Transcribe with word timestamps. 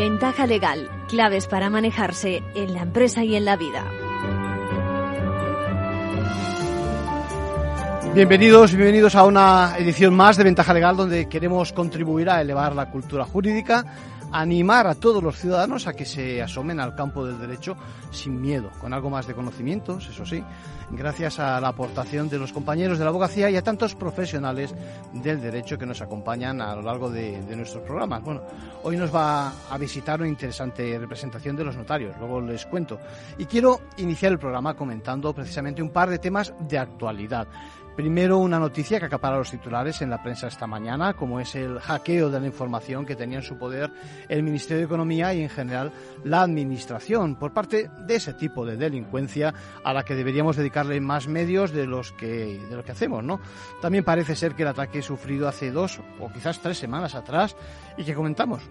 Ventaja 0.00 0.46
legal, 0.46 0.88
claves 1.08 1.46
para 1.46 1.68
manejarse 1.68 2.42
en 2.54 2.72
la 2.72 2.80
empresa 2.80 3.22
y 3.22 3.36
en 3.36 3.44
la 3.44 3.56
vida. 3.56 3.84
Bienvenidos, 8.14 8.74
bienvenidos 8.74 9.14
a 9.14 9.26
una 9.26 9.74
edición 9.76 10.14
más 10.14 10.38
de 10.38 10.44
Ventaja 10.44 10.72
Legal 10.72 10.96
donde 10.96 11.28
queremos 11.28 11.74
contribuir 11.74 12.30
a 12.30 12.40
elevar 12.40 12.74
la 12.74 12.90
cultura 12.90 13.26
jurídica 13.26 13.84
animar 14.32 14.86
a 14.86 14.94
todos 14.94 15.22
los 15.22 15.36
ciudadanos 15.36 15.86
a 15.86 15.92
que 15.92 16.04
se 16.04 16.42
asomen 16.42 16.80
al 16.80 16.94
campo 16.94 17.24
del 17.24 17.38
derecho 17.38 17.76
sin 18.10 18.40
miedo, 18.40 18.70
con 18.80 18.92
algo 18.92 19.10
más 19.10 19.26
de 19.26 19.34
conocimientos, 19.34 20.08
eso 20.08 20.24
sí, 20.24 20.42
gracias 20.90 21.38
a 21.38 21.60
la 21.60 21.68
aportación 21.68 22.28
de 22.28 22.38
los 22.38 22.52
compañeros 22.52 22.98
de 22.98 23.04
la 23.04 23.10
abogacía 23.10 23.50
y 23.50 23.56
a 23.56 23.62
tantos 23.62 23.94
profesionales 23.94 24.74
del 25.12 25.40
derecho 25.40 25.78
que 25.78 25.86
nos 25.86 26.00
acompañan 26.00 26.60
a 26.60 26.74
lo 26.74 26.82
largo 26.82 27.10
de, 27.10 27.40
nuestros 27.56 27.82
programas. 27.84 28.22
Bueno, 28.22 28.42
hoy 28.82 28.96
nos 28.96 29.14
va 29.14 29.52
a 29.70 29.78
visitar 29.78 30.20
una 30.20 30.28
interesante 30.28 30.98
representación 30.98 31.56
de 31.56 31.64
los 31.64 31.76
notarios, 31.76 32.16
luego 32.18 32.40
les 32.40 32.66
cuento. 32.66 32.98
Y 33.38 33.46
quiero 33.46 33.80
iniciar 33.98 34.32
el 34.32 34.38
programa 34.38 34.74
comentando 34.74 35.32
precisamente 35.34 35.82
un 35.82 35.90
par 35.90 36.10
de 36.10 36.18
temas 36.18 36.52
de 36.60 36.78
actualidad. 36.78 37.46
Primero, 37.96 38.38
una 38.38 38.58
noticia 38.58 38.98
que 38.98 39.06
acapara 39.06 39.36
los 39.36 39.50
titulares 39.50 40.00
en 40.00 40.10
la 40.10 40.22
prensa 40.22 40.46
esta 40.46 40.66
mañana, 40.66 41.14
como 41.14 41.40
es 41.40 41.54
el 41.54 41.78
hackeo 41.80 42.30
de 42.30 42.40
la 42.40 42.46
información 42.46 43.04
que 43.04 43.16
tenía 43.16 43.38
en 43.38 43.44
su 43.44 43.58
poder 43.58 43.90
el 44.28 44.42
Ministerio 44.42 44.78
de 44.78 44.86
Economía 44.86 45.34
y, 45.34 45.42
en 45.42 45.50
general, 45.50 45.92
la 46.24 46.42
Administración 46.42 47.36
por 47.36 47.52
parte 47.52 47.90
de 48.06 48.14
ese 48.14 48.32
tipo 48.34 48.64
de 48.64 48.76
delincuencia 48.76 49.52
a 49.84 49.92
la 49.92 50.04
que 50.04 50.14
deberíamos 50.14 50.56
dedicarle 50.56 51.00
más 51.00 51.28
medios 51.28 51.72
de 51.72 51.86
los 51.86 52.12
que, 52.12 52.60
de 52.70 52.76
lo 52.76 52.84
que 52.84 52.92
hacemos, 52.92 53.22
¿no? 53.22 53.40
También 53.82 54.04
parece 54.04 54.34
ser 54.34 54.54
que 54.54 54.62
el 54.62 54.68
ataque 54.68 55.02
sufrido 55.02 55.48
hace 55.48 55.70
dos 55.70 56.00
o 56.18 56.32
quizás 56.32 56.60
tres 56.60 56.78
semanas 56.78 57.14
atrás 57.14 57.56
y 57.96 58.04
que 58.04 58.14
comentamos 58.14 58.62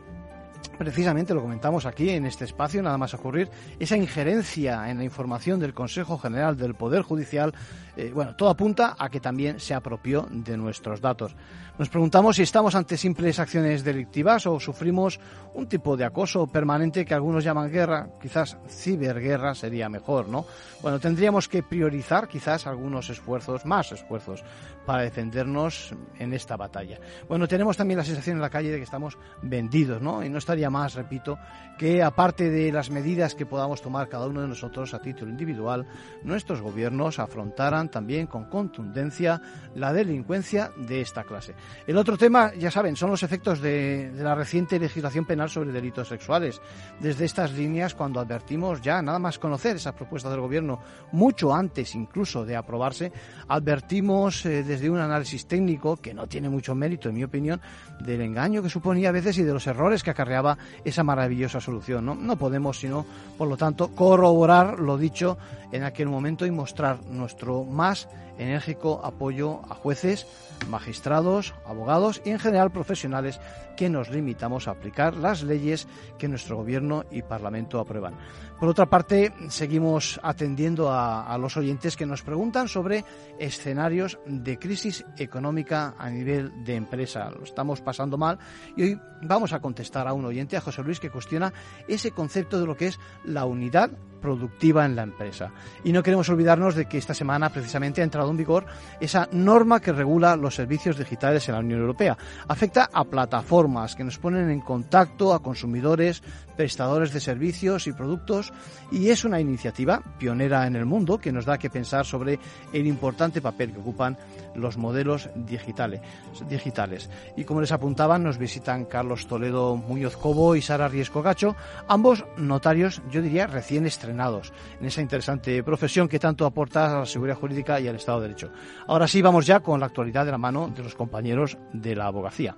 precisamente 0.78 1.34
lo 1.34 1.42
comentamos 1.42 1.86
aquí 1.86 2.10
en 2.10 2.26
este 2.26 2.46
espacio, 2.46 2.82
nada 2.82 2.98
más 2.98 3.14
ocurrir, 3.14 3.50
esa 3.80 3.98
injerencia 3.98 4.90
en 4.90 4.98
la 4.98 5.04
información 5.04 5.60
del 5.60 5.74
Consejo 5.74 6.18
General 6.18 6.58
del 6.58 6.76
Poder 6.76 7.02
Judicial, 7.02 7.54
eh, 7.98 8.12
bueno, 8.14 8.36
todo 8.36 8.50
apunta 8.50 8.96
a 8.98 9.10
que 9.10 9.20
también 9.20 9.60
se 9.60 9.74
apropió 9.74 10.28
de 10.30 10.56
nuestros 10.56 11.02
datos. 11.02 11.36
Nos 11.78 11.90
preguntamos 11.90 12.36
si 12.36 12.44
estamos 12.44 12.76
ante 12.76 12.98
simples 12.98 13.40
acciones 13.40 13.84
delictivas 13.84 14.46
o 14.48 14.60
sufrimos 14.60 15.20
un 15.54 15.68
tipo 15.68 15.96
de 15.96 16.06
acoso 16.06 16.48
permanente 16.48 17.06
que 17.06 17.14
algunos 17.14 17.44
llaman 17.44 17.72
guerra, 17.72 18.10
quizás 18.22 18.58
ciberguerra 18.68 19.56
sería 19.56 19.88
mejor, 19.88 20.28
¿no? 20.28 20.46
Bueno, 20.82 21.00
tendríamos 21.00 21.48
que 21.48 21.64
priorizar 21.64 22.28
quizás 22.28 22.68
algunos 22.68 23.10
esfuerzos, 23.10 23.66
más 23.66 23.92
esfuerzos, 23.92 24.44
para 24.86 25.04
defendernos 25.04 25.94
en 26.18 26.34
esta 26.34 26.58
batalla. 26.58 27.00
Bueno, 27.28 27.48
tenemos 27.48 27.78
también 27.78 28.00
la 28.00 28.04
sensación 28.04 28.38
en 28.38 28.42
la 28.42 28.50
calle 28.50 28.72
de 28.72 28.78
que 28.78 28.84
estamos 28.84 29.18
vendidos, 29.42 30.02
¿no? 30.02 30.24
Y 30.24 30.30
no 30.30 30.38
estaría 30.50 30.72
más, 30.72 30.96
repito, 30.96 31.38
que 31.78 32.04
aparte 32.04 32.50
de 32.50 32.72
las 32.74 32.90
medidas 32.90 33.36
que 33.36 33.46
podamos 33.46 33.82
tomar 33.82 34.10
cada 34.10 34.28
uno 34.28 34.42
de 34.42 34.50
nosotros 34.50 34.94
a 34.94 35.00
título 35.00 35.32
individual, 35.32 35.86
nuestros 36.24 36.60
gobiernos 36.60 37.20
afrontaran 37.20 37.90
también 37.90 38.28
con 38.28 38.46
contundencia 38.46 39.42
la 39.76 39.94
delincuencia 39.94 40.72
de 40.76 41.00
esta 41.00 41.24
clase. 41.24 41.54
El 41.88 41.98
otro 41.98 42.18
tema, 42.18 42.52
ya 42.56 42.70
saben, 42.70 42.98
son 42.98 43.12
los 43.12 43.24
efectos 43.24 43.62
de, 43.62 44.12
la 44.16 44.36
reciente 44.36 44.78
legislación 44.78 45.24
penal 45.24 45.50
sobre 45.50 45.72
delitos 45.72 46.10
sexuales. 46.10 46.60
Desde 47.00 47.26
estas 47.26 47.54
líneas, 47.54 47.94
cuando 47.94 48.20
advertimos 48.20 48.82
ya, 48.82 49.02
nada 49.02 49.20
más 49.20 49.40
conocer 49.40 49.76
esas 49.78 49.94
propuestas 49.94 50.32
del 50.32 50.42
gobierno, 50.42 50.82
mucho 51.14 51.54
antes 51.54 51.96
incluso 51.96 52.44
de 52.44 52.58
aprobarse, 52.58 53.14
advertimos 53.48 54.46
eh, 54.46 54.64
desde 54.64 54.90
un 54.90 55.00
análisis 55.00 55.46
técnico, 55.46 55.96
que 55.96 56.14
no 56.14 56.28
tiene 56.28 56.50
mucho 56.50 56.76
mérito, 56.76 57.08
en 57.08 57.16
mi 57.16 57.24
opinión, 57.24 57.62
del 58.02 58.22
engaño 58.22 58.62
que 58.62 58.70
suponía 58.70 59.10
a 59.10 59.14
veces 59.14 59.38
y 59.38 59.44
de 59.44 59.54
los 59.54 59.68
errores 59.68 60.04
que 60.04 60.10
acarreaba 60.10 60.39
esa 60.84 61.04
maravillosa 61.04 61.62
solución. 61.62 62.06
No, 62.06 62.36
podemos, 62.38 62.80
sino, 62.80 63.06
por 63.38 63.48
lo 63.48 63.58
tanto, 63.58 63.90
corroborar 63.90 64.80
lo 64.80 64.98
dicho 64.98 65.38
en 65.72 65.84
aquel 65.84 66.08
momento 66.08 66.46
y 66.46 66.52
mostrar 66.52 67.04
nuestro 67.04 67.64
más 67.64 68.08
enérgico 68.38 69.02
apoyo 69.04 69.62
a 69.70 69.76
jueces, 69.76 70.26
magistrados, 70.70 71.54
abogados 71.66 72.22
y 72.26 72.32
en 72.32 72.40
general 72.40 72.72
profesionales 72.72 73.40
que 73.76 73.90
nos 73.90 74.10
limitamos 74.10 74.68
a 74.68 74.72
aplicar 74.72 75.16
las 75.16 75.44
leyes 75.44 75.88
que 76.18 76.28
nuestro 76.28 76.58
gobierno 76.58 77.06
y 77.12 77.22
parlamento 77.22 77.80
aprueban. 77.80 78.16
Por 78.60 78.68
otra 78.68 78.88
parte, 78.88 79.32
seguimos 79.48 80.20
atendiendo 80.22 80.92
a, 80.92 81.38
los 81.38 81.56
oyentes 81.56 81.96
que 81.96 82.06
nos 82.06 82.24
preguntan 82.24 82.68
sobre 82.68 83.06
escenarios 83.40 84.20
de 84.26 84.60
crisis 84.60 85.06
económica 85.18 85.96
a 85.98 86.10
nivel 86.10 86.66
de 86.66 86.76
empresa. 86.76 87.30
Lo 87.32 87.44
estamos 87.44 87.80
pasando 87.80 88.18
mal 88.18 88.38
y 88.76 88.84
hoy 88.84 89.02
vamos 89.22 89.54
a 89.54 89.62
contestar 89.62 90.10
a 90.10 90.14
un 90.14 90.26
oyente, 90.26 90.58
a 90.58 90.62
José 90.62 90.84
Luis, 90.84 91.00
que 91.00 91.10
cuestiona 91.10 91.54
ese 91.88 92.12
concepto 92.12 92.60
de 92.60 92.66
lo 92.66 92.76
que 92.76 92.88
es 92.88 93.00
la 93.24 93.46
unidad 93.46 93.92
productiva 94.20 94.86
en 94.86 94.96
la 94.96 95.04
empresa. 95.04 95.52
Y 95.84 95.92
no 95.92 96.04
queremos 96.04 96.30
olvidarnos 96.30 96.76
de 96.76 96.86
que 96.86 96.98
esta 96.98 97.14
semana 97.14 97.50
precisamente 97.50 98.02
ha 98.02 98.04
entrado 98.04 98.30
en 98.30 98.38
vigor 98.38 98.66
esa 99.00 99.28
norma 99.32 99.80
que 99.80 99.92
regula 99.92 100.36
los 100.36 100.56
servicios 100.56 100.98
digitales 100.98 101.48
en 101.48 101.56
la 101.56 101.62
Unión 101.62 101.80
Europea. 101.80 102.18
Afecta 102.48 102.90
a 102.92 103.04
plataformas 103.06 103.96
que 103.96 104.04
nos 104.04 104.18
ponen 104.18 104.50
en 104.50 104.62
contacto 104.62 105.34
a 105.34 105.42
consumidores, 105.42 106.22
prestadores 106.56 107.14
de 107.14 107.20
servicios 107.20 107.88
y 107.88 107.94
productos 107.94 108.52
y 108.92 109.10
es 109.10 109.24
una 109.24 109.40
iniciativa 109.40 110.02
pionera 110.18 110.68
en 110.68 110.76
el 110.76 110.86
mundo 110.86 111.18
que 111.18 111.32
nos 111.32 111.46
da 111.46 111.58
que 111.58 111.70
pensar 111.70 112.06
sobre 112.06 112.40
el 112.74 112.88
importante 112.88 113.42
papel 113.42 113.72
que 113.72 113.80
ocupan 113.80 114.18
los 114.56 114.78
modelos 114.78 115.30
digitales. 115.36 116.02
digitales. 116.50 117.10
Y 117.36 117.44
como 117.44 117.62
les 117.62 117.72
apuntaban, 117.72 118.24
nos 118.24 118.38
visitan 118.38 118.86
Carlos 118.86 119.28
Toledo 119.28 119.76
Muñoz 119.76 120.18
Cobo 120.18 120.56
y 120.56 120.62
Sara 120.62 120.88
Riesco 120.88 121.22
Gacho, 121.22 121.56
ambos 121.88 122.26
notarios, 122.38 123.02
yo 123.12 123.22
diría, 123.22 123.48
recién 123.48 123.86
estrenados 123.86 124.54
en 124.80 124.88
esa 124.88 125.02
interesante 125.02 125.64
profesión 125.64 126.08
que 126.08 126.20
tanto 126.20 126.46
aporta 126.46 126.98
a 126.98 127.00
la 127.00 127.06
seguridad 127.06 127.38
jurídica 127.38 127.80
y 127.80 127.88
al 127.88 127.96
Estado 127.96 128.22
de 128.22 128.28
Derecho. 128.28 128.52
Ahora 128.88 129.08
sí, 129.08 129.22
vamos 129.22 129.46
ya 129.46 129.60
con 129.60 129.80
la 129.80 129.88
actualidad 129.88 130.26
de 130.26 130.32
la 130.32 130.38
mano 130.38 130.68
de 130.68 130.84
los 130.84 130.96
compañeros 130.96 131.58
de 131.74 131.96
la 131.96 132.08
abogacía. 132.08 132.56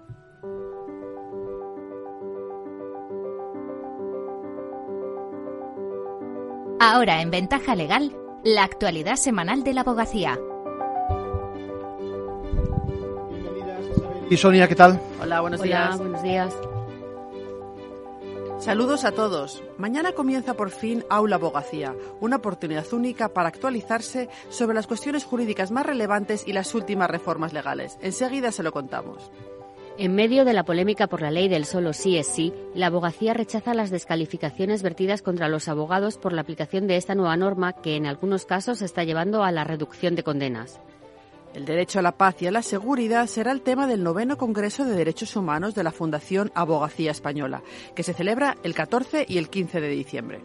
Ahora 6.83 7.21
en 7.21 7.29
Ventaja 7.29 7.75
Legal, 7.75 8.11
la 8.43 8.63
actualidad 8.63 9.15
semanal 9.15 9.63
de 9.63 9.73
la 9.75 9.81
abogacía. 9.81 10.39
Y 14.31 14.37
Sonia, 14.37 14.65
¿qué 14.69 14.75
tal? 14.75 14.97
Hola, 15.21 15.41
buenos 15.41 15.59
Hola, 15.59 15.93
buenos 15.97 16.23
días. 16.23 16.53
Saludos 18.59 19.03
a 19.03 19.11
todos. 19.11 19.61
Mañana 19.77 20.13
comienza 20.13 20.53
por 20.53 20.69
fin 20.69 21.03
Aula 21.09 21.35
Abogacía, 21.35 21.93
una 22.21 22.37
oportunidad 22.37 22.85
única 22.93 23.27
para 23.27 23.49
actualizarse 23.49 24.29
sobre 24.47 24.73
las 24.73 24.87
cuestiones 24.87 25.25
jurídicas 25.25 25.71
más 25.71 25.85
relevantes 25.85 26.47
y 26.47 26.53
las 26.53 26.73
últimas 26.73 27.09
reformas 27.09 27.51
legales. 27.51 27.97
Enseguida 28.01 28.53
se 28.53 28.63
lo 28.63 28.71
contamos. 28.71 29.29
En 29.97 30.15
medio 30.15 30.45
de 30.45 30.53
la 30.53 30.63
polémica 30.63 31.07
por 31.07 31.21
la 31.21 31.29
ley 31.29 31.49
del 31.49 31.65
solo 31.65 31.91
sí 31.91 32.17
es 32.17 32.27
sí, 32.27 32.53
la 32.73 32.87
abogacía 32.87 33.33
rechaza 33.33 33.73
las 33.73 33.89
descalificaciones 33.89 34.81
vertidas 34.81 35.21
contra 35.21 35.49
los 35.49 35.67
abogados 35.67 36.17
por 36.17 36.31
la 36.31 36.39
aplicación 36.39 36.87
de 36.87 36.95
esta 36.95 37.15
nueva 37.15 37.35
norma 37.35 37.73
que 37.73 37.97
en 37.97 38.05
algunos 38.05 38.45
casos 38.45 38.81
está 38.81 39.03
llevando 39.03 39.43
a 39.43 39.51
la 39.51 39.65
reducción 39.65 40.15
de 40.15 40.23
condenas. 40.23 40.79
El 41.53 41.65
derecho 41.65 41.99
a 41.99 42.01
la 42.01 42.13
paz 42.13 42.41
y 42.41 42.47
a 42.47 42.51
la 42.51 42.61
seguridad 42.61 43.27
será 43.27 43.51
el 43.51 43.61
tema 43.61 43.85
del 43.85 44.03
noveno 44.03 44.37
Congreso 44.37 44.85
de 44.85 44.95
Derechos 44.95 45.35
Humanos 45.35 45.75
de 45.75 45.83
la 45.83 45.91
Fundación 45.91 46.49
Abogacía 46.55 47.11
Española, 47.11 47.61
que 47.93 48.03
se 48.03 48.13
celebra 48.13 48.55
el 48.63 48.73
14 48.73 49.25
y 49.27 49.37
el 49.37 49.49
15 49.49 49.81
de 49.81 49.89
diciembre. 49.89 50.39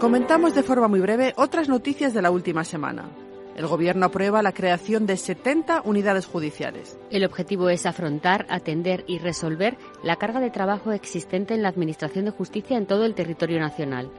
Comentamos 0.00 0.54
de 0.54 0.62
forma 0.62 0.88
muy 0.88 1.00
breve 1.00 1.34
otras 1.36 1.68
noticias 1.68 2.14
de 2.14 2.22
la 2.22 2.30
última 2.30 2.64
semana. 2.64 3.10
El 3.56 3.66
Gobierno 3.66 4.06
aprueba 4.06 4.42
la 4.42 4.52
creación 4.52 5.06
de 5.06 5.16
70 5.16 5.82
unidades 5.84 6.26
judiciales. 6.26 6.98
El 7.10 7.24
objetivo 7.24 7.68
es 7.68 7.86
afrontar, 7.86 8.46
atender 8.48 9.04
y 9.06 9.18
resolver 9.18 9.76
la 10.02 10.16
carga 10.16 10.40
de 10.40 10.50
trabajo 10.50 10.92
existente 10.92 11.54
en 11.54 11.62
la 11.62 11.68
Administración 11.68 12.24
de 12.24 12.32
Justicia 12.32 12.76
en 12.76 12.86
todo 12.86 13.04
el 13.04 13.14
territorio 13.14 13.60
nacional. 13.60 14.10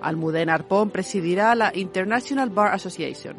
Almudena 0.00 0.54
Arpón 0.54 0.90
presidirá 0.90 1.54
la 1.54 1.72
International 1.74 2.50
Bar 2.50 2.74
Association. 2.74 3.36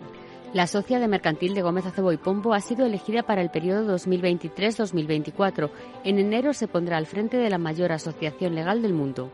La 0.53 0.65
socia 0.67 0.99
de 0.99 1.07
mercantil 1.07 1.53
de 1.53 1.61
Gómez 1.61 1.85
Acebo 1.85 2.11
y 2.11 2.17
Pombo 2.17 2.53
ha 2.53 2.61
sido 2.61 2.85
elegida 2.85 3.23
para 3.23 3.41
el 3.41 3.49
periodo 3.49 3.97
2023-2024. 3.97 5.69
En 6.03 6.19
enero 6.19 6.53
se 6.53 6.67
pondrá 6.67 6.97
al 6.97 7.05
frente 7.05 7.37
de 7.37 7.49
la 7.49 7.57
mayor 7.57 7.91
asociación 7.91 8.55
legal 8.55 8.81
del 8.81 8.93
mundo. 8.93 9.31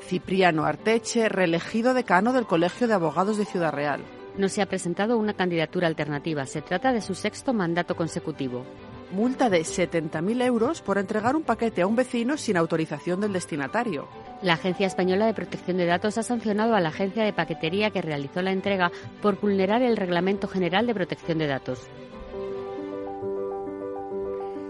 Cipriano 0.00 0.64
Arteche, 0.64 1.28
reelegido 1.28 1.94
decano 1.94 2.32
del 2.32 2.46
Colegio 2.46 2.88
de 2.88 2.94
Abogados 2.94 3.38
de 3.38 3.44
Ciudad 3.44 3.72
Real 3.72 4.00
no 4.38 4.48
se 4.48 4.62
ha 4.62 4.66
presentado 4.66 5.18
una 5.18 5.34
candidatura 5.34 5.88
alternativa. 5.88 6.46
Se 6.46 6.62
trata 6.62 6.92
de 6.92 7.00
su 7.00 7.14
sexto 7.14 7.52
mandato 7.52 7.96
consecutivo. 7.96 8.64
Multa 9.10 9.48
de 9.48 9.60
70.000 9.60 10.42
euros 10.42 10.82
por 10.82 10.98
entregar 10.98 11.34
un 11.34 11.42
paquete 11.42 11.80
a 11.80 11.86
un 11.86 11.96
vecino 11.96 12.36
sin 12.36 12.58
autorización 12.58 13.20
del 13.22 13.32
destinatario. 13.32 14.06
La 14.42 14.54
Agencia 14.54 14.86
Española 14.86 15.24
de 15.24 15.32
Protección 15.32 15.78
de 15.78 15.86
Datos 15.86 16.18
ha 16.18 16.22
sancionado 16.22 16.74
a 16.74 16.80
la 16.80 16.90
agencia 16.90 17.24
de 17.24 17.32
paquetería 17.32 17.90
que 17.90 18.02
realizó 18.02 18.42
la 18.42 18.52
entrega 18.52 18.92
por 19.22 19.40
vulnerar 19.40 19.80
el 19.82 19.96
Reglamento 19.96 20.46
General 20.46 20.86
de 20.86 20.94
Protección 20.94 21.38
de 21.38 21.46
Datos. 21.46 21.88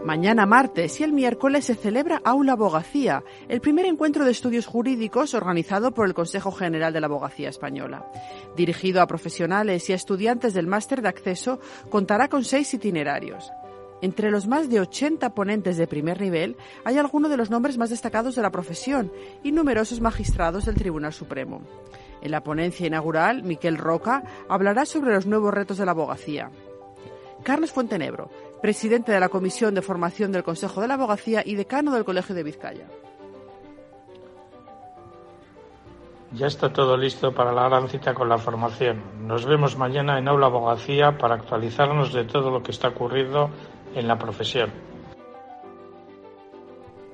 Mañana 0.05 0.47
martes 0.47 1.01
y 1.01 1.05
el 1.05 1.13
miércoles 1.13 1.67
se 1.67 1.75
celebra 1.75 2.23
Aula 2.25 2.53
Abogacía, 2.53 3.25
el 3.49 3.61
primer 3.61 3.85
encuentro 3.85 4.25
de 4.25 4.31
estudios 4.31 4.65
jurídicos 4.65 5.35
organizado 5.35 5.93
por 5.93 6.07
el 6.07 6.15
Consejo 6.15 6.53
General 6.53 6.93
de 6.93 7.01
la 7.01 7.09
Abogacía 7.09 7.51
Española. 7.51 8.07
Dirigido 8.57 9.03
a 9.03 9.07
profesionales 9.09 9.91
y 9.91 9.93
a 9.93 9.97
estudiantes 9.97 10.55
del 10.55 10.69
máster 10.69 11.03
de 11.03 11.09
acceso, 11.09 11.59
contará 11.91 12.29
con 12.29 12.45
seis 12.45 12.73
itinerarios. 12.73 13.51
Entre 14.01 14.31
los 14.31 14.47
más 14.47 14.71
de 14.71 14.81
80 14.81 15.35
ponentes 15.35 15.77
de 15.77 15.89
primer 15.89 16.21
nivel 16.21 16.57
hay 16.85 16.99
algunos 16.99 17.31
de 17.31 17.37
los 17.37 17.51
nombres 17.51 17.79
más 17.79 17.91
destacados 17.91 18.37
de 18.37 18.43
la 18.43 18.51
profesión 18.51 19.13
y 19.43 19.51
numerosos 19.51 20.01
magistrados 20.01 20.67
del 20.67 20.77
Tribunal 20.77 21.13
Supremo. 21.13 21.63
En 22.21 22.31
la 22.31 22.43
ponencia 22.43 22.87
inaugural, 22.87 23.43
Miquel 23.43 23.77
Roca 23.77 24.23
hablará 24.49 24.87
sobre 24.87 25.15
los 25.15 25.27
nuevos 25.27 25.53
retos 25.53 25.79
de 25.79 25.85
la 25.85 25.93
abogacía. 25.93 26.51
Carlos 27.43 27.73
Fuentenebro, 27.73 28.31
presidente 28.61 29.13
de 29.13 29.21
la 29.21 29.29
Comisión 29.29 29.75
de 29.75 29.83
Formación 29.83 30.33
del 30.33 30.43
Consejo 30.43 30.81
de 30.81 30.89
la 30.89 30.95
Abogacía 30.95 31.43
y 31.45 31.55
decano 31.55 31.93
del 31.93 32.05
Colegio 32.05 32.35
de 32.35 32.43
Vizcaya. 32.43 32.87
Ya 36.33 36.47
está 36.47 36.71
todo 36.73 36.97
listo 36.97 37.33
para 37.33 37.53
la 37.53 37.69
gran 37.69 37.89
cita 37.89 38.13
con 38.13 38.29
la 38.29 38.37
formación. 38.37 39.01
Nos 39.27 39.47
vemos 39.47 39.79
mañana 39.79 40.19
en 40.19 40.29
Aula 40.29 40.47
Abogacía 40.47 41.17
para 41.17 41.37
actualizarnos 41.37 42.13
de 42.13 42.25
todo 42.25 42.51
lo 42.51 42.63
que 42.63 42.71
está 42.71 42.89
ocurriendo 42.89 43.49
en 43.95 44.09
la 44.09 44.19
profesión. 44.19 44.71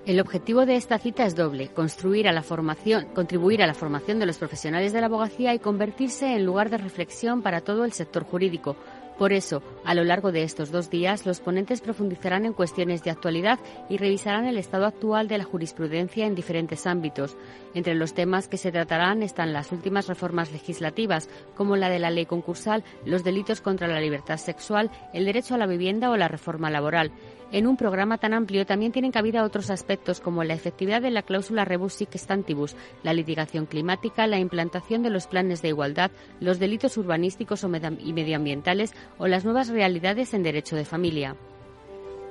El 0.06 0.21
objetivo 0.21 0.67
de 0.67 0.76
esta 0.76 0.99
cita 0.99 1.25
es 1.25 1.35
doble, 1.35 1.69
construir 1.69 2.29
a 2.29 2.32
la 2.32 2.43
formación, 2.43 3.06
contribuir 3.15 3.62
a 3.62 3.67
la 3.67 3.73
formación 3.73 4.19
de 4.19 4.26
los 4.26 4.37
profesionales 4.37 4.93
de 4.93 5.00
la 5.00 5.06
abogacía 5.06 5.55
y 5.55 5.59
convertirse 5.59 6.35
en 6.35 6.44
lugar 6.44 6.69
de 6.69 6.76
reflexión 6.76 7.41
para 7.41 7.62
todo 7.62 7.87
el 7.87 7.93
sector 7.93 8.25
jurídico, 8.25 8.76
por 9.19 9.32
eso, 9.32 9.62
a 9.84 9.94
lo 9.94 10.02
largo 10.02 10.32
de 10.32 10.43
estos 10.43 10.72
dos 10.72 10.90
días, 10.90 11.25
los 11.25 11.40
ponentes 11.40 11.81
profundizarán 11.81 12.44
en 12.44 12.52
cuestiones 12.52 13.05
de 13.05 13.11
actualidad 13.11 13.61
y 13.88 13.96
revisarán 13.96 14.46
el 14.46 14.58
estado 14.58 14.87
actual 14.87 15.28
de 15.28 15.38
la 15.38 15.44
jurisprudencia 15.44 16.26
en 16.26 16.34
diferentes 16.34 16.87
ámbitos. 16.87 17.37
Entre 17.75 17.94
los 17.94 18.14
temas 18.14 18.49
que 18.49 18.56
se 18.56 18.72
tratarán 18.72 19.22
están 19.22 19.52
las 19.52 19.70
últimas 19.70 20.08
reformas 20.08 20.50
legislativas, 20.50 21.28
como 21.55 21.76
la 21.76 21.90
de 21.90 22.00
la 22.00 22.11
ley 22.11 22.26
concursal, 22.26 22.82
los 23.05 23.22
delitos 23.22 23.61
contra 23.61 23.87
la 23.87 24.00
libertad 24.00 24.37
sexual, 24.37 24.90
el 25.12 25.26
derecho 25.26 25.55
a 25.55 25.58
la 25.58 25.67
vivienda 25.67 26.10
o 26.10 26.17
la 26.17 26.28
reforma 26.28 26.70
laboral. 26.70 27.12
En 27.55 27.69
un 27.69 27.77
programa 27.77 28.19
tan 28.19 28.35
amplio 28.35 28.67
también 28.67 28.91
tienen 28.91 29.12
cabida 29.12 29.45
otros 29.45 29.71
aspectos 29.71 30.19
como 30.19 30.43
la 30.43 30.55
efectividad 30.55 31.01
de 31.01 31.12
la 31.12 31.23
cláusula 31.23 31.65
rebus 31.65 31.93
sic 31.93 32.17
stantibus, 32.17 32.75
la 33.05 33.15
litigación 33.15 33.67
climática, 33.67 34.27
la 34.27 34.41
implantación 34.41 35.05
de 35.05 35.11
los 35.11 35.29
planes 35.29 35.62
de 35.62 35.69
igualdad, 35.69 36.11
los 36.41 36.59
delitos 36.59 36.97
urbanísticos 36.97 37.65
y 38.01 38.12
medioambientales 38.12 38.93
o 39.19 39.29
las 39.29 39.45
nuevas 39.45 39.69
realidades 39.69 40.35
en 40.35 40.43
derecho 40.43 40.75
de 40.75 40.85
familia. 40.85 41.37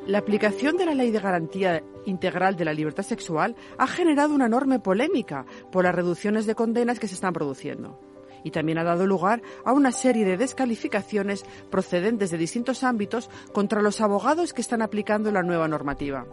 La 0.06 0.18
aplicación 0.18 0.76
de 0.76 0.88
la 0.88 0.94
Ley 0.94 1.12
de 1.12 1.20
Garantía 1.22 1.82
Integral 2.06 2.58
de 2.58 2.66
la 2.66 2.74
Libertad 2.74 3.04
Sexual 3.04 3.56
ha 3.78 3.88
generado 3.88 4.36
una 4.36 4.48
enorme 4.48 4.80
polémica 4.80 5.46
por 5.72 5.86
las 5.86 5.96
reducciones 5.96 6.46
de 6.46 6.56
condenas 6.56 7.00
que 7.00 7.08
se 7.08 7.16
están 7.16 7.32
produciendo 7.32 7.98
y 8.44 8.52
también 8.52 8.78
ha 8.78 8.84
dado 8.84 9.06
lugar 9.06 9.42
a 9.64 9.74
una 9.74 9.92
serie 9.92 10.26
de 10.26 10.38
descalificaciones 10.38 11.46
procedentes 11.70 12.32
de 12.32 12.38
distintos 12.38 12.84
ámbitos 12.84 13.30
contra 13.52 13.82
los 13.82 14.02
abogados 14.02 14.54
que 14.54 14.62
están 14.62 14.82
aplicando 14.82 15.32
la 15.32 15.44
nueva 15.44 15.68
normativa. 15.68 16.26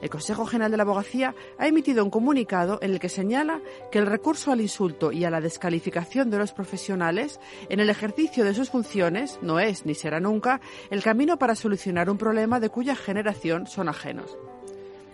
El 0.00 0.10
Consejo 0.10 0.46
General 0.46 0.70
de 0.70 0.76
la 0.76 0.84
Abogacía 0.84 1.34
ha 1.58 1.66
emitido 1.66 2.04
un 2.04 2.10
comunicado 2.10 2.78
en 2.82 2.92
el 2.92 3.00
que 3.00 3.08
señala 3.08 3.60
que 3.90 3.98
el 3.98 4.06
recurso 4.06 4.52
al 4.52 4.60
insulto 4.60 5.10
y 5.10 5.24
a 5.24 5.30
la 5.30 5.40
descalificación 5.40 6.30
de 6.30 6.38
los 6.38 6.52
profesionales 6.52 7.40
en 7.68 7.80
el 7.80 7.90
ejercicio 7.90 8.44
de 8.44 8.54
sus 8.54 8.70
funciones 8.70 9.38
no 9.42 9.58
es 9.58 9.86
ni 9.86 9.94
será 9.94 10.20
nunca 10.20 10.60
el 10.90 11.02
camino 11.02 11.38
para 11.38 11.56
solucionar 11.56 12.10
un 12.10 12.18
problema 12.18 12.60
de 12.60 12.70
cuya 12.70 12.94
generación 12.94 13.66
son 13.66 13.88
ajenos. 13.88 14.38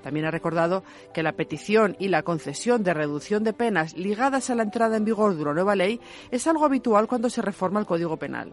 También 0.05 0.27
ha 0.27 0.31
recordado 0.31 0.85
que 1.15 1.23
la 1.23 1.33
petición 1.33 1.97
y 1.99 2.09
la 2.09 2.23
concesión 2.23 2.85
de 2.85 2.93
reducción 2.93 3.43
de 3.43 3.55
penas 3.55 3.97
ligadas 3.97 4.51
a 4.51 4.55
la 4.55 4.63
entrada 4.63 4.99
en 4.99 5.07
vigor 5.07 5.35
de 5.35 5.41
una 5.41 5.55
nueva 5.55 5.75
ley 5.75 5.99
es 6.31 6.47
algo 6.47 6.67
habitual 6.67 7.09
cuando 7.09 7.31
se 7.31 7.41
reforma 7.41 7.81
el 7.81 7.87
Código 7.87 8.19
Penal. 8.19 8.53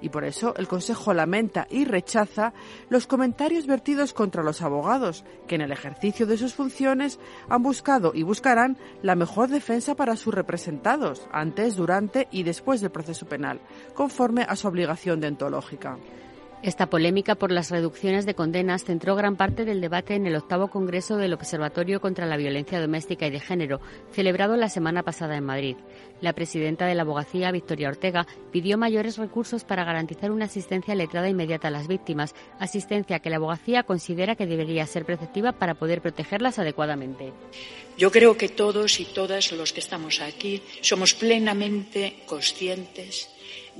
Y 0.00 0.10
por 0.10 0.24
eso 0.24 0.54
el 0.56 0.68
Consejo 0.68 1.12
lamenta 1.12 1.66
y 1.68 1.86
rechaza 1.86 2.52
los 2.88 3.08
comentarios 3.08 3.66
vertidos 3.66 4.12
contra 4.12 4.44
los 4.44 4.62
abogados, 4.62 5.24
que 5.48 5.56
en 5.56 5.62
el 5.62 5.72
ejercicio 5.72 6.24
de 6.24 6.38
sus 6.38 6.54
funciones 6.54 7.18
han 7.48 7.64
buscado 7.64 8.12
y 8.14 8.22
buscarán 8.22 8.78
la 9.02 9.16
mejor 9.16 9.48
defensa 9.48 9.96
para 9.96 10.14
sus 10.14 10.32
representados, 10.32 11.26
antes, 11.32 11.74
durante 11.74 12.28
y 12.30 12.44
después 12.44 12.80
del 12.80 12.92
proceso 12.92 13.26
penal, 13.26 13.60
conforme 13.92 14.46
a 14.48 14.54
su 14.54 14.68
obligación 14.68 15.20
deontológica. 15.20 15.98
Esta 16.62 16.90
polémica 16.90 17.36
por 17.36 17.50
las 17.52 17.70
reducciones 17.70 18.26
de 18.26 18.34
condenas 18.34 18.84
centró 18.84 19.16
gran 19.16 19.36
parte 19.36 19.64
del 19.64 19.80
debate 19.80 20.14
en 20.14 20.26
el 20.26 20.36
octavo 20.36 20.68
Congreso 20.68 21.16
del 21.16 21.32
Observatorio 21.32 22.02
contra 22.02 22.26
la 22.26 22.36
Violencia 22.36 22.78
Doméstica 22.78 23.26
y 23.26 23.30
de 23.30 23.40
Género, 23.40 23.80
celebrado 24.12 24.56
la 24.56 24.68
semana 24.68 25.02
pasada 25.02 25.38
en 25.38 25.44
Madrid. 25.44 25.76
La 26.20 26.34
presidenta 26.34 26.84
de 26.84 26.94
la 26.94 27.00
abogacía, 27.00 27.50
Victoria 27.50 27.88
Ortega, 27.88 28.26
pidió 28.52 28.76
mayores 28.76 29.16
recursos 29.16 29.64
para 29.64 29.84
garantizar 29.84 30.30
una 30.30 30.44
asistencia 30.44 30.94
letrada 30.94 31.30
inmediata 31.30 31.68
a 31.68 31.70
las 31.70 31.88
víctimas, 31.88 32.34
asistencia 32.58 33.20
que 33.20 33.30
la 33.30 33.36
abogacía 33.36 33.84
considera 33.84 34.36
que 34.36 34.44
debería 34.44 34.86
ser 34.86 35.06
preceptiva 35.06 35.52
para 35.52 35.76
poder 35.76 36.02
protegerlas 36.02 36.58
adecuadamente. 36.58 37.32
Yo 37.96 38.10
creo 38.10 38.36
que 38.36 38.50
todos 38.50 39.00
y 39.00 39.06
todas 39.06 39.50
los 39.52 39.72
que 39.72 39.80
estamos 39.80 40.20
aquí 40.20 40.62
somos 40.82 41.14
plenamente 41.14 42.22
conscientes 42.26 43.30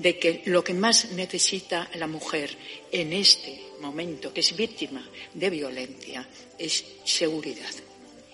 de 0.01 0.19
que 0.19 0.43
lo 0.47 0.65
que 0.65 0.73
más 0.73 1.13
necesita 1.13 1.91
la 1.95 2.07
mujer 2.07 2.57
en 2.91 3.13
este 3.13 3.61
momento, 3.81 4.33
que 4.33 4.41
es 4.41 4.57
víctima 4.57 5.07
de 5.35 5.51
violencia, 5.51 6.27
es 6.59 6.85
seguridad 7.05 7.75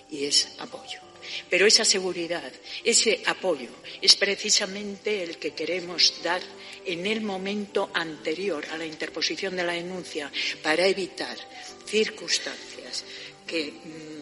y 0.09 0.25
es 0.25 0.55
apoyo. 0.59 1.01
Pero 1.51 1.67
esa 1.67 1.85
seguridad, 1.85 2.53
ese 2.85 3.21
apoyo, 3.27 3.71
es 4.01 4.15
precisamente 4.15 5.25
el 5.25 5.39
que 5.39 5.55
queremos 5.55 6.23
dar 6.23 6.41
en 6.85 7.05
el 7.05 7.21
momento 7.21 7.91
anterior 7.93 8.65
a 8.71 8.79
la 8.79 8.87
interposición 8.87 9.57
de 9.57 9.65
la 9.65 9.73
denuncia 9.73 10.31
para 10.63 10.87
evitar 10.87 11.37
circunstancias 11.85 13.05
que 13.45 13.73
mm, 13.73 14.16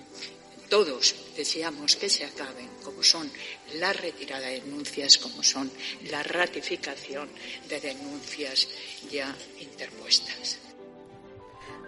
todos 0.75 1.15
deseamos 1.37 1.95
que 1.95 2.11
se 2.11 2.25
acaben, 2.25 2.69
como 2.83 3.01
son 3.05 3.31
la 3.79 3.93
retirada 3.93 4.49
de 4.49 4.59
denuncias, 4.61 5.19
como 5.19 5.41
son 5.41 5.71
la 6.11 6.21
ratificación 6.25 7.31
de 7.69 7.79
denuncias 7.79 8.67
ya 9.09 9.31
interpuestas. 9.61 10.59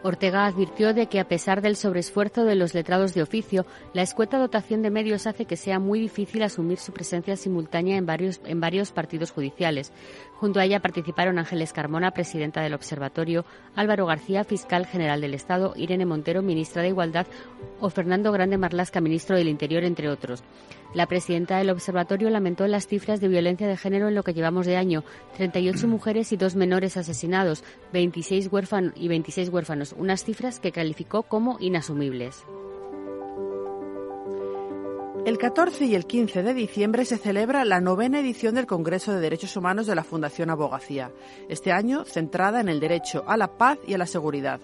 Ortega 0.02 0.46
advirtió 0.46 0.94
de 0.94 1.06
que 1.06 1.20
a 1.20 1.28
pesar 1.28 1.62
del 1.62 1.76
sobreesfuerzo 1.76 2.44
de 2.44 2.54
los 2.54 2.74
letrados 2.74 3.14
de 3.14 3.22
oficio, 3.22 3.66
la 3.92 4.02
escueta 4.02 4.38
dotación 4.38 4.82
de 4.82 4.90
medios 4.90 5.26
hace 5.26 5.46
que 5.46 5.56
sea 5.56 5.78
muy 5.78 5.98
difícil 5.98 6.42
asumir 6.42 6.78
su 6.78 6.92
presencia 6.92 7.36
simultánea 7.36 7.96
en 7.96 8.06
varios, 8.06 8.40
en 8.44 8.60
varios 8.60 8.92
partidos 8.92 9.30
judiciales. 9.30 9.92
Junto 10.34 10.60
a 10.60 10.64
ella 10.64 10.80
participaron 10.80 11.38
Ángeles 11.38 11.72
Carmona, 11.72 12.12
presidenta 12.12 12.60
del 12.60 12.74
Observatorio, 12.74 13.44
Álvaro 13.74 14.06
García, 14.06 14.44
fiscal 14.44 14.86
general 14.86 15.20
del 15.20 15.34
Estado, 15.34 15.72
Irene 15.76 16.06
Montero, 16.06 16.42
ministra 16.42 16.82
de 16.82 16.88
Igualdad, 16.88 17.26
o 17.80 17.90
Fernando 17.90 18.32
Grande 18.32 18.58
Marlasca, 18.58 19.00
ministro 19.00 19.36
del 19.36 19.48
Interior, 19.48 19.84
entre 19.84 20.08
otros. 20.08 20.42
La 20.94 21.06
presidenta 21.06 21.58
del 21.58 21.70
observatorio 21.70 22.30
lamentó 22.30 22.66
las 22.66 22.86
cifras 22.86 23.20
de 23.20 23.28
violencia 23.28 23.68
de 23.68 23.76
género 23.76 24.08
en 24.08 24.14
lo 24.14 24.22
que 24.22 24.34
llevamos 24.34 24.66
de 24.66 24.76
año. 24.76 25.04
38 25.36 25.86
mujeres 25.88 26.32
y 26.32 26.36
dos 26.36 26.56
menores 26.56 26.96
asesinados, 26.96 27.64
26 27.92 28.50
huérfanos 28.50 28.92
y 28.96 29.08
26 29.08 29.50
huérfanos, 29.50 29.94
unas 29.98 30.24
cifras 30.24 30.60
que 30.60 30.72
calificó 30.72 31.22
como 31.22 31.58
inasumibles. 31.60 32.44
El 35.26 35.38
14 35.38 35.86
y 35.86 35.96
el 35.96 36.06
15 36.06 36.44
de 36.44 36.54
diciembre 36.54 37.04
se 37.04 37.18
celebra 37.18 37.64
la 37.64 37.80
novena 37.80 38.20
edición 38.20 38.54
del 38.54 38.66
Congreso 38.66 39.12
de 39.12 39.18
Derechos 39.18 39.56
Humanos 39.56 39.88
de 39.88 39.96
la 39.96 40.04
Fundación 40.04 40.50
Abogacía, 40.50 41.10
este 41.48 41.72
año 41.72 42.04
centrada 42.04 42.60
en 42.60 42.68
el 42.68 42.78
derecho 42.78 43.24
a 43.26 43.36
la 43.36 43.58
paz 43.58 43.78
y 43.88 43.94
a 43.94 43.98
la 43.98 44.06
seguridad. 44.06 44.60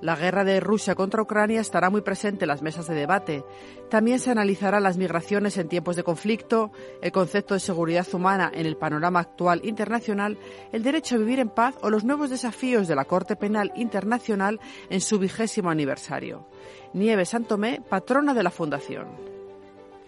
La 0.00 0.14
guerra 0.14 0.44
de 0.44 0.60
Rusia 0.60 0.94
contra 0.94 1.22
Ucrania 1.22 1.60
estará 1.60 1.88
muy 1.90 2.02
presente 2.02 2.44
en 2.44 2.48
las 2.48 2.62
mesas 2.62 2.86
de 2.86 2.94
debate. 2.94 3.44
También 3.88 4.18
se 4.18 4.30
analizarán 4.30 4.82
las 4.82 4.98
migraciones 4.98 5.56
en 5.56 5.68
tiempos 5.68 5.96
de 5.96 6.04
conflicto, 6.04 6.70
el 7.00 7.12
concepto 7.12 7.54
de 7.54 7.60
seguridad 7.60 8.06
humana 8.12 8.50
en 8.52 8.66
el 8.66 8.76
panorama 8.76 9.20
actual 9.20 9.60
internacional, 9.64 10.38
el 10.72 10.82
derecho 10.82 11.14
a 11.14 11.18
vivir 11.18 11.38
en 11.38 11.48
paz 11.48 11.76
o 11.82 11.90
los 11.90 12.04
nuevos 12.04 12.30
desafíos 12.30 12.88
de 12.88 12.94
la 12.94 13.06
Corte 13.06 13.36
Penal 13.36 13.72
Internacional 13.76 14.60
en 14.90 15.00
su 15.00 15.18
vigésimo 15.18 15.70
aniversario. 15.70 16.46
Nieves 16.92 17.30
Santomé, 17.30 17.82
patrona 17.88 18.34
de 18.34 18.42
la 18.42 18.50
Fundación. 18.50 19.06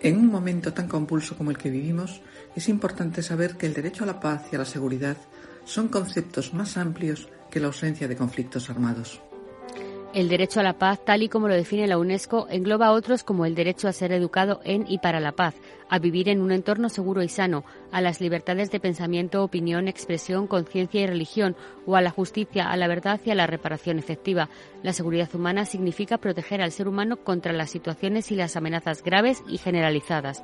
En 0.01 0.17
un 0.17 0.27
momento 0.27 0.73
tan 0.73 0.87
compulso 0.87 1.37
como 1.37 1.51
el 1.51 1.59
que 1.59 1.71
vivimos, 1.71 2.21
es 2.55 2.69
importante 2.69 3.23
saber 3.23 3.57
que 3.57 3.67
el 3.67 3.75
derecho 3.75 4.05
a 4.05 4.07
la 4.07 4.21
paz 4.21 4.47
y 4.53 4.57
a 4.57 4.61
la 4.61 4.65
seguridad 4.65 5.17
son 5.65 5.89
conceptos 5.89 6.55
más 6.55 6.77
amplios 6.77 7.29
que 7.51 7.61
la 7.61 7.67
ausencia 7.67 8.07
de 8.07 8.17
conflictos 8.17 8.71
armados. 8.71 9.21
El 10.15 10.29
derecho 10.31 10.61
a 10.61 10.63
la 10.63 10.79
paz, 10.79 11.05
tal 11.05 11.23
y 11.23 11.29
como 11.29 11.49
lo 11.49 11.55
define 11.55 11.87
la 11.87 11.99
UNESCO, 11.99 12.47
engloba 12.51 12.93
otros 12.93 13.25
como 13.25 13.45
el 13.45 13.55
derecho 13.55 13.89
a 13.89 13.93
ser 13.93 14.11
educado 14.13 14.61
en 14.65 14.87
y 14.89 14.99
para 14.99 15.21
la 15.21 15.33
paz, 15.33 15.55
a 15.89 15.99
vivir 15.99 16.29
en 16.29 16.41
un 16.41 16.53
entorno 16.53 16.89
seguro 16.89 17.23
y 17.23 17.29
sano, 17.29 17.65
a 17.93 18.01
las 18.01 18.21
libertades 18.21 18.71
de 18.71 18.81
pensamiento, 18.81 19.43
opinión, 19.43 19.89
expresión, 19.89 20.47
conciencia 20.47 21.01
y 21.01 21.07
religión, 21.07 21.57
o 21.87 21.97
a 21.97 22.03
la 22.03 22.11
justicia, 22.11 22.71
a 22.71 22.77
la 22.77 22.89
verdad 22.89 23.21
y 23.25 23.31
a 23.31 23.35
la 23.35 23.47
reparación 23.47 23.99
efectiva. 23.99 24.49
La 24.83 24.93
seguridad 24.93 25.35
humana 25.35 25.65
significa 25.65 26.19
proteger 26.19 26.63
al 26.63 26.73
ser 26.73 26.89
humano 26.89 27.17
contra 27.17 27.53
las 27.53 27.71
situaciones 27.71 28.31
y 28.31 28.37
las 28.37 28.57
amenazas 28.57 29.03
graves 29.03 29.43
y 29.49 29.59
generalizadas. 29.59 30.43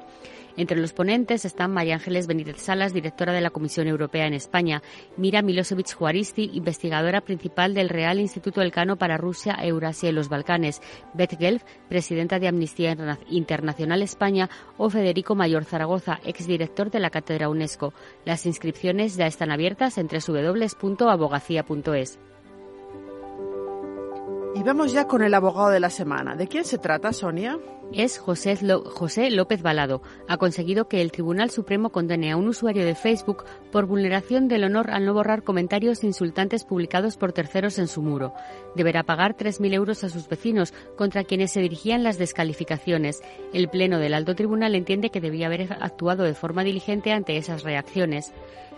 Entre 0.57 0.79
los 0.79 0.93
ponentes 0.93 1.45
están 1.45 1.73
María 1.73 1.95
Ángeles 1.95 2.29
Benítez 2.29 2.59
Salas, 2.59 2.95
directora 2.95 3.33
de 3.33 3.41
la 3.41 3.51
Comisión 3.51 3.89
Europea 3.89 4.27
en 4.27 4.35
España, 4.35 4.83
Mira 5.17 5.43
Milosevic 5.43 5.93
Juaristi, 5.93 6.51
investigadora 6.55 7.23
principal 7.23 7.75
del 7.75 7.89
Real 7.89 8.21
Instituto 8.21 8.63
Elcano 8.63 8.97
para 8.97 9.17
Rusia, 9.17 9.57
Eurasia 9.61 10.11
y 10.11 10.13
los 10.13 10.29
Balcanes, 10.29 10.81
Beth 11.13 11.37
Gelf, 11.39 11.65
presidenta 11.89 12.39
de 12.39 12.47
Amnistía 12.47 12.97
Internacional 13.31 14.03
España, 14.03 14.49
o 14.77 14.89
Federico 14.91 15.34
Mayor 15.35 15.65
Zaragoza, 15.65 16.21
exdirector 16.25 16.91
de 16.91 17.01
la 17.01 17.11
Cátedra 17.11 17.49
UNESCO. 17.49 17.93
Las 18.25 18.47
inscripciones 18.47 19.17
ya 19.17 19.27
están 19.27 19.51
abiertas 19.51 19.99
en 19.99 20.09
www.abogacía.es. 20.09 22.19
Y 24.57 24.63
vamos 24.63 24.93
ya 24.93 25.09
con 25.09 25.23
el 25.23 25.35
abogado 25.35 25.71
de 25.71 25.81
la 25.81 25.91
semana. 25.91 26.37
¿De 26.37 26.47
quién 26.47 26.65
se 26.65 26.79
trata, 26.79 27.13
Sonia? 27.13 27.59
Es 27.93 28.19
José, 28.19 28.57
José 28.85 29.31
López 29.31 29.63
Balado. 29.63 30.01
Ha 30.29 30.37
conseguido 30.37 30.89
que 30.89 31.03
el 31.03 31.11
Tribunal 31.11 31.51
Supremo 31.51 31.91
condene 31.91 32.31
a 32.31 32.37
un 32.37 32.49
usuario 32.49 32.85
de 32.85 32.95
Facebook 32.95 33.45
por 33.73 33.87
vulneración 33.87 34.47
del 34.47 34.65
honor 34.65 34.91
al 34.91 35.07
no 35.07 35.13
borrar 35.13 35.43
comentarios 35.43 36.05
insultantes 36.05 36.65
publicados 36.65 37.17
por 37.17 37.33
terceros 37.33 37.79
en 37.79 37.89
su 37.89 38.01
muro. 38.01 38.33
Deberá 38.77 39.03
pagar 39.03 39.37
3.000 39.37 39.75
euros 39.75 40.05
a 40.05 40.09
sus 40.09 40.29
vecinos, 40.29 40.73
contra 40.97 41.25
quienes 41.25 41.51
se 41.51 41.61
dirigían 41.61 42.05
las 42.05 42.19
descalificaciones. 42.19 43.23
El 43.53 43.69
Pleno 43.69 43.99
del 43.99 44.15
Alto 44.15 44.35
Tribunal 44.35 44.77
entiende 44.77 45.11
que 45.11 45.21
debía 45.21 45.47
haber 45.47 45.73
actuado 45.81 46.23
de 46.23 46.35
forma 46.35 46.63
diligente 46.65 47.13
ante 47.13 47.37
esas 47.37 47.65
reacciones. 47.65 48.33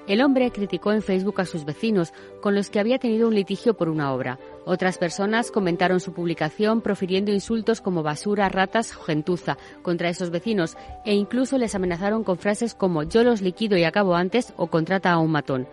El 0.06 0.22
hombre 0.22 0.52
criticó 0.52 0.92
en 0.92 1.02
Facebook 1.02 1.40
a 1.40 1.46
sus 1.46 1.64
vecinos, 1.64 2.12
con 2.40 2.54
los 2.54 2.70
que 2.70 2.78
había 2.78 2.98
tenido 2.98 3.26
un 3.26 3.34
litigio 3.34 3.74
por 3.74 3.88
una 3.88 4.12
obra. 4.12 4.38
Otras 4.64 4.98
personas 4.98 5.50
comentaron 5.50 5.98
su 5.98 6.12
publicación 6.12 6.80
profiriendo 6.80 7.32
insultos 7.32 7.80
como 7.80 8.04
basura, 8.04 8.48
ratas 8.48 8.92
gentuza 8.92 9.58
contra 9.82 10.08
esos 10.08 10.30
vecinos 10.30 10.76
e 11.04 11.14
incluso 11.14 11.58
les 11.58 11.74
amenazaron 11.74 12.22
con 12.22 12.38
frases 12.38 12.74
como 12.74 13.02
yo 13.02 13.24
los 13.24 13.42
liquido 13.42 13.76
y 13.76 13.82
acabo 13.82 14.14
antes 14.14 14.52
o 14.56 14.68
contrata 14.68 15.10
a 15.10 15.18
un 15.18 15.32
matón. 15.32 15.66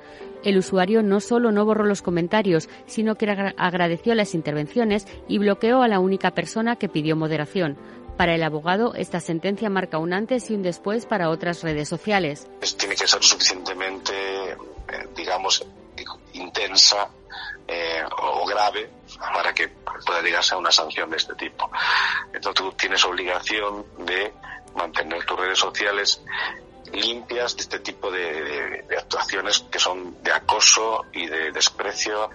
El 0.43 0.57
usuario 0.57 1.03
no 1.03 1.19
solo 1.19 1.51
no 1.51 1.63
borró 1.63 1.85
los 1.85 2.01
comentarios, 2.01 2.69
sino 2.85 3.15
que 3.15 3.29
agradeció 3.57 4.13
las 4.15 4.33
intervenciones 4.33 5.07
y 5.27 5.37
bloqueó 5.37 5.83
a 5.83 5.87
la 5.87 5.99
única 5.99 6.31
persona 6.31 6.75
que 6.75 6.89
pidió 6.89 7.15
moderación. 7.15 7.77
Para 8.17 8.35
el 8.35 8.43
abogado, 8.43 8.93
esta 8.95 9.19
sentencia 9.19 9.69
marca 9.69 9.97
un 9.97 10.13
antes 10.13 10.49
y 10.49 10.55
un 10.55 10.61
después 10.61 11.05
para 11.05 11.29
otras 11.29 11.63
redes 11.63 11.89
sociales. 11.89 12.47
Tiene 12.77 12.95
que 12.95 13.07
ser 13.07 13.23
suficientemente, 13.23 14.51
eh, 14.51 14.57
digamos, 15.15 15.65
intensa 16.33 17.09
eh, 17.67 18.03
o 18.17 18.45
grave 18.45 18.89
para 19.19 19.53
que 19.53 19.69
pueda 20.05 20.21
llegarse 20.21 20.53
a 20.53 20.57
una 20.57 20.71
sanción 20.71 21.09
de 21.09 21.17
este 21.17 21.33
tipo. 21.35 21.69
Entonces 22.33 22.53
tú 22.53 22.71
tienes 22.73 23.03
obligación 23.05 23.85
de 23.99 24.33
mantener 24.75 25.25
tus 25.25 25.39
redes 25.39 25.59
sociales 25.59 26.21
limpias 26.91 27.55
de 27.55 27.61
este 27.61 27.79
tipo 27.79 28.11
de, 28.11 28.85
actuaciones 28.97 29.65
que 29.71 29.79
son 29.79 30.21
de 30.23 30.31
acoso 30.31 31.05
y 31.11 31.27
de 31.27 31.51
desprecio 31.51 32.29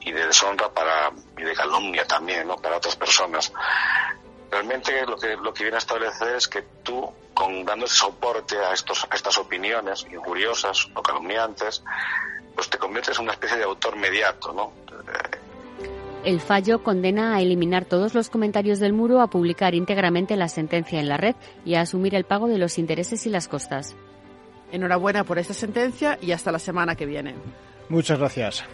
y 0.00 0.12
de 0.12 0.26
deshonra 0.26 0.68
para 0.72 1.10
y 1.36 1.42
de 1.42 1.54
calumnia 1.54 2.06
también, 2.06 2.46
¿no? 2.46 2.56
Para 2.56 2.76
otras 2.76 2.94
personas. 2.96 3.52
Realmente 4.50 5.04
lo 5.06 5.16
que, 5.16 5.36
lo 5.36 5.52
que 5.52 5.64
viene 5.64 5.76
a 5.76 5.78
establecer 5.78 6.36
es 6.36 6.48
que 6.48 6.62
tú, 6.82 7.10
con 7.34 7.64
dando 7.64 7.86
soporte 7.86 8.56
a, 8.58 8.72
estos, 8.72 9.06
a 9.10 9.14
estas 9.14 9.36
opiniones 9.38 10.06
injuriosas 10.10 10.88
o 10.94 11.02
calumniantes, 11.02 11.82
pues 12.54 12.70
te 12.70 12.78
conviertes 12.78 13.18
en 13.18 13.24
una 13.24 13.32
especie 13.32 13.58
de 13.58 13.64
autor 13.64 13.96
mediato, 13.96 14.52
¿no? 14.52 14.72
El 16.24 16.40
fallo 16.40 16.82
condena 16.82 17.36
a 17.36 17.40
eliminar 17.40 17.84
todos 17.84 18.14
los 18.14 18.30
comentarios 18.30 18.80
del 18.80 18.92
muro, 18.92 19.20
a 19.20 19.28
publicar 19.28 19.74
íntegramente 19.74 20.36
la 20.36 20.48
sentencia 20.48 20.98
en 20.98 21.08
la 21.08 21.16
red 21.16 21.36
y 21.64 21.76
a 21.76 21.82
asumir 21.82 22.16
el 22.16 22.24
pago 22.24 22.48
de 22.48 22.58
los 22.58 22.78
intereses 22.78 23.26
y 23.26 23.30
las 23.30 23.46
costas. 23.46 23.94
Enhorabuena 24.72 25.22
por 25.22 25.38
esta 25.38 25.54
sentencia 25.54 26.18
y 26.20 26.32
hasta 26.32 26.50
la 26.50 26.58
semana 26.58 26.96
que 26.96 27.06
viene. 27.06 27.36
Muchas 27.88 28.18
gracias. 28.18 28.64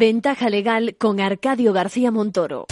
Ventaja 0.00 0.48
legal 0.48 0.96
con 0.96 1.20
Arcadio 1.20 1.74
García 1.74 2.10
Montoro. 2.10 2.64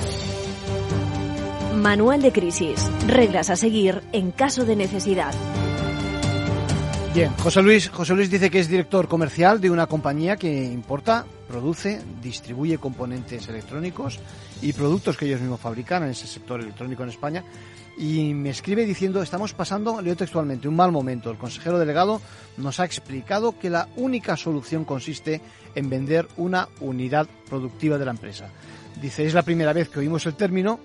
Manual 1.75 2.23
de 2.23 2.33
crisis. 2.33 2.91
Reglas 3.07 3.51
a 3.51 3.57
seguir 3.57 4.01
en 4.13 4.31
caso 4.31 4.65
de 4.65 4.77
necesidad. 4.77 5.35
Bien, 7.15 7.33
José 7.39 7.63
Luis, 7.63 7.89
José 7.89 8.15
Luis 8.15 8.31
dice 8.31 8.51
que 8.51 8.61
es 8.61 8.69
director 8.69 9.09
comercial 9.09 9.61
de 9.61 9.71
una 9.71 9.87
compañía 9.87 10.37
que 10.37 10.65
importa, 10.65 11.25
produce, 11.49 12.01
distribuye 12.23 12.79
componentes 12.79 13.49
electrónicos 13.49 14.21
y 14.63 14.73
productos 14.73 15.17
que 15.17 15.27
ellos 15.27 15.41
mismos 15.41 15.59
fabrican 15.59 16.05
en 16.05 16.11
ese 16.11 16.27
sector 16.27 16.61
electrónico 16.61 17.03
en 17.03 17.09
España 17.09 17.45
y 17.99 18.33
me 18.35 18.51
escribe 18.51 18.87
diciendo 18.87 19.23
estamos 19.23 19.53
pasando, 19.55 20.01
leo 20.01 20.17
textualmente, 20.17 20.69
un 20.69 20.77
mal 20.77 20.93
momento. 20.93 21.31
El 21.31 21.39
consejero 21.39 21.79
delegado 21.79 22.21
nos 22.57 22.79
ha 22.79 22.85
explicado 22.85 23.59
que 23.59 23.71
la 23.71 23.89
única 23.97 24.37
solución 24.37 24.85
consiste 24.85 25.41
en 25.75 25.91
vender 25.91 26.29
una 26.37 26.69
unidad 26.81 27.27
productiva 27.49 27.99
de 27.99 28.05
la 28.05 28.13
empresa. 28.13 28.51
Dice, 29.01 29.27
es 29.27 29.35
la 29.35 29.43
primera 29.43 29.73
vez 29.73 29.89
que 29.89 29.99
oímos 29.99 30.27
el 30.27 30.35
término. 30.35 30.79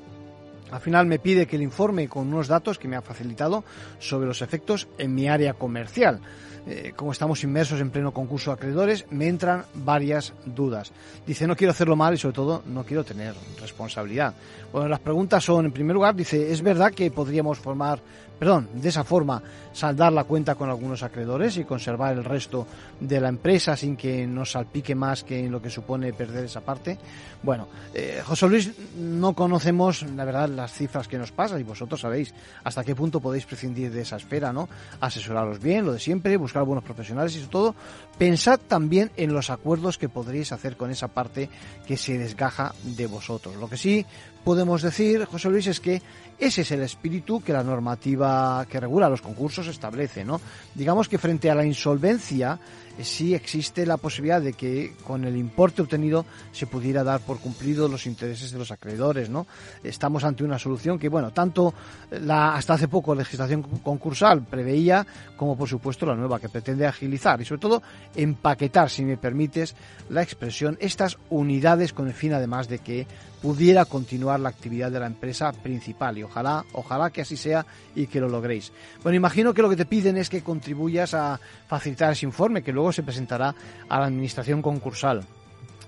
Al 0.73 0.81
final 0.81 1.05
me 1.05 1.19
pide 1.19 1.45
que 1.45 1.59
le 1.59 1.63
informe 1.63 2.07
con 2.07 2.27
unos 2.27 2.47
datos 2.47 2.79
que 2.79 2.87
me 2.87 2.95
ha 2.95 3.01
facilitado 3.03 3.63
sobre 3.99 4.25
los 4.25 4.41
efectos 4.41 4.87
en 4.97 5.13
mi 5.13 5.27
área 5.27 5.53
comercial. 5.53 6.19
Eh, 6.65 6.93
como 6.95 7.11
estamos 7.11 7.43
inmersos 7.43 7.79
en 7.79 7.91
pleno 7.91 8.11
concurso 8.11 8.49
de 8.49 8.55
acreedores, 8.55 9.05
me 9.11 9.27
entran 9.27 9.65
varias 9.75 10.33
dudas. 10.45 10.91
Dice, 11.27 11.45
no 11.45 11.55
quiero 11.55 11.71
hacerlo 11.71 11.95
mal 11.95 12.15
y 12.15 12.17
sobre 12.17 12.33
todo 12.33 12.63
no 12.65 12.83
quiero 12.85 13.03
tener 13.03 13.35
responsabilidad. 13.61 14.33
Bueno, 14.71 14.87
las 14.87 14.99
preguntas 14.99 15.43
son, 15.43 15.65
en 15.65 15.71
primer 15.71 15.93
lugar, 15.93 16.15
dice, 16.15 16.51
¿es 16.51 16.63
verdad 16.63 16.91
que 16.91 17.11
podríamos 17.11 17.59
formar 17.59 17.99
perdón, 18.43 18.67
de 18.73 18.89
esa 18.89 19.05
forma 19.05 19.41
saldar 19.71 20.11
la 20.11 20.25
cuenta 20.25 20.55
con 20.55 20.69
algunos 20.69 21.01
acreedores 21.01 21.55
y 21.55 21.63
conservar 21.63 22.17
el 22.17 22.25
resto 22.25 22.67
de 22.99 23.21
la 23.21 23.29
empresa 23.29 23.77
sin 23.77 23.95
que 23.95 24.27
nos 24.27 24.51
salpique 24.51 24.95
más 24.95 25.23
que 25.23 25.45
en 25.45 25.49
lo 25.49 25.61
que 25.61 25.69
supone 25.69 26.11
perder 26.11 26.43
esa 26.43 26.59
parte. 26.59 26.99
Bueno, 27.41 27.69
eh, 27.93 28.21
José 28.21 28.49
Luis, 28.49 28.71
no 28.97 29.31
conocemos 29.31 30.03
la 30.03 30.25
verdad 30.25 30.49
las 30.49 30.73
cifras 30.73 31.07
que 31.07 31.17
nos 31.17 31.31
pasan 31.31 31.61
y 31.61 31.63
vosotros 31.63 32.01
sabéis 32.01 32.33
hasta 32.65 32.83
qué 32.83 32.93
punto 32.93 33.21
podéis 33.21 33.45
prescindir 33.45 33.93
de 33.93 34.01
esa 34.01 34.17
espera, 34.17 34.51
¿no? 34.51 34.67
Asesoraros 34.99 35.61
bien, 35.61 35.85
lo 35.85 35.93
de 35.93 35.99
siempre, 35.99 36.35
buscar 36.35 36.65
buenos 36.65 36.83
profesionales 36.83 37.33
y 37.37 37.37
sobre 37.37 37.51
todo 37.51 37.75
pensad 38.17 38.59
también 38.59 39.09
en 39.15 39.31
los 39.31 39.49
acuerdos 39.49 39.97
que 39.97 40.09
podréis 40.09 40.51
hacer 40.51 40.75
con 40.75 40.91
esa 40.91 41.07
parte 41.07 41.49
que 41.87 41.95
se 41.95 42.17
desgaja 42.17 42.75
de 42.83 43.07
vosotros. 43.07 43.55
Lo 43.55 43.69
que 43.69 43.77
sí 43.77 44.05
podemos 44.43 44.81
decir, 44.81 45.25
José 45.25 45.49
Luis, 45.49 45.67
es 45.67 45.79
que 45.79 46.01
ese 46.39 46.61
es 46.61 46.71
el 46.71 46.81
espíritu 46.81 47.41
que 47.41 47.53
la 47.53 47.63
normativa 47.63 48.65
que 48.69 48.79
regula 48.79 49.09
los 49.09 49.21
concursos 49.21 49.67
establece, 49.67 50.25
¿no? 50.25 50.41
Digamos 50.75 51.07
que 51.07 51.17
frente 51.17 51.49
a 51.49 51.55
la 51.55 51.65
insolvencia 51.65 52.59
eh, 52.97 53.03
sí 53.03 53.33
existe 53.33 53.85
la 53.85 53.97
posibilidad 53.97 54.41
de 54.41 54.53
que 54.53 54.95
con 55.05 55.23
el 55.23 55.37
importe 55.37 55.81
obtenido 55.81 56.25
se 56.51 56.67
pudiera 56.67 57.03
dar 57.03 57.21
por 57.21 57.39
cumplido 57.39 57.87
los 57.87 58.05
intereses 58.05 58.51
de 58.51 58.57
los 58.57 58.71
acreedores, 58.71 59.29
¿no? 59.29 59.47
Estamos 59.83 60.23
ante 60.23 60.43
una 60.43 60.59
solución 60.59 60.99
que, 60.99 61.07
bueno, 61.07 61.31
tanto 61.31 61.73
la 62.11 62.55
hasta 62.55 62.73
hace 62.73 62.87
poco 62.87 63.15
legislación 63.15 63.63
concursal 63.63 64.43
preveía 64.43 65.05
como 65.37 65.57
por 65.57 65.69
supuesto 65.69 66.05
la 66.05 66.15
nueva 66.15 66.39
que 66.39 66.49
pretende 66.49 66.85
agilizar 66.85 67.39
y 67.41 67.45
sobre 67.45 67.61
todo 67.61 67.83
empaquetar, 68.15 68.89
si 68.89 69.05
me 69.05 69.17
permites 69.17 69.75
la 70.09 70.23
expresión, 70.23 70.77
estas 70.81 71.17
unidades 71.29 71.93
con 71.93 72.07
el 72.07 72.13
fin 72.13 72.33
además 72.33 72.67
de 72.67 72.79
que 72.79 73.07
pudiera 73.43 73.83
continuar 73.83 74.39
la 74.39 74.47
actividad 74.47 74.89
de 74.89 75.01
la 75.01 75.05
empresa 75.05 75.51
principal 75.51 76.17
y 76.17 76.23
ojalá, 76.23 76.63
ojalá 76.71 77.09
que 77.09 77.23
así 77.23 77.35
sea 77.35 77.65
y 77.93 78.07
que 78.07 78.21
lo 78.21 78.29
logréis. 78.29 78.71
Bueno, 79.03 79.17
imagino 79.17 79.53
que 79.53 79.61
lo 79.61 79.69
que 79.69 79.75
te 79.75 79.85
piden 79.85 80.15
es 80.15 80.29
que 80.29 80.41
contribuyas 80.41 81.13
a 81.13 81.41
facilitar 81.67 82.13
ese 82.13 82.25
informe 82.25 82.63
que 82.63 82.71
luego 82.71 82.93
se 82.93 83.03
presentará 83.03 83.53
a 83.89 83.99
la 83.99 84.05
administración 84.05 84.61
concursal. 84.61 85.25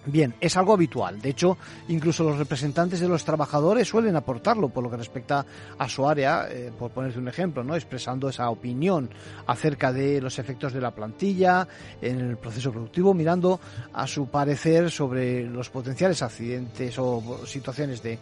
Bien, 0.07 0.35
es 0.39 0.55
algo 0.55 0.73
habitual. 0.73 1.19
De 1.19 1.29
hecho, 1.29 1.57
incluso 1.87 2.23
los 2.23 2.37
representantes 2.37 2.99
de 2.99 3.07
los 3.07 3.25
trabajadores 3.25 3.87
suelen 3.87 4.15
aportarlo 4.15 4.69
por 4.69 4.83
lo 4.83 4.91
que 4.91 4.97
respecta 4.97 5.45
a 5.77 5.89
su 5.89 6.07
área, 6.07 6.47
eh, 6.49 6.71
por 6.77 6.91
ponerte 6.91 7.17
un 7.17 7.27
ejemplo, 7.27 7.63
¿no? 7.63 7.75
expresando 7.75 8.29
esa 8.29 8.49
opinión 8.49 9.09
acerca 9.47 9.91
de 9.91 10.21
los 10.21 10.37
efectos 10.37 10.73
de 10.73 10.81
la 10.81 10.91
plantilla 10.91 11.67
en 12.01 12.19
el 12.19 12.37
proceso 12.37 12.71
productivo, 12.71 13.13
mirando 13.13 13.59
a 13.93 14.05
su 14.05 14.27
parecer 14.27 14.91
sobre 14.91 15.43
los 15.43 15.69
potenciales 15.69 16.21
accidentes 16.21 16.95
o 16.99 17.41
situaciones 17.45 18.03
de, 18.03 18.19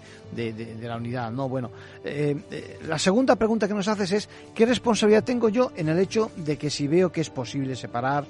la 0.82 0.96
unidad. 0.96 1.32
¿no? 1.32 1.50
Bueno, 1.50 1.72
eh, 2.04 2.36
eh, 2.50 2.80
la 2.88 2.98
segunda 2.98 3.36
pregunta 3.36 3.68
que 3.68 3.74
nos 3.74 3.88
haces 3.88 4.12
es 4.14 4.30
¿qué 4.56 4.66
responsabilidad 4.66 5.24
tengo 5.24 5.50
yo 5.50 5.72
en 5.76 5.90
el 5.90 6.00
hecho 6.00 6.32
de 6.38 6.58
que 6.58 6.70
si 6.70 6.88
veo 6.88 7.12
que 7.12 7.22
es 7.22 7.30
posible 7.30 7.76
separar 7.76 8.26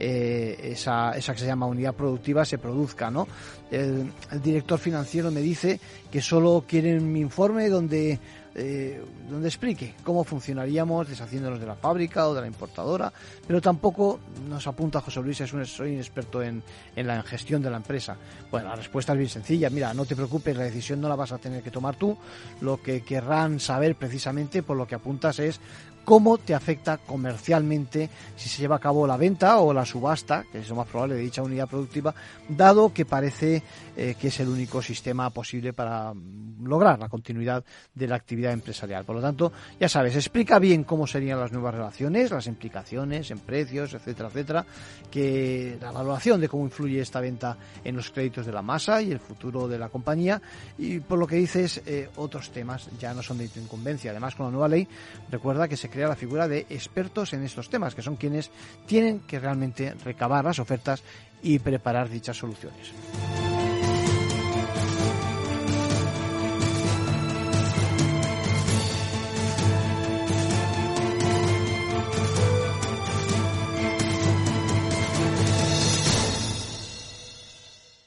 eh, 0.00 0.70
esa, 0.72 1.10
esa 1.12 1.32
que 1.34 1.40
se 1.40 1.46
llama 1.46 1.66
unidad 1.66 1.92
productiva 1.92 2.44
se 2.44 2.58
produzca, 2.58 3.10
¿no? 3.10 3.26
El, 3.70 4.12
director 4.42 4.78
financiero 4.78 5.30
me 5.30 5.40
dice 5.40 5.80
que 6.10 6.22
solo 6.22 6.64
quieren 6.66 7.12
mi 7.12 7.20
informe 7.20 7.68
donde 7.68 8.18
eh, 8.54 9.02
donde 9.28 9.46
explique 9.48 9.94
cómo 10.02 10.24
funcionaríamos 10.24 11.08
deshaciéndonos 11.08 11.60
de 11.60 11.66
la 11.66 11.74
fábrica 11.74 12.26
o 12.28 12.34
de 12.34 12.40
la 12.40 12.46
importadora, 12.46 13.12
pero 13.46 13.60
tampoco 13.60 14.20
nos 14.48 14.66
apunta 14.66 15.00
José 15.00 15.20
Luis, 15.20 15.40
es 15.40 15.52
un, 15.52 15.64
soy 15.66 15.92
un 15.94 15.98
experto 15.98 16.42
en, 16.42 16.62
en 16.96 17.06
la 17.06 17.22
gestión 17.22 17.62
de 17.62 17.70
la 17.70 17.76
empresa. 17.76 18.16
Bueno, 18.50 18.68
la 18.68 18.76
respuesta 18.76 19.12
es 19.12 19.18
bien 19.18 19.30
sencilla, 19.30 19.70
mira, 19.70 19.92
no 19.94 20.06
te 20.06 20.16
preocupes, 20.16 20.56
la 20.56 20.64
decisión 20.64 21.00
no 21.00 21.08
la 21.08 21.14
vas 21.14 21.32
a 21.32 21.38
tener 21.38 21.62
que 21.62 21.70
tomar 21.70 21.96
tú, 21.96 22.16
lo 22.60 22.82
que 22.82 23.02
querrán 23.02 23.60
saber 23.60 23.96
precisamente 23.96 24.62
por 24.62 24.76
lo 24.76 24.86
que 24.86 24.94
apuntas 24.94 25.38
es 25.38 25.60
cómo 26.08 26.38
te 26.38 26.54
afecta 26.54 26.96
comercialmente 26.96 28.08
si 28.34 28.48
se 28.48 28.62
lleva 28.62 28.76
a 28.76 28.78
cabo 28.78 29.06
la 29.06 29.18
venta 29.18 29.58
o 29.58 29.74
la 29.74 29.84
subasta, 29.84 30.46
que 30.50 30.60
es 30.60 30.68
lo 30.70 30.76
más 30.76 30.88
probable 30.88 31.16
de 31.16 31.20
dicha 31.20 31.42
unidad 31.42 31.68
productiva, 31.68 32.14
dado 32.48 32.94
que 32.94 33.04
parece 33.04 33.62
eh, 33.94 34.14
que 34.18 34.28
es 34.28 34.40
el 34.40 34.48
único 34.48 34.80
sistema 34.80 35.28
posible 35.28 35.74
para 35.74 36.14
lograr 36.62 36.98
la 36.98 37.10
continuidad 37.10 37.62
de 37.94 38.08
la 38.08 38.16
actividad 38.16 38.54
empresarial. 38.54 39.04
Por 39.04 39.16
lo 39.16 39.20
tanto, 39.20 39.52
ya 39.78 39.86
sabes, 39.86 40.16
explica 40.16 40.58
bien 40.58 40.84
cómo 40.84 41.06
serían 41.06 41.40
las 41.40 41.52
nuevas 41.52 41.74
relaciones, 41.74 42.30
las 42.30 42.46
implicaciones 42.46 43.30
en 43.30 43.40
precios, 43.40 43.92
etcétera, 43.92 44.30
etcétera, 44.30 44.66
que 45.10 45.76
la 45.78 45.90
evaluación 45.90 46.40
de 46.40 46.48
cómo 46.48 46.64
influye 46.64 47.02
esta 47.02 47.20
venta 47.20 47.58
en 47.84 47.94
los 47.94 48.10
créditos 48.10 48.46
de 48.46 48.52
la 48.52 48.62
masa 48.62 49.02
y 49.02 49.12
el 49.12 49.20
futuro 49.20 49.68
de 49.68 49.78
la 49.78 49.90
compañía 49.90 50.40
y 50.78 51.00
por 51.00 51.18
lo 51.18 51.26
que 51.26 51.36
dices 51.36 51.82
eh, 51.84 52.08
otros 52.16 52.50
temas 52.50 52.88
ya 52.98 53.12
no 53.12 53.22
son 53.22 53.36
de 53.36 53.50
incumbencia. 53.56 54.10
Además, 54.10 54.34
con 54.34 54.46
la 54.46 54.52
nueva 54.52 54.68
ley, 54.68 54.88
recuerda 55.30 55.68
que 55.68 55.76
se 55.76 55.90
la 56.06 56.14
figura 56.14 56.46
de 56.46 56.66
expertos 56.70 57.32
en 57.32 57.42
estos 57.42 57.68
temas, 57.68 57.94
que 57.94 58.02
son 58.02 58.16
quienes 58.16 58.50
tienen 58.86 59.20
que 59.20 59.40
realmente 59.40 59.94
recabar 60.04 60.44
las 60.44 60.58
ofertas 60.58 61.02
y 61.42 61.58
preparar 61.58 62.08
dichas 62.08 62.36
soluciones. 62.36 62.92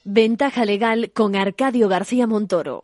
Ventaja 0.03 0.65
legal 0.65 1.11
con 1.13 1.35
Arcadio 1.35 1.87
García 1.87 2.27
Montoro. 2.27 2.83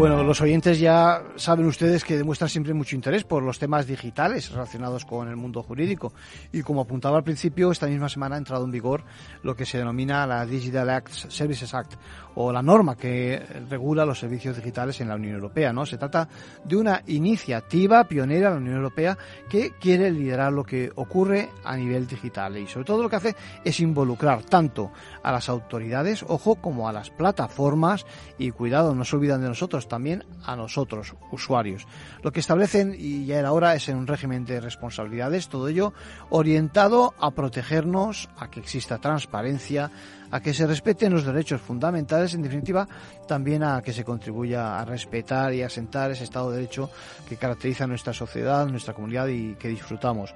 Bueno, 0.00 0.22
los 0.24 0.40
oyentes 0.40 0.80
ya 0.80 1.22
saben 1.36 1.66
ustedes 1.66 2.04
que 2.04 2.16
demuestran 2.16 2.48
siempre 2.48 2.72
mucho 2.72 2.96
interés 2.96 3.24
por 3.24 3.42
los 3.42 3.58
temas 3.58 3.86
digitales 3.86 4.50
relacionados 4.50 5.04
con 5.04 5.28
el 5.28 5.36
mundo 5.36 5.62
jurídico. 5.62 6.14
Y 6.52 6.62
como 6.62 6.80
apuntaba 6.80 7.18
al 7.18 7.22
principio, 7.22 7.70
esta 7.70 7.86
misma 7.86 8.08
semana 8.08 8.36
ha 8.36 8.38
entrado 8.38 8.64
en 8.64 8.70
vigor 8.70 9.04
lo 9.42 9.54
que 9.54 9.66
se 9.66 9.76
denomina 9.76 10.26
la 10.26 10.46
Digital 10.46 10.88
Acts 10.88 11.26
Services 11.28 11.74
Act, 11.74 11.96
o 12.34 12.52
la 12.52 12.62
norma 12.62 12.96
que 12.96 13.42
regula 13.68 14.06
los 14.06 14.18
servicios 14.18 14.56
digitales 14.56 15.00
en 15.02 15.08
la 15.08 15.16
Unión 15.16 15.34
Europea. 15.34 15.72
¿no? 15.72 15.84
Se 15.84 15.98
trata 15.98 16.28
de 16.64 16.76
una 16.76 17.02
iniciativa 17.06 18.04
pionera 18.04 18.48
en 18.48 18.54
la 18.54 18.60
Unión 18.60 18.76
Europea 18.76 19.18
que 19.50 19.72
quiere 19.78 20.10
liderar 20.10 20.52
lo 20.52 20.64
que 20.64 20.90
ocurre 20.94 21.50
a 21.62 21.76
nivel 21.76 22.06
digital. 22.06 22.56
Y 22.56 22.66
sobre 22.66 22.86
todo 22.86 23.02
lo 23.02 23.10
que 23.10 23.16
hace 23.16 23.36
es 23.64 23.80
involucrar 23.80 24.44
tanto 24.44 24.92
a 25.22 25.32
las 25.32 25.50
autoridades, 25.50 26.24
ojo, 26.26 26.56
como 26.56 26.88
a 26.88 26.92
las 26.92 27.10
plataformas 27.10 28.06
y 28.38 28.50
cuidado, 28.50 28.94
no 28.94 29.04
se 29.04 29.16
olvidan 29.16 29.42
de 29.42 29.48
nosotros, 29.48 29.88
también 29.90 30.24
a 30.46 30.56
nosotros, 30.56 31.14
usuarios. 31.32 31.86
Lo 32.22 32.32
que 32.32 32.40
establecen, 32.40 32.94
y 32.96 33.26
ya 33.26 33.38
era 33.38 33.52
hora, 33.52 33.74
es 33.74 33.90
en 33.90 33.98
un 33.98 34.06
régimen 34.06 34.46
de 34.46 34.60
responsabilidades, 34.60 35.48
todo 35.48 35.68
ello 35.68 35.92
orientado 36.30 37.12
a 37.18 37.32
protegernos, 37.32 38.30
a 38.38 38.48
que 38.48 38.60
exista 38.60 38.98
transparencia, 38.98 39.90
a 40.30 40.40
que 40.40 40.54
se 40.54 40.66
respeten 40.66 41.12
los 41.12 41.24
derechos 41.24 41.60
fundamentales, 41.60 42.34
en 42.34 42.42
definitiva, 42.42 42.86
también 43.26 43.64
a 43.64 43.82
que 43.82 43.92
se 43.92 44.04
contribuya 44.04 44.78
a 44.78 44.84
respetar 44.84 45.52
y 45.52 45.62
a 45.62 45.66
asentar 45.66 46.12
ese 46.12 46.24
Estado 46.24 46.50
de 46.50 46.58
Derecho 46.58 46.88
que 47.28 47.36
caracteriza 47.36 47.86
nuestra 47.86 48.12
sociedad, 48.12 48.66
nuestra 48.66 48.94
comunidad 48.94 49.26
y 49.26 49.56
que 49.56 49.68
disfrutamos. 49.68 50.32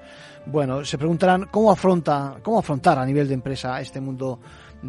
Bueno, 0.47 0.85
se 0.85 0.99
preguntarán 0.99 1.47
cómo 1.51 1.71
afronta, 1.71 2.38
cómo 2.43 2.59
afrontar 2.59 2.99
a 2.99 3.07
nivel 3.07 3.29
de 3.29 3.35
empresa 3.35 3.81
este 3.81 4.01
mundo 4.01 4.40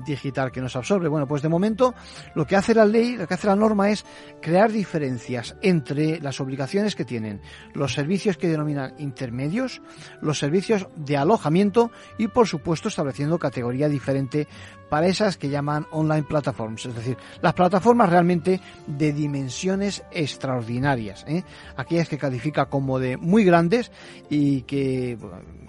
digital 0.04 0.52
que 0.52 0.62
nos 0.62 0.76
absorbe. 0.76 1.08
Bueno, 1.08 1.28
pues 1.28 1.42
de 1.42 1.50
momento 1.50 1.94
lo 2.34 2.46
que 2.46 2.56
hace 2.56 2.74
la 2.74 2.86
ley, 2.86 3.16
lo 3.18 3.28
que 3.28 3.34
hace 3.34 3.48
la 3.48 3.56
norma 3.56 3.90
es 3.90 4.06
crear 4.42 4.72
diferencias 4.72 5.56
entre 5.62 6.20
las 6.20 6.40
obligaciones 6.40 6.96
que 6.96 7.06
tienen 7.06 7.42
los 7.74 7.94
servicios 7.94 8.38
que 8.38 8.48
denominan 8.48 8.94
intermedios, 8.98 9.82
los 10.22 10.40
servicios 10.40 10.88
de 10.96 11.18
alojamiento 11.18 11.92
y 12.18 12.28
por 12.28 12.48
supuesto 12.48 12.90
estableciendo 12.90 13.40
categoría 13.40 13.90
diferente 13.90 14.48
para 14.90 15.08
esas 15.08 15.38
que 15.38 15.50
llaman 15.50 15.88
online 15.92 16.24
platforms, 16.24 16.86
es 16.86 16.96
decir, 16.96 17.18
las 17.42 17.54
plataformas 17.54 18.10
realmente 18.10 18.60
de 18.88 19.14
dimensiones 19.14 20.04
extraordinarias, 20.12 21.26
¿eh? 21.28 21.44
aquellas 21.76 22.10
que 22.10 22.18
califica 22.18 22.66
como 22.66 23.00
de 23.00 23.18
muy 23.18 23.44
grandes 23.44 23.92
y 24.30 24.62
que, 24.64 25.18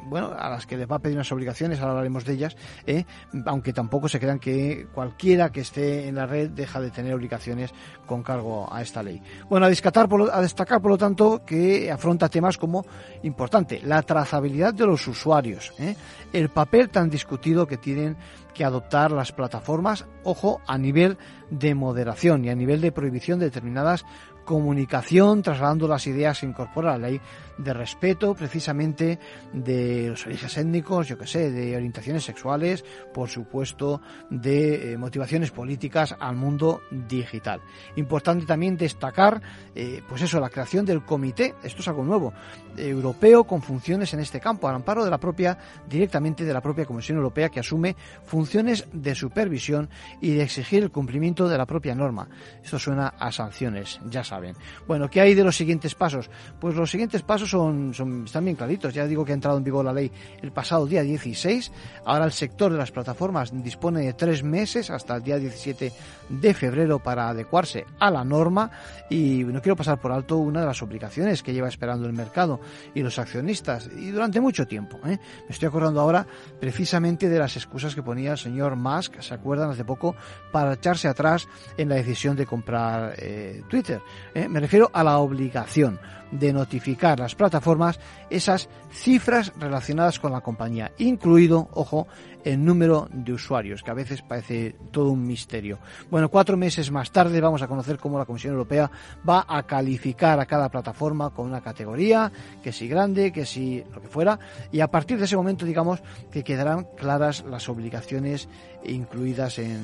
bueno, 0.04 0.32
a 0.36 0.50
las 0.50 0.66
que 0.66 0.76
les 0.76 0.90
va 0.90 0.96
a 0.96 0.98
pedir 0.98 1.16
unas 1.16 1.32
obligaciones, 1.32 1.78
ahora 1.78 1.92
hablaremos 1.92 2.24
de 2.24 2.32
ellas, 2.34 2.56
¿eh? 2.86 3.04
aunque 3.46 3.72
tampoco 3.72 4.08
se 4.08 4.20
crean 4.20 4.38
que 4.38 4.86
cualquiera 4.94 5.50
que 5.50 5.60
esté 5.60 6.08
en 6.08 6.16
la 6.16 6.26
red 6.26 6.50
deja 6.50 6.80
de 6.80 6.90
tener 6.90 7.14
obligaciones 7.14 7.72
con 8.06 8.22
cargo 8.22 8.72
a 8.72 8.82
esta 8.82 9.02
ley. 9.02 9.22
Bueno, 9.48 9.66
a 9.66 9.68
destacar 9.68 10.08
por, 10.08 10.30
a 10.30 10.40
destacar, 10.40 10.80
por 10.80 10.90
lo 10.90 10.98
tanto, 10.98 11.42
que 11.44 11.90
afronta 11.90 12.28
temas 12.28 12.58
como, 12.58 12.84
importante, 13.22 13.80
la 13.82 14.02
trazabilidad 14.02 14.74
de 14.74 14.86
los 14.86 15.06
usuarios, 15.08 15.72
¿eh? 15.78 15.96
el 16.32 16.50
papel 16.50 16.90
tan 16.90 17.08
discutido 17.10 17.66
que 17.66 17.76
tienen 17.76 18.16
que 18.56 18.64
adoptar 18.64 19.12
las 19.12 19.32
plataformas, 19.32 20.06
ojo, 20.24 20.60
a 20.66 20.78
nivel 20.78 21.18
de 21.50 21.74
moderación 21.74 22.44
y 22.44 22.48
a 22.48 22.54
nivel 22.54 22.80
de 22.80 22.90
prohibición 22.90 23.38
de 23.38 23.46
determinadas 23.46 24.04
comunicación, 24.44 25.42
trasladando 25.42 25.86
las 25.88 26.06
ideas 26.06 26.38
se 26.38 26.46
incorpora 26.46 26.92
la 26.92 27.08
ley 27.08 27.20
de 27.58 27.72
respeto 27.72 28.34
precisamente 28.34 29.18
de 29.52 30.08
los 30.10 30.26
orígenes 30.26 30.56
étnicos, 30.56 31.08
yo 31.08 31.18
que 31.18 31.26
sé, 31.26 31.50
de 31.50 31.76
orientaciones 31.76 32.24
sexuales, 32.24 32.84
por 33.12 33.28
supuesto, 33.28 34.00
de 34.30 34.92
eh, 34.92 34.98
motivaciones 34.98 35.50
políticas 35.50 36.14
al 36.18 36.36
mundo 36.36 36.82
digital. 36.90 37.60
Importante 37.96 38.46
también 38.46 38.76
destacar, 38.76 39.40
eh, 39.74 40.02
pues 40.08 40.22
eso, 40.22 40.40
la 40.40 40.50
creación 40.50 40.84
del 40.84 41.04
comité, 41.04 41.54
esto 41.62 41.80
es 41.80 41.88
algo 41.88 42.04
nuevo, 42.04 42.32
europeo 42.76 43.44
con 43.44 43.62
funciones 43.62 44.12
en 44.14 44.20
este 44.20 44.40
campo, 44.40 44.68
al 44.68 44.74
amparo 44.74 45.04
de 45.04 45.10
la 45.10 45.18
propia, 45.18 45.58
directamente 45.88 46.44
de 46.44 46.52
la 46.52 46.60
propia 46.60 46.84
Comisión 46.84 47.16
Europea 47.18 47.48
que 47.48 47.60
asume 47.60 47.96
funciones 48.24 48.86
de 48.92 49.14
supervisión 49.14 49.88
y 50.20 50.34
de 50.34 50.42
exigir 50.42 50.82
el 50.82 50.90
cumplimiento 50.90 51.48
de 51.48 51.58
la 51.58 51.66
propia 51.66 51.94
norma. 51.94 52.28
Esto 52.62 52.78
suena 52.78 53.08
a 53.18 53.32
sanciones, 53.32 54.00
ya 54.06 54.24
saben. 54.24 54.56
Bueno, 54.86 55.08
¿qué 55.08 55.20
hay 55.20 55.34
de 55.34 55.44
los 55.44 55.56
siguientes 55.56 55.94
pasos? 55.94 56.30
Pues 56.60 56.74
los 56.74 56.90
siguientes 56.90 57.22
pasos 57.22 57.45
son, 57.46 57.92
están 58.24 58.44
bien 58.44 58.56
claritos. 58.56 58.92
Ya 58.94 59.06
digo 59.06 59.24
que 59.24 59.32
ha 59.32 59.34
entrado 59.34 59.58
en 59.58 59.64
vigor 59.64 59.84
la 59.84 59.92
ley 59.92 60.10
el 60.42 60.52
pasado 60.52 60.86
día 60.86 61.02
16. 61.02 61.72
Ahora 62.04 62.24
el 62.24 62.32
sector 62.32 62.72
de 62.72 62.78
las 62.78 62.90
plataformas 62.90 63.50
dispone 63.62 64.02
de 64.02 64.12
tres 64.12 64.42
meses 64.42 64.90
hasta 64.90 65.16
el 65.16 65.22
día 65.22 65.38
17 65.38 65.92
de 66.28 66.54
febrero 66.54 66.98
para 66.98 67.28
adecuarse 67.28 67.86
a 67.98 68.10
la 68.10 68.24
norma. 68.24 68.70
Y 69.08 69.44
no 69.44 69.62
quiero 69.62 69.76
pasar 69.76 70.00
por 70.00 70.12
alto 70.12 70.36
una 70.36 70.60
de 70.60 70.66
las 70.66 70.82
obligaciones 70.82 71.42
que 71.42 71.52
lleva 71.52 71.68
esperando 71.68 72.06
el 72.06 72.12
mercado 72.12 72.60
y 72.94 73.02
los 73.02 73.18
accionistas 73.18 73.88
y 73.96 74.10
durante 74.10 74.40
mucho 74.40 74.66
tiempo. 74.66 74.98
¿eh? 75.06 75.18
Me 75.48 75.50
estoy 75.50 75.68
acordando 75.68 76.00
ahora 76.00 76.26
precisamente 76.60 77.28
de 77.28 77.38
las 77.38 77.56
excusas 77.56 77.94
que 77.94 78.02
ponía 78.02 78.32
al 78.32 78.38
señor 78.38 78.76
Musk, 78.76 79.20
¿se 79.20 79.34
acuerdan 79.34 79.70
hace 79.70 79.84
poco? 79.84 80.14
Para 80.52 80.74
echarse 80.74 81.08
atrás 81.08 81.48
en 81.76 81.88
la 81.88 81.96
decisión 81.96 82.36
de 82.36 82.46
comprar 82.46 83.14
eh, 83.18 83.62
Twitter. 83.68 84.00
¿eh? 84.34 84.48
Me 84.48 84.60
refiero 84.60 84.90
a 84.92 85.04
la 85.04 85.18
obligación 85.18 85.98
de 86.30 86.52
notificar 86.52 87.18
las 87.18 87.34
plataformas 87.34 87.98
esas 88.30 88.68
cifras 88.90 89.52
relacionadas 89.58 90.18
con 90.18 90.32
la 90.32 90.40
compañía, 90.40 90.92
incluido, 90.98 91.68
ojo, 91.72 92.06
el 92.44 92.64
número 92.64 93.08
de 93.12 93.32
usuarios, 93.32 93.82
que 93.82 93.90
a 93.90 93.94
veces 93.94 94.22
parece 94.22 94.76
todo 94.92 95.10
un 95.10 95.26
misterio. 95.26 95.78
Bueno, 96.10 96.28
cuatro 96.28 96.56
meses 96.56 96.92
más 96.92 97.10
tarde 97.10 97.40
vamos 97.40 97.60
a 97.60 97.66
conocer 97.66 97.98
cómo 97.98 98.18
la 98.18 98.24
Comisión 98.24 98.52
Europea 98.52 98.88
va 99.28 99.44
a 99.48 99.64
calificar 99.64 100.38
a 100.38 100.46
cada 100.46 100.68
plataforma 100.68 101.30
con 101.30 101.46
una 101.46 101.60
categoría, 101.60 102.30
que 102.62 102.70
si 102.70 102.86
grande, 102.86 103.32
que 103.32 103.44
si 103.44 103.82
lo 103.92 104.00
que 104.00 104.06
fuera, 104.06 104.38
y 104.70 104.78
a 104.78 104.86
partir 104.86 105.18
de 105.18 105.24
ese 105.24 105.36
momento, 105.36 105.66
digamos, 105.66 106.00
que 106.30 106.44
quedarán 106.44 106.86
claras 106.96 107.44
las 107.50 107.68
obligaciones 107.68 108.48
incluidas 108.84 109.58
en, 109.58 109.80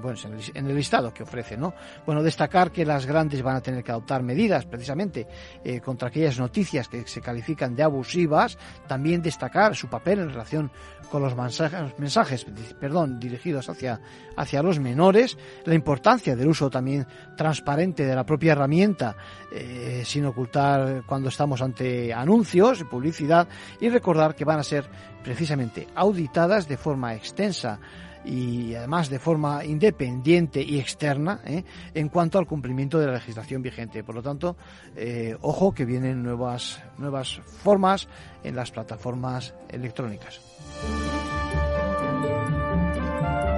bueno, 0.00 0.18
en 0.54 0.66
el 0.66 0.74
listado 0.74 1.12
que 1.12 1.22
ofrece, 1.22 1.56
¿no? 1.56 1.74
Bueno, 2.06 2.22
destacar 2.22 2.70
que 2.70 2.84
las 2.84 3.06
grandes 3.06 3.42
van 3.42 3.56
a 3.56 3.60
tener 3.60 3.84
que 3.84 3.90
adoptar 3.90 4.22
medidas 4.22 4.66
precisamente 4.66 5.26
eh, 5.64 5.80
contra 5.80 6.08
aquellas 6.08 6.38
noticias 6.38 6.88
que 6.88 7.06
se 7.06 7.20
califican 7.20 7.74
de 7.74 7.82
abusivas, 7.82 8.58
también 8.86 9.22
destacar 9.22 9.74
su 9.76 9.88
papel 9.88 10.20
en 10.20 10.30
relación 10.30 10.70
con 11.10 11.22
los 11.22 11.34
mensajes, 11.34 11.98
mensajes 11.98 12.46
perdón, 12.78 13.18
dirigidos 13.18 13.68
hacia, 13.68 14.00
hacia 14.36 14.62
los 14.62 14.78
menores, 14.78 15.38
la 15.64 15.74
importancia 15.74 16.36
del 16.36 16.48
uso 16.48 16.68
también 16.68 17.06
transparente 17.36 18.04
de 18.04 18.14
la 18.14 18.24
propia 18.24 18.52
herramienta, 18.52 19.16
eh, 19.50 20.02
sin 20.04 20.26
ocultar 20.26 21.02
cuando 21.06 21.30
estamos 21.30 21.62
ante 21.62 22.12
anuncios 22.12 22.80
y 22.80 22.84
publicidad, 22.84 23.48
y 23.80 23.88
recordar 23.88 24.34
que 24.34 24.44
van 24.44 24.58
a 24.58 24.64
ser 24.64 24.84
precisamente 25.22 25.86
auditadas 25.94 26.68
de 26.68 26.76
forma 26.76 27.14
extensa 27.14 27.80
y 28.24 28.74
además 28.74 29.08
de 29.08 29.18
forma 29.18 29.64
independiente 29.64 30.62
y 30.62 30.78
externa 30.78 31.40
¿eh? 31.44 31.64
en 31.94 32.08
cuanto 32.08 32.38
al 32.38 32.46
cumplimiento 32.46 32.98
de 32.98 33.06
la 33.06 33.14
legislación 33.14 33.62
vigente. 33.62 34.02
Por 34.04 34.14
lo 34.14 34.22
tanto, 34.22 34.56
eh, 34.96 35.36
ojo 35.40 35.72
que 35.72 35.84
vienen 35.84 36.22
nuevas, 36.22 36.82
nuevas 36.98 37.40
formas 37.62 38.08
en 38.44 38.56
las 38.56 38.70
plataformas 38.70 39.54
electrónicas. 39.70 40.40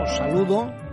Os 0.02 0.16
saludo 0.16 0.89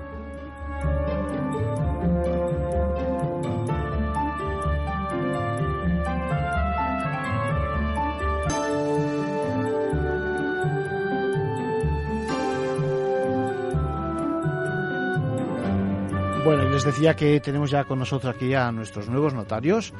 Bueno, 16.47 16.63
les 16.69 16.85
decía 16.85 17.13
que 17.13 17.41
tenemos 17.41 17.71
ya 17.71 17.83
con 17.83 17.99
nosotros 17.99 18.33
aquí 18.33 18.53
a 18.53 18.71
nuestros 18.71 19.09
nuevos 19.09 19.33
notarios, 19.33 19.93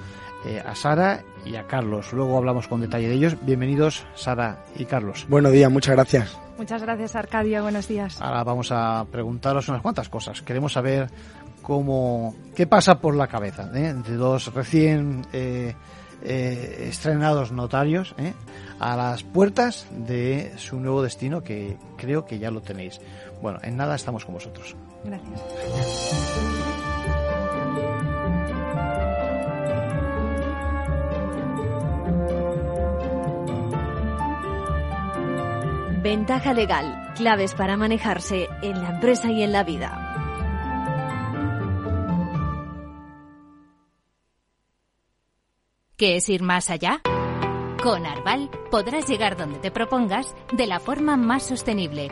eh, 0.46 0.64
a 0.66 0.76
Sara 0.76 1.26
y 1.46 1.58
a 1.58 1.68
Carlos. 1.68 2.14
Luego 2.14 2.38
hablamos 2.38 2.70
con 2.70 2.80
detalle 2.80 3.10
de 3.10 3.16
ellos. 3.16 3.36
Bienvenidos, 3.42 4.06
Sara 4.16 4.64
y 4.78 4.86
Carlos. 4.86 5.26
Buenos 5.28 5.52
días, 5.52 5.70
muchas 5.70 5.96
gracias. 5.96 6.40
Muchas 6.58 6.82
gracias, 6.82 7.18
Arcadia. 7.18 7.62
Buenos 7.62 7.90
días. 7.90 8.22
Ahora 8.22 8.46
vamos 8.46 8.70
a 8.72 9.06
preguntaros 9.12 9.68
unas 9.68 9.82
cuantas 9.82 10.08
cosas. 10.08 10.42
Queremos 10.42 10.72
saber 10.72 11.10
cómo, 11.62 12.34
qué 12.56 12.66
pasa 12.66 13.02
por 13.02 13.14
la 13.14 13.28
cabeza 13.28 13.70
¿eh? 13.76 13.94
de 13.94 14.16
dos 14.16 14.54
recién 14.54 15.28
eh, 15.34 15.76
estrenados 16.24 17.52
notarios 17.52 18.16
a 18.80 18.96
las 18.96 19.22
puertas 19.24 19.86
de 19.92 20.54
su 20.56 20.80
nuevo 20.80 21.04
destino, 21.04 21.44
que 21.44 21.76
creo 21.98 22.26
que 22.26 22.40
ya 22.40 22.52
lo 22.52 22.62
tenéis. 22.62 23.02
Bueno, 23.42 23.60
en 23.64 23.76
nada 23.76 23.96
estamos 23.96 24.24
con 24.24 24.36
vosotros. 24.36 24.78
Gracias. 25.04 25.42
Ventaja 36.02 36.54
legal, 36.54 37.14
claves 37.16 37.54
para 37.54 37.76
manejarse 37.76 38.48
en 38.62 38.82
la 38.82 38.92
empresa 38.92 39.30
y 39.30 39.44
en 39.44 39.52
la 39.52 39.64
vida. 39.64 40.04
¿Qué 45.98 46.16
es 46.18 46.30
ir 46.30 46.44
más 46.44 46.70
allá? 46.70 47.02
Con 47.82 48.06
Arval 48.06 48.50
podrás 48.72 49.08
llegar 49.10 49.36
donde 49.36 49.60
te 49.60 49.72
propongas 49.72 50.34
de 50.54 50.68
la 50.68 50.80
forma 50.80 51.18
más 51.18 51.44
sostenible 51.44 52.12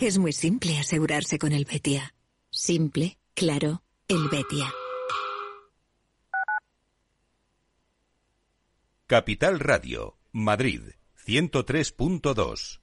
Es 0.00 0.16
muy 0.16 0.32
simple 0.32 0.78
asegurarse 0.78 1.38
con 1.38 1.52
el 1.52 1.66
Betia. 1.66 2.14
Simple, 2.50 3.18
claro, 3.34 3.82
el 4.08 4.30
Betia. 4.30 4.72
Capital 9.06 9.60
Radio, 9.60 10.16
Madrid, 10.32 10.80
103.2. 11.26 12.80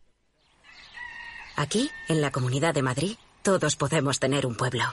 Aquí, 1.56 1.90
en 2.08 2.22
la 2.22 2.32
Comunidad 2.32 2.76
de 2.76 2.84
Madrid, 2.84 3.16
todos 3.42 3.76
podemos 3.76 4.20
tener 4.20 4.46
un 4.46 4.56
pueblo. 4.56 4.84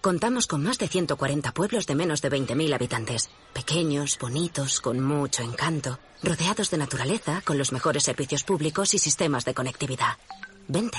Contamos 0.00 0.46
con 0.46 0.62
más 0.62 0.78
de 0.78 0.86
140 0.86 1.50
pueblos 1.54 1.88
de 1.88 1.96
menos 1.96 2.22
de 2.22 2.30
20.000 2.30 2.72
habitantes. 2.72 3.30
Pequeños, 3.52 4.16
bonitos, 4.20 4.80
con 4.80 5.00
mucho 5.00 5.42
encanto, 5.42 5.98
rodeados 6.22 6.70
de 6.70 6.78
naturaleza, 6.78 7.42
con 7.44 7.58
los 7.58 7.72
mejores 7.72 8.04
servicios 8.04 8.44
públicos 8.44 8.94
y 8.94 8.98
sistemas 8.98 9.44
de 9.44 9.54
conectividad. 9.54 10.18
Vente. 10.68 10.98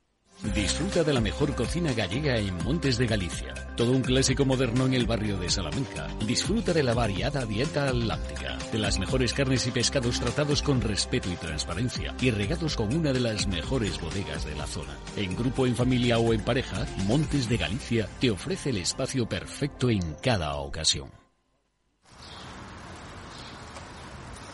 Disfruta 0.43 1.03
de 1.03 1.13
la 1.13 1.21
mejor 1.21 1.53
cocina 1.53 1.93
gallega 1.93 2.35
en 2.37 2.55
Montes 2.63 2.97
de 2.97 3.05
Galicia. 3.05 3.53
Todo 3.77 3.91
un 3.91 4.01
clásico 4.01 4.43
moderno 4.43 4.87
en 4.87 4.95
el 4.95 5.05
barrio 5.05 5.37
de 5.37 5.51
Salamanca. 5.51 6.07
Disfruta 6.25 6.73
de 6.73 6.81
la 6.81 6.95
variada 6.95 7.45
dieta 7.45 7.87
atlántica, 7.87 8.57
de 8.71 8.79
las 8.79 8.97
mejores 8.97 9.33
carnes 9.33 9.67
y 9.67 9.71
pescados 9.71 10.19
tratados 10.19 10.63
con 10.63 10.81
respeto 10.81 11.31
y 11.31 11.35
transparencia 11.35 12.15
y 12.19 12.31
regados 12.31 12.75
con 12.75 12.91
una 12.91 13.13
de 13.13 13.19
las 13.19 13.45
mejores 13.45 14.01
bodegas 14.01 14.43
de 14.43 14.55
la 14.55 14.65
zona. 14.65 14.97
En 15.15 15.35
grupo, 15.35 15.67
en 15.67 15.75
familia 15.75 16.17
o 16.17 16.33
en 16.33 16.41
pareja, 16.41 16.87
Montes 17.05 17.47
de 17.47 17.57
Galicia 17.57 18.09
te 18.19 18.31
ofrece 18.31 18.71
el 18.71 18.77
espacio 18.77 19.29
perfecto 19.29 19.91
en 19.91 20.15
cada 20.23 20.55
ocasión. 20.55 21.11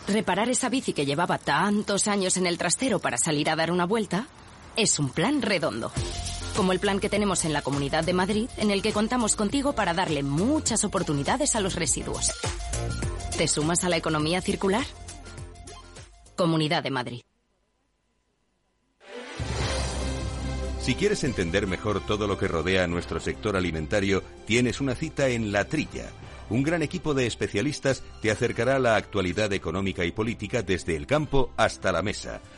Reparar 0.06 0.50
esa 0.50 0.68
bici 0.68 0.92
que 0.92 1.06
llevaba 1.06 1.38
tantos 1.38 2.08
años 2.08 2.36
en 2.36 2.46
el 2.46 2.58
trastero 2.58 2.98
para 2.98 3.16
salir 3.16 3.48
a 3.48 3.56
dar 3.56 3.70
una 3.70 3.86
vuelta 3.86 4.26
es 4.78 5.00
un 5.00 5.10
plan 5.10 5.42
redondo. 5.42 5.90
Como 6.56 6.72
el 6.72 6.78
plan 6.78 7.00
que 7.00 7.08
tenemos 7.08 7.44
en 7.44 7.52
la 7.52 7.62
Comunidad 7.62 8.04
de 8.04 8.12
Madrid, 8.12 8.48
en 8.56 8.70
el 8.70 8.80
que 8.80 8.92
contamos 8.92 9.34
contigo 9.34 9.72
para 9.74 9.92
darle 9.92 10.22
muchas 10.22 10.84
oportunidades 10.84 11.56
a 11.56 11.60
los 11.60 11.74
residuos. 11.74 12.32
¿Te 13.36 13.48
sumas 13.48 13.82
a 13.82 13.88
la 13.88 13.96
economía 13.96 14.40
circular? 14.40 14.84
Comunidad 16.36 16.84
de 16.84 16.90
Madrid. 16.90 17.22
Si 20.80 20.94
quieres 20.94 21.24
entender 21.24 21.66
mejor 21.66 22.00
todo 22.06 22.28
lo 22.28 22.38
que 22.38 22.46
rodea 22.46 22.84
a 22.84 22.86
nuestro 22.86 23.18
sector 23.18 23.56
alimentario, 23.56 24.22
tienes 24.46 24.80
una 24.80 24.94
cita 24.94 25.28
en 25.28 25.50
La 25.50 25.64
Trilla. 25.64 26.08
Un 26.50 26.62
gran 26.62 26.82
equipo 26.82 27.14
de 27.14 27.26
especialistas 27.26 28.04
te 28.22 28.30
acercará 28.30 28.76
a 28.76 28.78
la 28.78 28.94
actualidad 28.94 29.52
económica 29.52 30.04
y 30.04 30.12
política 30.12 30.62
desde 30.62 30.94
el 30.94 31.06
campo 31.06 31.50
hasta 31.56 31.90
la 31.90 32.02
mesa 32.02 32.40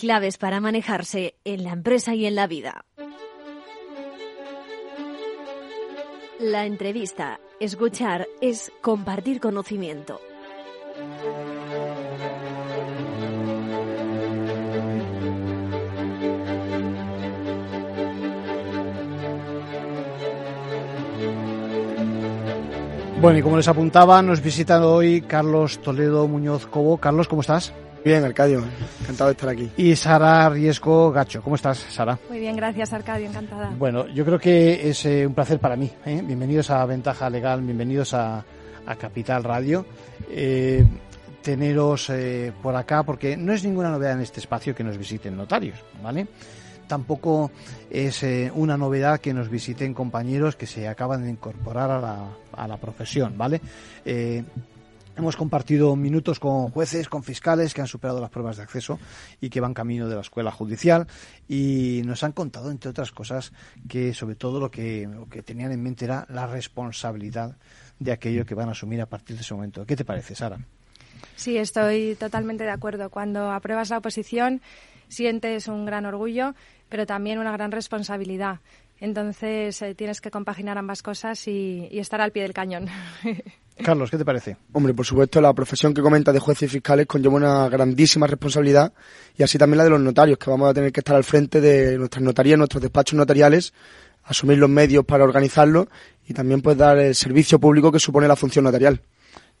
claves 0.00 0.38
para 0.38 0.60
manejarse 0.60 1.34
en 1.44 1.62
la 1.62 1.72
empresa 1.72 2.14
y 2.14 2.24
en 2.24 2.34
la 2.34 2.46
vida. 2.46 2.86
La 6.38 6.64
entrevista, 6.64 7.38
escuchar, 7.60 8.26
es 8.40 8.72
compartir 8.80 9.40
conocimiento. 9.40 10.18
Bueno, 23.20 23.38
y 23.38 23.42
como 23.42 23.58
les 23.58 23.68
apuntaba, 23.68 24.22
nos 24.22 24.40
visita 24.40 24.82
hoy 24.86 25.20
Carlos 25.20 25.78
Toledo 25.82 26.26
Muñoz 26.26 26.66
Cobo. 26.66 26.96
Carlos, 26.96 27.28
¿cómo 27.28 27.42
estás? 27.42 27.74
Bien, 28.04 28.24
Arcadio, 28.24 28.64
encantado 29.02 29.28
de 29.28 29.32
estar 29.32 29.48
aquí. 29.50 29.70
Y 29.76 29.94
Sara 29.94 30.48
Riesco 30.48 31.12
Gacho, 31.12 31.42
¿cómo 31.42 31.56
estás, 31.56 31.78
Sara? 31.78 32.18
Muy 32.30 32.38
bien, 32.38 32.56
gracias, 32.56 32.92
Arcadio, 32.94 33.28
encantada. 33.28 33.70
Bueno, 33.78 34.08
yo 34.08 34.24
creo 34.24 34.38
que 34.38 34.88
es 34.88 35.04
eh, 35.04 35.26
un 35.26 35.34
placer 35.34 35.58
para 35.58 35.76
mí. 35.76 35.90
¿eh? 36.06 36.22
Bienvenidos 36.24 36.70
a 36.70 36.84
Ventaja 36.86 37.28
Legal, 37.28 37.60
bienvenidos 37.60 38.14
a, 38.14 38.42
a 38.86 38.96
Capital 38.96 39.44
Radio. 39.44 39.84
Eh, 40.30 40.86
teneros 41.42 42.08
eh, 42.10 42.52
por 42.62 42.74
acá, 42.74 43.02
porque 43.02 43.36
no 43.36 43.52
es 43.52 43.64
ninguna 43.64 43.90
novedad 43.90 44.12
en 44.12 44.20
este 44.20 44.40
espacio 44.40 44.74
que 44.74 44.84
nos 44.84 44.96
visiten 44.96 45.36
notarios, 45.36 45.78
¿vale? 46.02 46.26
Tampoco 46.86 47.50
es 47.90 48.22
eh, 48.22 48.50
una 48.54 48.76
novedad 48.76 49.20
que 49.20 49.32
nos 49.32 49.48
visiten 49.48 49.94
compañeros 49.94 50.56
que 50.56 50.66
se 50.66 50.88
acaban 50.88 51.22
de 51.22 51.30
incorporar 51.30 51.90
a 51.90 52.00
la, 52.00 52.26
a 52.52 52.66
la 52.66 52.76
profesión, 52.78 53.36
¿vale? 53.36 53.60
Eh, 54.04 54.42
Hemos 55.20 55.36
compartido 55.36 55.96
minutos 55.96 56.40
con 56.40 56.70
jueces, 56.70 57.10
con 57.10 57.22
fiscales 57.22 57.74
que 57.74 57.82
han 57.82 57.86
superado 57.86 58.22
las 58.22 58.30
pruebas 58.30 58.56
de 58.56 58.62
acceso 58.62 58.98
y 59.38 59.50
que 59.50 59.60
van 59.60 59.74
camino 59.74 60.08
de 60.08 60.14
la 60.14 60.22
escuela 60.22 60.50
judicial 60.50 61.06
y 61.46 62.00
nos 62.06 62.24
han 62.24 62.32
contado, 62.32 62.70
entre 62.70 62.88
otras 62.88 63.12
cosas, 63.12 63.52
que 63.86 64.14
sobre 64.14 64.34
todo 64.34 64.58
lo 64.60 64.70
que, 64.70 65.06
tenían 65.44 65.72
en 65.72 65.82
mente 65.82 66.06
era 66.06 66.24
la 66.30 66.46
responsabilidad 66.46 67.58
de 67.98 68.12
aquello 68.12 68.46
que 68.46 68.54
van 68.54 68.70
a 68.70 68.72
asumir 68.72 69.02
a 69.02 69.06
partir 69.10 69.36
de 69.36 69.42
ese 69.42 69.52
momento. 69.52 69.84
¿Qué 69.84 69.94
te 69.94 70.06
parece, 70.06 70.34
Sara? 70.34 70.58
Sí, 71.36 71.58
estoy 71.58 72.16
totalmente 72.18 72.64
de 72.64 72.70
acuerdo. 72.70 73.10
Cuando 73.10 73.52
apruebas 73.52 73.90
la 73.90 73.98
oposición 73.98 74.62
sientes 75.08 75.68
un 75.68 75.84
gran 75.84 76.06
orgullo, 76.06 76.54
pero 76.88 77.04
también 77.04 77.38
una 77.38 77.52
gran 77.52 77.72
responsabilidad. 77.72 78.60
Entonces 79.00 79.80
eh, 79.82 79.94
tienes 79.94 80.20
que 80.20 80.30
compaginar 80.30 80.78
ambas 80.78 81.02
cosas 81.02 81.48
y, 81.48 81.88
y 81.90 81.98
estar 81.98 82.20
al 82.20 82.32
pie 82.32 82.42
del 82.42 82.52
cañón. 82.52 82.86
Carlos, 83.82 84.10
¿qué 84.10 84.18
te 84.18 84.24
parece? 84.24 84.56
Hombre, 84.72 84.92
por 84.92 85.06
supuesto, 85.06 85.40
la 85.40 85.54
profesión 85.54 85.94
que 85.94 86.02
comenta 86.02 86.32
de 86.32 86.38
jueces 86.38 86.64
y 86.64 86.68
fiscales 86.68 87.06
conlleva 87.06 87.36
una 87.36 87.68
grandísima 87.68 88.26
responsabilidad 88.26 88.92
y 89.36 89.42
así 89.42 89.56
también 89.56 89.78
la 89.78 89.84
de 89.84 89.90
los 89.90 90.00
notarios, 90.00 90.38
que 90.38 90.50
vamos 90.50 90.68
a 90.70 90.74
tener 90.74 90.92
que 90.92 91.00
estar 91.00 91.16
al 91.16 91.24
frente 91.24 91.60
de 91.60 91.96
nuestras 91.96 92.22
notarías, 92.22 92.58
nuestros 92.58 92.82
despachos 92.82 93.16
notariales, 93.16 93.72
asumir 94.24 94.58
los 94.58 94.68
medios 94.68 95.04
para 95.04 95.24
organizarlo 95.24 95.88
y 96.26 96.34
también 96.34 96.60
pues 96.60 96.76
dar 96.76 96.98
el 96.98 97.14
servicio 97.14 97.58
público 97.58 97.90
que 97.90 97.98
supone 97.98 98.28
la 98.28 98.36
función 98.36 98.64
notarial. 98.64 99.00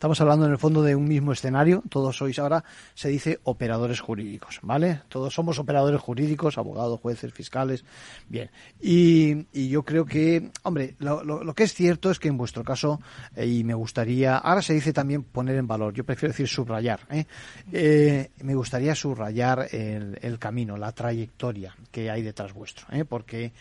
Estamos 0.00 0.18
hablando 0.22 0.46
en 0.46 0.52
el 0.52 0.56
fondo 0.56 0.82
de 0.82 0.96
un 0.96 1.06
mismo 1.06 1.30
escenario. 1.30 1.82
Todos 1.90 2.16
sois 2.16 2.38
ahora, 2.38 2.64
se 2.94 3.10
dice, 3.10 3.38
operadores 3.44 4.00
jurídicos, 4.00 4.58
¿vale? 4.62 5.02
Todos 5.10 5.34
somos 5.34 5.58
operadores 5.58 6.00
jurídicos, 6.00 6.56
abogados, 6.56 6.98
jueces, 7.00 7.34
fiscales. 7.34 7.84
Bien. 8.26 8.50
Y, 8.80 9.68
yo 9.68 9.82
creo 9.82 10.06
que, 10.06 10.52
hombre, 10.62 10.94
lo, 11.00 11.22
lo, 11.22 11.44
lo, 11.44 11.54
que 11.54 11.64
es 11.64 11.74
cierto 11.74 12.10
es 12.10 12.18
que 12.18 12.28
en 12.28 12.38
vuestro 12.38 12.64
caso, 12.64 12.98
eh, 13.36 13.44
y 13.44 13.62
me 13.62 13.74
gustaría, 13.74 14.38
ahora 14.38 14.62
se 14.62 14.72
dice 14.72 14.94
también 14.94 15.22
poner 15.22 15.56
en 15.56 15.66
valor, 15.66 15.92
yo 15.92 16.02
prefiero 16.02 16.32
decir 16.32 16.48
subrayar, 16.48 17.00
¿eh? 17.10 17.26
Eh, 17.70 18.30
me 18.42 18.54
gustaría 18.54 18.94
subrayar 18.94 19.68
el, 19.70 20.18
el, 20.22 20.38
camino, 20.38 20.78
la 20.78 20.92
trayectoria 20.92 21.76
que 21.90 22.10
hay 22.10 22.22
detrás 22.22 22.54
vuestro, 22.54 22.86
¿eh? 22.90 23.04
porque 23.04 23.52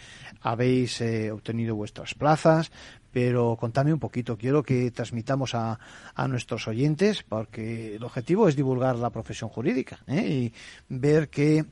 habéis 0.41 1.01
eh, 1.01 1.31
obtenido 1.31 1.75
vuestras 1.75 2.13
plazas, 2.13 2.71
pero 3.11 3.55
contame 3.57 3.93
un 3.93 3.99
poquito. 3.99 4.37
Quiero 4.37 4.63
que 4.63 4.91
transmitamos 4.91 5.55
a, 5.55 5.79
a, 6.15 6.27
nuestros 6.27 6.67
oyentes, 6.67 7.23
porque 7.23 7.95
el 7.95 8.03
objetivo 8.03 8.47
es 8.47 8.55
divulgar 8.55 8.95
la 8.95 9.09
profesión 9.09 9.49
jurídica 9.49 9.99
¿eh? 10.07 10.27
y 10.27 10.53
ver 10.89 11.29
que 11.29 11.65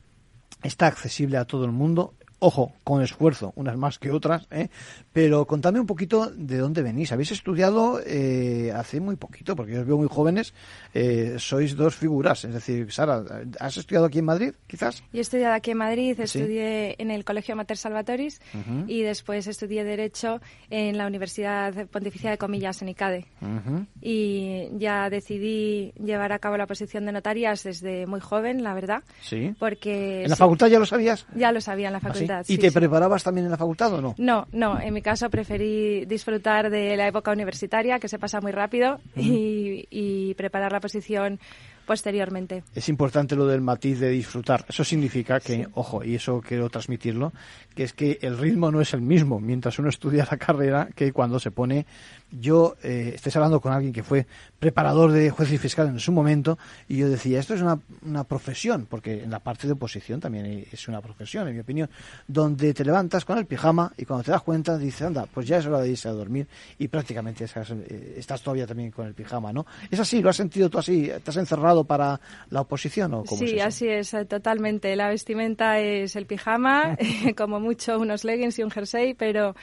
está 0.62 0.86
accesible 0.86 1.38
a 1.38 1.44
todo 1.44 1.64
el 1.64 1.72
mundo. 1.72 2.14
Ojo, 2.40 2.72
con 2.84 3.02
esfuerzo, 3.02 3.52
unas 3.56 3.76
más 3.76 3.98
que 3.98 4.12
otras, 4.12 4.46
¿eh? 4.52 4.68
pero 5.12 5.44
contame 5.44 5.80
un 5.80 5.86
poquito 5.86 6.30
de 6.30 6.58
dónde 6.58 6.82
venís. 6.82 7.10
Habéis 7.10 7.32
estudiado 7.32 8.00
eh, 8.06 8.72
hace 8.72 9.00
muy 9.00 9.16
poquito, 9.16 9.56
porque 9.56 9.72
yo 9.72 9.80
os 9.80 9.86
veo 9.86 9.96
muy 9.98 10.06
jóvenes, 10.08 10.54
eh, 10.94 11.34
sois 11.38 11.74
dos 11.74 11.96
figuras. 11.96 12.44
Es 12.44 12.54
decir, 12.54 12.92
Sara, 12.92 13.24
¿has 13.58 13.76
estudiado 13.76 14.06
aquí 14.06 14.20
en 14.20 14.26
Madrid, 14.26 14.52
quizás? 14.68 15.02
Yo 15.12 15.18
he 15.18 15.20
estudiado 15.20 15.54
aquí 15.54 15.72
en 15.72 15.78
Madrid, 15.78 16.20
estudié 16.20 16.90
¿Sí? 16.90 17.02
en 17.02 17.10
el 17.10 17.24
Colegio 17.24 17.56
Mater 17.56 17.76
Salvatoris 17.76 18.40
uh 18.54 18.58
-huh. 18.58 18.84
y 18.86 19.02
después 19.02 19.48
estudié 19.48 19.82
Derecho 19.82 20.40
en 20.70 20.96
la 20.96 21.08
Universidad 21.08 21.88
Pontificia 21.88 22.30
de 22.30 22.38
Comillas, 22.38 22.80
en 22.82 22.88
ICADE. 22.90 23.26
Uh 23.40 23.46
-huh. 23.46 23.86
Y 24.00 24.68
ya 24.78 25.10
decidí 25.10 25.92
llevar 25.98 26.30
a 26.32 26.38
cabo 26.38 26.56
la 26.56 26.68
posición 26.68 27.04
de 27.04 27.10
notarias 27.10 27.64
desde 27.64 28.06
muy 28.06 28.20
joven, 28.20 28.62
la 28.62 28.74
verdad. 28.74 29.02
Sí. 29.22 29.56
Porque, 29.58 30.22
¿En 30.22 30.30
la 30.30 30.36
facultad 30.36 30.68
ya 30.68 30.78
lo 30.78 30.86
sabías? 30.86 31.26
Ya 31.34 31.50
lo 31.50 31.60
sabía 31.60 31.88
en 31.88 31.94
la 31.94 32.00
facultad. 32.00 32.27
¿Ah, 32.27 32.27
¿Y 32.48 32.54
sí, 32.54 32.58
te 32.58 32.70
sí. 32.70 32.74
preparabas 32.78 33.22
también 33.22 33.46
en 33.46 33.50
la 33.50 33.56
facultad 33.56 33.92
o 33.94 34.00
no? 34.00 34.14
No, 34.18 34.46
no. 34.52 34.80
En 34.80 34.94
mi 34.94 35.02
caso 35.02 35.28
preferí 35.30 36.04
disfrutar 36.04 36.70
de 36.70 36.96
la 36.96 37.08
época 37.08 37.32
universitaria, 37.32 37.98
que 37.98 38.08
se 38.08 38.18
pasa 38.18 38.40
muy 38.40 38.52
rápido, 38.52 38.96
uh 39.16 39.20
-huh. 39.20 39.22
y, 39.22 39.86
y 39.90 40.34
preparar 40.34 40.72
la 40.72 40.80
posición 40.80 41.38
posteriormente. 41.86 42.64
Es 42.74 42.90
importante 42.90 43.34
lo 43.34 43.46
del 43.46 43.62
matiz 43.62 43.98
de 43.98 44.10
disfrutar. 44.10 44.62
Eso 44.68 44.84
significa 44.84 45.40
que, 45.40 45.54
sí. 45.54 45.64
ojo, 45.72 46.04
y 46.04 46.16
eso 46.16 46.42
quiero 46.46 46.68
transmitirlo, 46.68 47.32
que 47.74 47.84
es 47.84 47.94
que 47.94 48.18
el 48.20 48.36
ritmo 48.36 48.70
no 48.70 48.82
es 48.82 48.92
el 48.92 49.00
mismo 49.00 49.40
mientras 49.40 49.78
uno 49.78 49.88
estudia 49.88 50.28
la 50.30 50.36
carrera 50.36 50.88
que 50.94 51.12
cuando 51.12 51.38
se 51.40 51.50
pone. 51.50 51.86
Yo 52.30 52.76
eh, 52.82 53.12
estés 53.14 53.34
hablando 53.36 53.60
con 53.60 53.72
alguien 53.72 53.94
que 53.94 54.02
fue 54.02 54.26
preparador 54.58 55.12
de 55.12 55.30
juez 55.30 55.52
y 55.52 55.58
fiscal 55.58 55.88
en 55.88 56.00
su 56.00 56.10
momento 56.10 56.58
y 56.88 56.98
yo 56.98 57.08
decía, 57.08 57.38
esto 57.38 57.54
es 57.54 57.62
una, 57.62 57.78
una 58.02 58.24
profesión, 58.24 58.86
porque 58.90 59.22
en 59.22 59.30
la 59.30 59.38
parte 59.38 59.66
de 59.66 59.74
oposición 59.74 60.20
también 60.20 60.66
es 60.70 60.88
una 60.88 61.00
profesión, 61.00 61.46
en 61.46 61.54
mi 61.54 61.60
opinión, 61.60 61.88
donde 62.26 62.74
te 62.74 62.84
levantas 62.84 63.24
con 63.24 63.38
el 63.38 63.46
pijama 63.46 63.92
y 63.96 64.04
cuando 64.04 64.24
te 64.24 64.32
das 64.32 64.42
cuenta 64.42 64.76
dices, 64.76 65.02
anda, 65.02 65.26
pues 65.26 65.46
ya 65.46 65.58
es 65.58 65.66
hora 65.66 65.80
de 65.80 65.90
irse 65.90 66.08
a 66.08 66.12
dormir 66.12 66.48
y 66.78 66.88
prácticamente 66.88 67.44
estás, 67.44 67.70
eh, 67.70 68.14
estás 68.16 68.42
todavía 68.42 68.66
también 68.66 68.90
con 68.90 69.06
el 69.06 69.14
pijama, 69.14 69.52
¿no? 69.52 69.64
¿Es 69.90 70.00
así? 70.00 70.20
¿Lo 70.20 70.30
has 70.30 70.36
sentido 70.36 70.68
tú 70.68 70.78
así? 70.78 71.10
¿Te 71.22 71.30
has 71.30 71.36
encerrado 71.36 71.84
para 71.84 72.20
la 72.50 72.62
oposición 72.62 73.14
o 73.14 73.24
cómo 73.24 73.38
Sí, 73.38 73.58
es 73.58 73.64
así 73.64 73.86
es, 73.86 74.12
eh, 74.14 74.24
totalmente. 74.24 74.94
La 74.96 75.08
vestimenta 75.08 75.78
es 75.78 76.16
el 76.16 76.26
pijama, 76.26 76.96
como 77.36 77.60
mucho 77.60 77.98
unos 77.98 78.24
leggings 78.24 78.58
y 78.58 78.64
un 78.64 78.70
jersey, 78.70 79.14
pero 79.14 79.54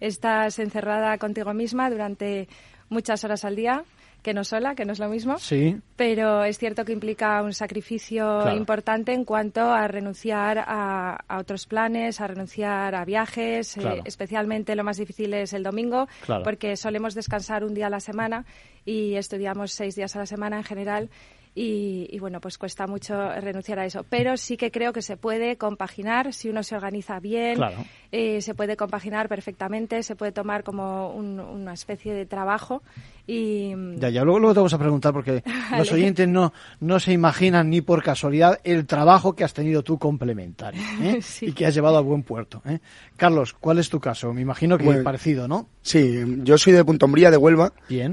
estás 0.00 0.58
encerrada 0.58 1.16
contigo 1.18 1.54
misma 1.54 1.88
durante 1.88 2.48
muchas 2.88 3.22
horas 3.22 3.44
al 3.44 3.54
día 3.54 3.84
que 4.22 4.34
no 4.34 4.44
sola, 4.44 4.74
que 4.74 4.84
no 4.84 4.92
es 4.92 4.98
lo 4.98 5.08
mismo. 5.08 5.38
Sí. 5.38 5.76
Pero 5.96 6.44
es 6.44 6.58
cierto 6.58 6.84
que 6.84 6.92
implica 6.92 7.42
un 7.42 7.52
sacrificio 7.52 8.40
claro. 8.42 8.56
importante 8.56 9.12
en 9.12 9.24
cuanto 9.24 9.60
a 9.60 9.86
renunciar 9.88 10.58
a, 10.58 11.16
a, 11.28 11.38
otros 11.38 11.66
planes, 11.66 12.20
a 12.20 12.26
renunciar 12.26 12.94
a 12.94 13.04
viajes. 13.04 13.74
Claro. 13.74 13.96
Eh, 13.96 14.02
especialmente 14.04 14.74
lo 14.76 14.84
más 14.84 14.96
difícil 14.96 15.32
es 15.34 15.52
el 15.52 15.62
domingo, 15.62 16.08
claro. 16.24 16.42
porque 16.42 16.76
solemos 16.76 17.14
descansar 17.14 17.64
un 17.64 17.74
día 17.74 17.86
a 17.86 17.90
la 17.90 18.00
semana 18.00 18.44
y 18.84 19.14
estudiamos 19.14 19.72
seis 19.72 19.96
días 19.96 20.14
a 20.16 20.20
la 20.20 20.26
semana 20.26 20.58
en 20.58 20.64
general. 20.64 21.10
Y, 21.54 22.06
y, 22.10 22.18
bueno, 22.20 22.40
pues 22.40 22.58
cuesta 22.58 22.86
mucho 22.86 23.14
renunciar 23.40 23.80
a 23.80 23.84
eso. 23.84 24.04
Pero 24.08 24.36
sí 24.36 24.56
que 24.56 24.70
creo 24.70 24.92
que 24.92 25.02
se 25.02 25.16
puede 25.16 25.56
compaginar 25.56 26.32
si 26.32 26.48
uno 26.48 26.62
se 26.62 26.76
organiza 26.76 27.18
bien, 27.18 27.56
claro. 27.56 27.84
eh, 28.12 28.40
se 28.40 28.54
puede 28.54 28.76
compaginar 28.76 29.28
perfectamente, 29.28 30.02
se 30.04 30.14
puede 30.14 30.30
tomar 30.30 30.62
como 30.62 31.10
un, 31.10 31.40
una 31.40 31.72
especie 31.72 32.14
de 32.14 32.24
trabajo. 32.24 32.82
Y... 33.26 33.74
Ya, 33.96 34.10
ya, 34.10 34.24
luego, 34.24 34.38
luego 34.38 34.54
te 34.54 34.60
vamos 34.60 34.74
a 34.74 34.78
preguntar 34.78 35.12
porque 35.12 35.42
vale. 35.70 35.78
los 35.78 35.92
oyentes 35.92 36.28
no, 36.28 36.52
no 36.80 37.00
se 37.00 37.12
imaginan 37.12 37.68
ni 37.70 37.80
por 37.80 38.02
casualidad 38.02 38.60
el 38.64 38.86
trabajo 38.86 39.34
que 39.34 39.44
has 39.44 39.54
tenido 39.54 39.82
tú 39.82 39.98
complementario 39.98 40.80
¿eh? 41.02 41.18
sí. 41.22 41.46
y 41.46 41.52
que 41.52 41.66
has 41.66 41.74
llevado 41.74 41.96
a 41.98 42.00
buen 42.00 42.22
puerto. 42.22 42.62
¿eh? 42.64 42.78
Carlos, 43.16 43.54
¿cuál 43.54 43.78
es 43.78 43.88
tu 43.88 44.00
caso? 44.00 44.32
Me 44.32 44.40
imagino 44.40 44.78
que 44.78 44.84
bueno, 44.84 45.02
parecido, 45.02 45.48
¿no? 45.48 45.68
Sí, 45.82 46.22
yo 46.42 46.58
soy 46.58 46.72
de 46.72 46.84
Punto 46.84 47.06
Umbría, 47.06 47.30
de 47.30 47.36
Huelva. 47.36 47.72
Bien. 47.88 48.12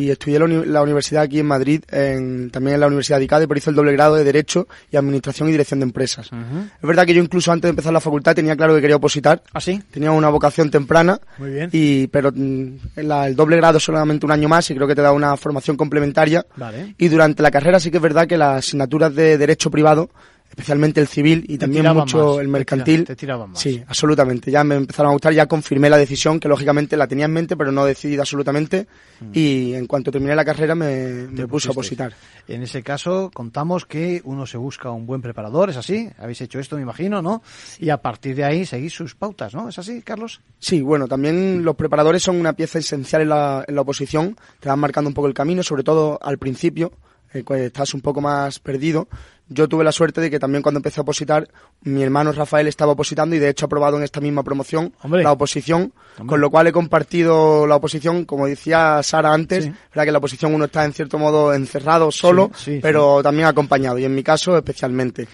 Y 0.00 0.10
estudié 0.10 0.38
la, 0.38 0.46
la 0.46 0.82
universidad 0.82 1.22
aquí 1.22 1.40
en 1.40 1.46
Madrid, 1.46 1.82
en, 1.90 2.50
también 2.50 2.74
en 2.74 2.80
la 2.80 2.86
Universidad 2.86 3.18
de 3.18 3.24
Icade, 3.24 3.48
pero 3.48 3.58
hice 3.58 3.70
el 3.70 3.76
doble 3.76 3.92
grado 3.92 4.14
de 4.14 4.22
Derecho 4.24 4.68
y 4.92 4.96
Administración 4.96 5.48
y 5.48 5.52
Dirección 5.52 5.80
de 5.80 5.84
Empresas. 5.84 6.30
Es 6.32 6.86
verdad 6.86 7.04
que 7.04 7.14
yo 7.14 7.22
incluso 7.22 7.50
antes 7.50 7.64
de 7.64 7.70
empezar 7.70 7.92
la 7.92 8.00
facultad 8.00 8.34
tenía 8.34 8.54
claro 8.56 8.74
que 8.74 8.80
quería 8.80 8.96
opositar. 8.96 9.42
¿Ah, 9.52 9.60
sí? 9.60 9.82
Tenía 9.90 10.12
una 10.12 10.28
vocación 10.28 10.70
temprana. 10.70 11.20
Muy 11.38 11.50
bien. 11.50 11.70
Y, 11.72 12.06
pero 12.08 12.30
mm, 12.34 12.76
la- 12.96 13.26
el 13.26 13.34
doble 13.34 13.56
grado 13.56 13.80
solamente 13.80 14.24
un 14.24 14.32
año 14.32 14.48
más 14.48 14.70
y 14.70 14.74
creo 14.74 14.86
que 14.86 14.94
te 14.94 15.02
da 15.02 15.12
una 15.12 15.36
formación 15.36 15.76
complementaria. 15.76 16.46
Vale. 16.56 16.94
Y 16.98 17.08
durante 17.08 17.42
la 17.42 17.50
carrera 17.50 17.80
sí 17.80 17.90
que 17.90 17.96
es 17.96 18.02
verdad 18.02 18.26
que 18.28 18.38
las 18.38 18.58
asignaturas 18.58 19.14
de 19.14 19.36
Derecho 19.38 19.70
Privado, 19.70 20.10
especialmente 20.48 21.00
el 21.00 21.06
civil 21.06 21.44
y 21.48 21.58
también 21.58 21.86
mucho 21.94 22.30
más, 22.30 22.38
el 22.38 22.48
mercantil. 22.48 23.04
te 23.04 23.14
tiraban 23.14 23.50
más. 23.50 23.60
Sí, 23.60 23.82
absolutamente. 23.86 24.50
Ya 24.50 24.64
me 24.64 24.76
empezaron 24.76 25.10
a 25.10 25.12
gustar, 25.12 25.32
ya 25.32 25.46
confirmé 25.46 25.88
la 25.88 25.98
decisión 25.98 26.40
que 26.40 26.48
lógicamente 26.48 26.96
la 26.96 27.06
tenía 27.06 27.26
en 27.26 27.32
mente, 27.32 27.56
pero 27.56 27.70
no 27.70 27.84
decidida 27.84 28.22
absolutamente. 28.22 28.86
Y 29.32 29.74
en 29.74 29.86
cuanto 29.86 30.10
terminé 30.10 30.34
la 30.34 30.44
carrera 30.44 30.74
me, 30.74 31.28
me 31.28 31.46
puse 31.46 31.68
a 31.68 31.72
opositar. 31.72 32.14
En 32.46 32.62
ese 32.62 32.82
caso, 32.82 33.30
contamos 33.32 33.84
que 33.84 34.20
uno 34.24 34.46
se 34.46 34.56
busca 34.56 34.90
un 34.90 35.06
buen 35.06 35.20
preparador, 35.20 35.70
¿es 35.70 35.76
así? 35.76 36.08
Habéis 36.18 36.40
hecho 36.40 36.58
esto, 36.58 36.76
me 36.76 36.82
imagino, 36.82 37.20
¿no? 37.20 37.42
Y 37.78 37.90
a 37.90 37.98
partir 37.98 38.34
de 38.36 38.44
ahí 38.44 38.64
seguís 38.64 38.92
sus 38.92 39.14
pautas, 39.14 39.54
¿no? 39.54 39.68
¿Es 39.68 39.78
así, 39.78 40.02
Carlos? 40.02 40.40
Sí, 40.58 40.80
bueno, 40.80 41.06
también 41.08 41.64
los 41.64 41.76
preparadores 41.76 42.22
son 42.22 42.36
una 42.36 42.54
pieza 42.54 42.78
esencial 42.78 43.22
en 43.22 43.28
la, 43.28 43.64
en 43.66 43.74
la 43.74 43.82
oposición, 43.82 44.36
te 44.60 44.68
van 44.68 44.78
marcando 44.78 45.08
un 45.08 45.14
poco 45.14 45.28
el 45.28 45.34
camino, 45.34 45.62
sobre 45.62 45.82
todo 45.82 46.18
al 46.22 46.38
principio, 46.38 46.92
eh, 47.32 47.44
cuando 47.44 47.66
estás 47.66 47.94
un 47.94 48.00
poco 48.00 48.20
más 48.20 48.58
perdido. 48.58 49.08
Yo 49.48 49.66
tuve 49.68 49.82
la 49.82 49.92
suerte 49.92 50.20
de 50.20 50.30
que 50.30 50.38
también 50.38 50.62
cuando 50.62 50.78
empecé 50.78 51.00
a 51.00 51.02
opositar, 51.02 51.48
mi 51.82 52.02
hermano 52.02 52.32
Rafael 52.32 52.66
estaba 52.66 52.92
opositando 52.92 53.34
y 53.34 53.38
de 53.38 53.48
hecho 53.48 53.64
ha 53.64 53.68
aprobado 53.68 53.96
en 53.96 54.02
esta 54.02 54.20
misma 54.20 54.42
promoción 54.42 54.92
Hombre. 55.02 55.22
la 55.22 55.32
oposición, 55.32 55.92
Hombre. 56.18 56.26
con 56.26 56.40
lo 56.40 56.50
cual 56.50 56.66
he 56.66 56.72
compartido 56.72 57.66
la 57.66 57.76
oposición, 57.76 58.24
como 58.24 58.46
decía 58.46 59.02
Sara 59.02 59.32
antes, 59.32 59.66
verdad 59.66 60.04
que 60.04 60.12
la 60.12 60.18
oposición 60.18 60.54
uno 60.54 60.66
está 60.66 60.84
en 60.84 60.92
cierto 60.92 61.18
modo 61.18 61.54
encerrado, 61.54 62.10
solo, 62.12 62.50
Sí, 62.54 62.74
sí, 62.74 62.78
pero 62.82 63.22
también 63.22 63.48
acompañado, 63.48 63.98
y 63.98 64.04
en 64.04 64.14
mi 64.14 64.22
caso 64.22 64.56
especialmente. 64.56 65.26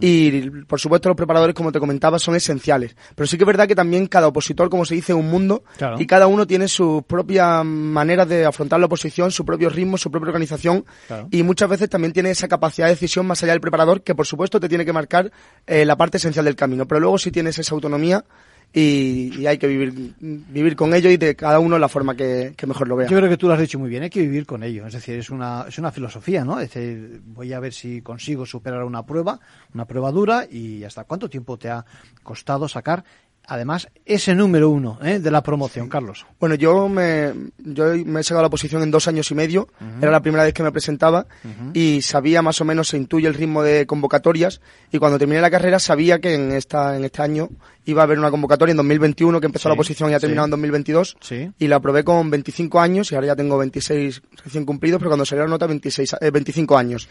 Y 0.00 0.50
por 0.64 0.80
supuesto 0.80 1.08
los 1.08 1.16
preparadores, 1.16 1.54
como 1.54 1.70
te 1.72 1.78
comentaba, 1.78 2.18
son 2.18 2.34
esenciales. 2.34 2.96
Pero 3.14 3.26
sí 3.26 3.36
que 3.36 3.44
es 3.44 3.46
verdad 3.46 3.68
que 3.68 3.74
también 3.74 4.06
cada 4.06 4.26
opositor, 4.28 4.70
como 4.70 4.84
se 4.84 4.94
dice, 4.94 5.12
es 5.12 5.18
un 5.18 5.28
mundo 5.30 5.64
Claro. 5.76 5.96
y 6.00 6.06
cada 6.06 6.26
uno 6.26 6.46
tiene 6.46 6.66
sus 6.68 7.02
propias 7.04 7.64
maneras 7.64 8.28
de 8.28 8.46
afrontar 8.46 8.80
la 8.80 8.86
oposición, 8.86 9.30
su 9.30 9.44
propio 9.44 9.68
ritmo, 9.68 9.98
su 9.98 10.10
propia 10.10 10.28
organización 10.28 10.84
Claro. 11.06 11.28
y 11.30 11.42
muchas 11.42 11.68
veces 11.68 11.88
también 11.90 12.12
tiene 12.12 12.30
esa 12.30 12.48
capacidad 12.48 12.86
de 12.86 12.92
decisión 12.94 13.26
más 13.26 13.42
allá 13.42 13.52
del 13.52 13.60
preparador 13.60 14.02
que 14.02 14.14
por 14.14 14.26
supuesto 14.26 14.58
te 14.60 14.68
tiene 14.68 14.84
que 14.84 14.92
marcar 14.92 15.30
eh, 15.66 15.84
la 15.84 15.96
parte 15.96 16.16
esencial 16.16 16.44
del 16.44 16.56
camino. 16.56 16.86
Pero 16.86 17.00
luego 17.00 17.18
sí 17.18 17.30
tienes 17.30 17.58
esa 17.58 17.74
autonomía 17.74 18.24
y, 18.72 19.38
y 19.38 19.46
hay 19.46 19.58
que 19.58 19.66
vivir, 19.66 20.14
vivir 20.18 20.76
con 20.76 20.94
ello 20.94 21.10
y 21.10 21.18
de 21.18 21.36
cada 21.36 21.58
uno 21.58 21.78
la 21.78 21.88
forma 21.88 22.16
que, 22.16 22.54
mejor 22.66 22.88
lo 22.88 22.96
vea. 22.96 23.08
Yo 23.08 23.18
creo 23.18 23.28
que 23.28 23.36
tú 23.36 23.46
lo 23.46 23.54
has 23.54 23.60
dicho 23.60 23.78
muy 23.78 23.90
bien, 23.90 24.02
hay 24.02 24.10
que 24.10 24.20
vivir 24.20 24.46
con 24.46 24.62
ello. 24.62 24.86
Es 24.86 24.94
decir, 24.94 25.18
es 25.18 25.28
una, 25.28 25.66
es 25.68 25.78
una 25.78 25.92
filosofía, 25.92 26.44
¿no? 26.44 26.58
Es 26.58 26.72
decir, 26.72 27.20
voy 27.24 27.52
a 27.52 27.60
ver 27.60 27.74
si 27.74 28.00
consigo 28.00 28.46
superar 28.46 28.84
una 28.84 29.04
prueba, 29.04 29.38
una 29.74 29.84
prueba 29.84 30.10
dura, 30.10 30.46
y 30.50 30.84
hasta 30.84 31.04
cuánto 31.04 31.28
tiempo 31.28 31.58
te 31.58 31.68
ha 31.68 31.84
costado 32.22 32.66
sacar, 32.66 33.04
además, 33.46 33.88
ese 34.06 34.34
número 34.34 34.70
uno 34.70 34.98
¿eh? 35.02 35.18
de 35.18 35.30
la 35.30 35.42
promoción, 35.42 35.88
Carlos. 35.88 36.26
Bueno, 36.40 36.54
yo 36.54 36.88
me, 36.88 37.32
yo 37.58 37.94
me 38.04 38.20
he 38.20 38.22
sacado 38.22 38.42
la 38.42 38.50
posición 38.50 38.82
en 38.82 38.90
dos 38.90 39.08
años 39.08 39.30
y 39.30 39.34
medio. 39.34 39.68
Era 40.00 40.10
la 40.10 40.20
primera 40.20 40.44
vez 40.44 40.54
que 40.54 40.62
me 40.62 40.72
presentaba 40.72 41.26
y 41.74 42.02
sabía 42.02 42.42
más 42.42 42.60
o 42.60 42.64
menos, 42.64 42.88
se 42.88 42.96
intuye 42.96 43.26
el 43.28 43.34
ritmo 43.34 43.62
de 43.62 43.86
convocatorias. 43.86 44.60
Y 44.90 44.98
cuando 44.98 45.18
terminé 45.18 45.40
la 45.40 45.50
carrera 45.50 45.78
sabía 45.78 46.20
que 46.20 46.34
en, 46.34 46.52
esta, 46.52 46.96
en 46.96 47.04
este 47.04 47.22
año 47.22 47.48
iba 47.84 48.02
a 48.02 48.04
haber 48.04 48.18
una 48.18 48.30
convocatoria 48.30 48.70
en 48.72 48.76
2021 48.76 49.40
que 49.40 49.46
empezó 49.46 49.62
Sí, 49.64 49.68
la 49.68 49.74
oposición 49.74 50.10
y 50.10 50.14
ha 50.14 50.20
terminado 50.20 50.46
sí. 50.46 50.48
en 50.48 50.50
2022. 50.52 51.16
Sí. 51.20 51.50
Y 51.58 51.68
la 51.68 51.76
aprobé 51.76 52.04
con 52.04 52.30
25 52.30 52.80
años 52.80 53.10
y 53.12 53.14
ahora 53.14 53.28
ya 53.28 53.36
tengo 53.36 53.58
26 53.58 54.22
recién 54.44 54.64
cumplidos, 54.64 54.98
pero 54.98 55.10
cuando 55.10 55.24
salió 55.24 55.44
la 55.44 55.50
nota 55.50 55.66
26, 55.66 56.16
eh, 56.20 56.30
25 56.30 56.76
años. 56.78 57.08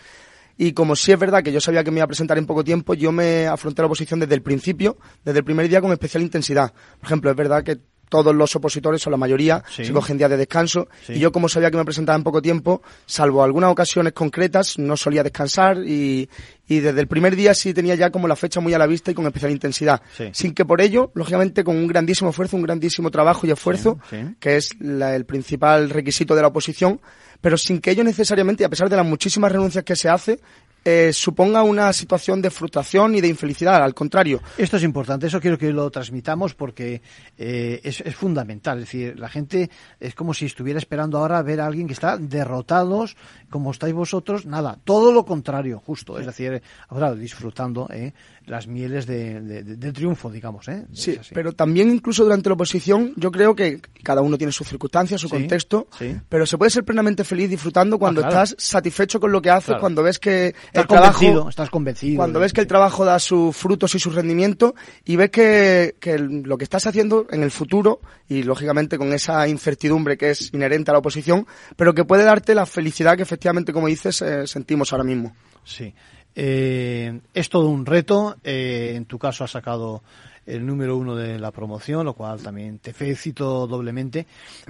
Y 0.58 0.74
como 0.74 0.96
sí 0.96 1.12
es 1.12 1.20
verdad 1.20 1.44
que 1.44 1.52
yo 1.52 1.62
sabía 1.62 1.84
que 1.84 1.92
me 1.92 1.98
iba 1.98 2.06
a 2.06 2.08
presentar 2.08 2.38
en 2.38 2.46
poco 2.46 2.64
tiempo, 2.64 2.94
yo 2.94 3.12
me 3.12 3.48
afronté 3.48 3.82
la 3.82 3.88
oposición 3.88 4.20
desde 4.20 4.36
el 4.36 4.42
principio, 4.42 4.98
desde 5.24 5.40
el 5.40 5.46
primer 5.46 5.68
día 5.68 5.82
con 5.82 5.92
especial 5.92 6.24
intensidad. 6.24 6.74
Por 7.00 7.08
ejemplo, 7.08 7.32
es 7.32 7.36
verdad 7.36 7.64
que 7.64 7.80
todos 8.12 8.36
los 8.36 8.54
opositores, 8.58 9.08
o 9.08 9.10
la 9.10 9.16
mayoría, 9.16 9.64
Sí. 9.74 9.86
se 9.86 9.94
cogen 9.94 10.18
días 10.18 10.30
de 10.30 10.36
descanso. 10.36 10.90
Sí. 11.08 11.14
Y 11.14 11.20
yo, 11.20 11.32
como 11.32 11.48
sabía 11.48 11.72
que 11.72 11.78
me 11.78 11.86
presentaba 11.86 12.18
en 12.18 12.24
poco 12.24 12.42
tiempo, 12.42 12.82
salvo 13.06 13.42
algunas 13.42 13.72
ocasiones 13.72 14.12
concretas, 14.12 14.78
no 14.78 14.98
solía 14.98 15.24
descansar 15.24 15.78
y, 15.78 16.30
y 16.68 16.80
desde 16.82 17.00
el 17.00 17.08
primer 17.08 17.38
día 17.38 17.54
sí 17.54 17.74
tenía 17.74 17.96
ya 17.96 18.10
como 18.12 18.28
la 18.28 18.36
fecha 18.36 18.60
muy 18.60 18.74
a 18.74 18.78
la 18.78 18.86
vista 18.86 19.12
y 19.12 19.14
con 19.14 19.26
especial 19.28 19.52
intensidad. 19.52 20.02
Sí. 20.18 20.26
Sin 20.34 20.54
que 20.54 20.66
por 20.66 20.82
ello, 20.82 21.10
lógicamente, 21.16 21.64
con 21.64 21.78
un 21.78 21.88
grandísimo 21.88 22.32
esfuerzo, 22.32 22.58
un 22.58 22.64
grandísimo 22.64 23.10
trabajo 23.12 23.48
y 23.48 23.52
esfuerzo, 23.52 23.98
Sí, 24.10 24.18
sí. 24.18 24.36
que 24.42 24.58
es 24.58 24.72
la- 24.82 25.16
el 25.16 25.24
principal 25.26 25.90
requisito 25.90 26.36
de 26.36 26.42
la 26.42 26.50
oposición, 26.50 27.00
pero 27.40 27.58
sin 27.58 27.80
que 27.80 27.92
ello 27.92 28.04
necesariamente, 28.04 28.64
y 28.64 28.66
a 28.66 28.70
pesar 28.70 28.90
de 28.90 28.98
las 28.98 29.06
muchísimas 29.06 29.52
renuncias 29.54 29.86
que 29.86 29.96
se 29.96 30.10
hace, 30.10 30.40
eh, 30.84 31.12
suponga 31.14 31.64
una 31.64 31.94
situación 31.94 32.42
de 32.42 32.50
frustración 32.50 33.16
y 33.16 33.22
de 33.22 33.28
infelicidad. 33.28 33.84
Al 33.84 33.94
contrario, 33.94 34.42
Esto 34.58 34.78
es 34.78 34.84
importante, 34.84 35.28
eso 35.28 35.40
quiero 35.40 35.58
que 35.58 35.72
lo 35.72 35.90
transmitamos 35.92 36.56
porque 36.56 37.02
eh, 37.38 37.82
es, 37.84 38.02
es 38.02 38.16
fundamental. 38.16 38.80
Es 38.80 38.86
decir, 38.86 39.20
la 39.20 39.30
gente 39.30 39.70
es 40.00 40.16
como 40.16 40.34
si 40.34 40.46
estuviera 40.46 40.80
esperando 40.80 41.18
ahora 41.18 41.42
ver 41.42 41.62
a 41.62 41.68
alguien 41.68 41.88
que 41.88 41.94
está 41.94 42.18
derrotados, 42.18 43.16
como 43.50 43.72
estáis 43.72 43.94
vosotros. 43.94 44.46
Nada, 44.46 44.78
todo 44.84 45.12
lo 45.12 45.26
contrario, 45.26 45.82
justo. 45.86 46.20
Es 46.20 46.26
decir, 46.26 46.62
ahora 46.90 47.14
disfrutando 47.14 47.88
eh, 47.92 48.14
las 48.46 48.68
mieles 48.68 49.06
de, 49.06 49.40
de- 49.40 49.64
de- 49.64 49.76
del 49.78 49.94
triunfo, 49.94 50.30
digamos. 50.32 50.68
¿eh? 50.68 50.86
Sí, 50.94 51.18
pero 51.34 51.54
también 51.54 51.90
incluso 51.92 52.24
durante 52.24 52.50
la 52.50 52.56
oposición 52.56 53.14
yo 53.16 53.32
creo 53.32 53.56
que 53.56 53.80
cada 54.04 54.22
uno 54.22 54.38
tiene 54.38 54.52
sus 54.52 54.68
circunstancias, 54.68 55.22
su 55.22 55.28
Sí, 55.28 55.34
contexto, 55.36 55.88
sí. 55.98 56.18
pero 56.28 56.46
se 56.46 56.58
puede 56.58 56.72
ser 56.72 56.84
plenamente 56.84 57.24
feliz 57.24 57.50
disfrutando 57.50 58.00
cuando 58.00 58.22
Ah, 58.22 58.28
claro. 58.30 58.44
estás 58.44 58.56
satisfecho 58.64 59.20
con 59.20 59.32
lo 59.32 59.42
que 59.42 59.52
haces, 59.52 59.66
Claro. 59.68 59.80
cuando 59.82 60.04
ves 60.04 60.18
que 60.20 60.48
Estás 60.48 60.82
el 60.84 60.88
trabajo 60.88 61.14
convencido, 61.20 61.50
estás 61.50 61.70
convencido. 61.70 62.18
cuando 62.18 62.40
ves 62.40 62.52
que 62.54 62.62
el 62.62 62.68
trabajo 62.68 63.06
da 63.06 63.20
sus 63.20 63.56
frutos 63.56 63.94
y 63.96 64.00
su 64.00 64.10
rendimiento 64.10 64.74
y 65.06 65.16
ves 65.16 65.30
que, 65.30 65.96
que 66.00 66.18
lo 66.18 66.58
que 66.58 66.64
estás 66.64 66.88
haciendo 66.88 67.28
en 67.32 67.44
el 67.44 67.52
futuro 67.52 68.02
y 68.28 68.44
lógicamente 68.44 68.98
con 68.98 69.14
esa 69.14 69.48
incertidumbre 69.48 70.18
que 70.18 70.32
es 70.32 70.54
inherente 70.54 70.90
a 70.92 70.94
la 70.94 71.00
oposición, 71.00 71.46
pero 71.76 71.94
que 71.94 72.06
puede 72.06 72.24
darte 72.24 72.56
la 72.56 72.66
felicidad 72.66 73.16
que 73.16 73.24
efectivamente, 73.24 73.72
como 73.72 73.88
dices, 73.88 74.22
eh, 74.24 74.48
sentimos 74.48 74.92
ahora 74.92 75.04
mismo. 75.04 75.36
Sí. 75.64 75.94
Eh, 76.36 77.20
es 77.34 77.50
todo 77.50 77.70
un 77.70 77.86
reto. 77.86 78.38
eh, 78.44 78.94
en 78.96 79.06
tu 79.06 79.18
caso 79.18 79.44
has 79.44 79.52
sacado 79.52 80.02
el 80.46 80.66
número 80.66 80.98
uno 80.98 81.16
de 81.16 81.40
la 81.40 81.52
promoción, 81.52 82.06
lo 82.06 82.14
cual 82.14 82.42
también 82.42 82.80
te 82.80 82.94
felicito 82.94 83.68
doblemente. 83.68 84.26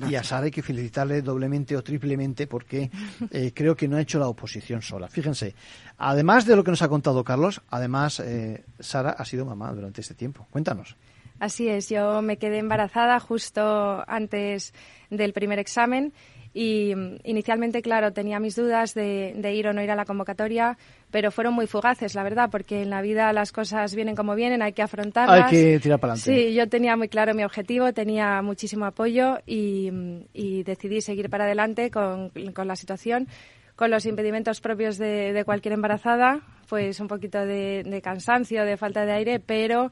Y 0.09 0.15
a 0.15 0.23
Sara 0.23 0.45
hay 0.45 0.51
que 0.51 0.61
felicitarle 0.61 1.21
doblemente 1.21 1.75
o 1.75 1.83
triplemente 1.83 2.47
porque 2.47 2.89
eh, 3.31 3.51
creo 3.55 3.75
que 3.75 3.87
no 3.87 3.97
ha 3.97 4.01
hecho 4.01 4.19
la 4.19 4.27
oposición 4.27 4.81
sola. 4.81 5.07
Fíjense, 5.07 5.55
además 5.97 6.45
de 6.45 6.55
lo 6.55 6.63
que 6.63 6.71
nos 6.71 6.81
ha 6.81 6.89
contado 6.89 7.23
Carlos, 7.23 7.61
además 7.69 8.19
eh, 8.19 8.63
Sara 8.79 9.11
ha 9.11 9.25
sido 9.25 9.45
mamá 9.45 9.71
durante 9.73 10.01
este 10.01 10.13
tiempo. 10.13 10.47
Cuéntanos. 10.49 10.95
Así 11.39 11.67
es, 11.67 11.89
yo 11.89 12.21
me 12.21 12.37
quedé 12.37 12.59
embarazada 12.59 13.19
justo 13.19 14.03
antes 14.07 14.73
del 15.09 15.33
primer 15.33 15.57
examen 15.57 16.13
y 16.53 16.93
mm, 16.95 17.17
inicialmente, 17.23 17.81
claro, 17.81 18.11
tenía 18.11 18.39
mis 18.39 18.55
dudas 18.55 18.93
de, 18.93 19.33
de 19.35 19.53
ir 19.53 19.67
o 19.67 19.73
no 19.73 19.81
ir 19.81 19.91
a 19.91 19.95
la 19.95 20.05
convocatoria, 20.05 20.77
pero 21.09 21.31
fueron 21.31 21.53
muy 21.53 21.67
fugaces, 21.67 22.15
la 22.15 22.23
verdad, 22.23 22.49
porque 22.51 22.81
en 22.81 22.89
la 22.89 23.01
vida 23.01 23.31
las 23.33 23.51
cosas 23.51 23.95
vienen 23.95 24.15
como 24.15 24.35
vienen, 24.35 24.61
hay 24.61 24.73
que 24.73 24.81
afrontarlas. 24.81 25.45
Hay 25.45 25.51
que 25.51 25.79
tirar 25.79 25.99
para 25.99 26.13
adelante. 26.13 26.49
Sí, 26.49 26.53
yo 26.53 26.67
tenía 26.67 26.95
muy 26.97 27.09
claro 27.09 27.33
mi 27.33 27.43
objetivo, 27.43 27.93
tenía 27.93 28.41
muchísimo 28.41 28.85
apoyo 28.85 29.39
y, 29.45 29.89
mm, 29.91 30.19
y 30.33 30.63
decidí 30.63 31.01
seguir 31.01 31.29
para 31.29 31.45
adelante 31.45 31.91
con, 31.91 32.29
con 32.53 32.67
la 32.67 32.75
situación, 32.75 33.27
con 33.75 33.89
los 33.89 34.05
impedimentos 34.05 34.61
propios 34.61 34.97
de, 34.97 35.33
de 35.33 35.43
cualquier 35.45 35.73
embarazada, 35.73 36.41
pues 36.67 36.99
un 36.99 37.07
poquito 37.07 37.39
de, 37.39 37.83
de 37.83 38.01
cansancio, 38.01 38.63
de 38.63 38.77
falta 38.77 39.05
de 39.05 39.11
aire, 39.11 39.39
pero 39.39 39.91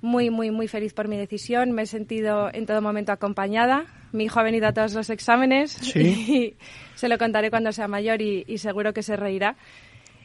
muy, 0.00 0.30
muy, 0.30 0.50
muy 0.50 0.68
feliz 0.68 0.92
por 0.92 1.08
mi 1.08 1.16
decisión. 1.16 1.72
Me 1.72 1.82
he 1.82 1.86
sentido 1.86 2.50
en 2.52 2.66
todo 2.66 2.82
momento 2.82 3.12
acompañada. 3.12 3.86
Mi 4.12 4.24
hijo 4.24 4.40
ha 4.40 4.42
venido 4.42 4.66
a 4.68 4.72
todos 4.72 4.94
los 4.94 5.10
exámenes 5.10 5.72
Sí. 5.72 6.00
y 6.00 6.54
se 6.96 7.08
lo 7.08 7.18
contaré 7.18 7.50
cuando 7.50 7.72
sea 7.72 7.88
mayor 7.88 8.20
y, 8.22 8.44
y 8.46 8.58
seguro 8.58 8.92
que 8.92 9.02
se 9.02 9.16
reirá. 9.16 9.56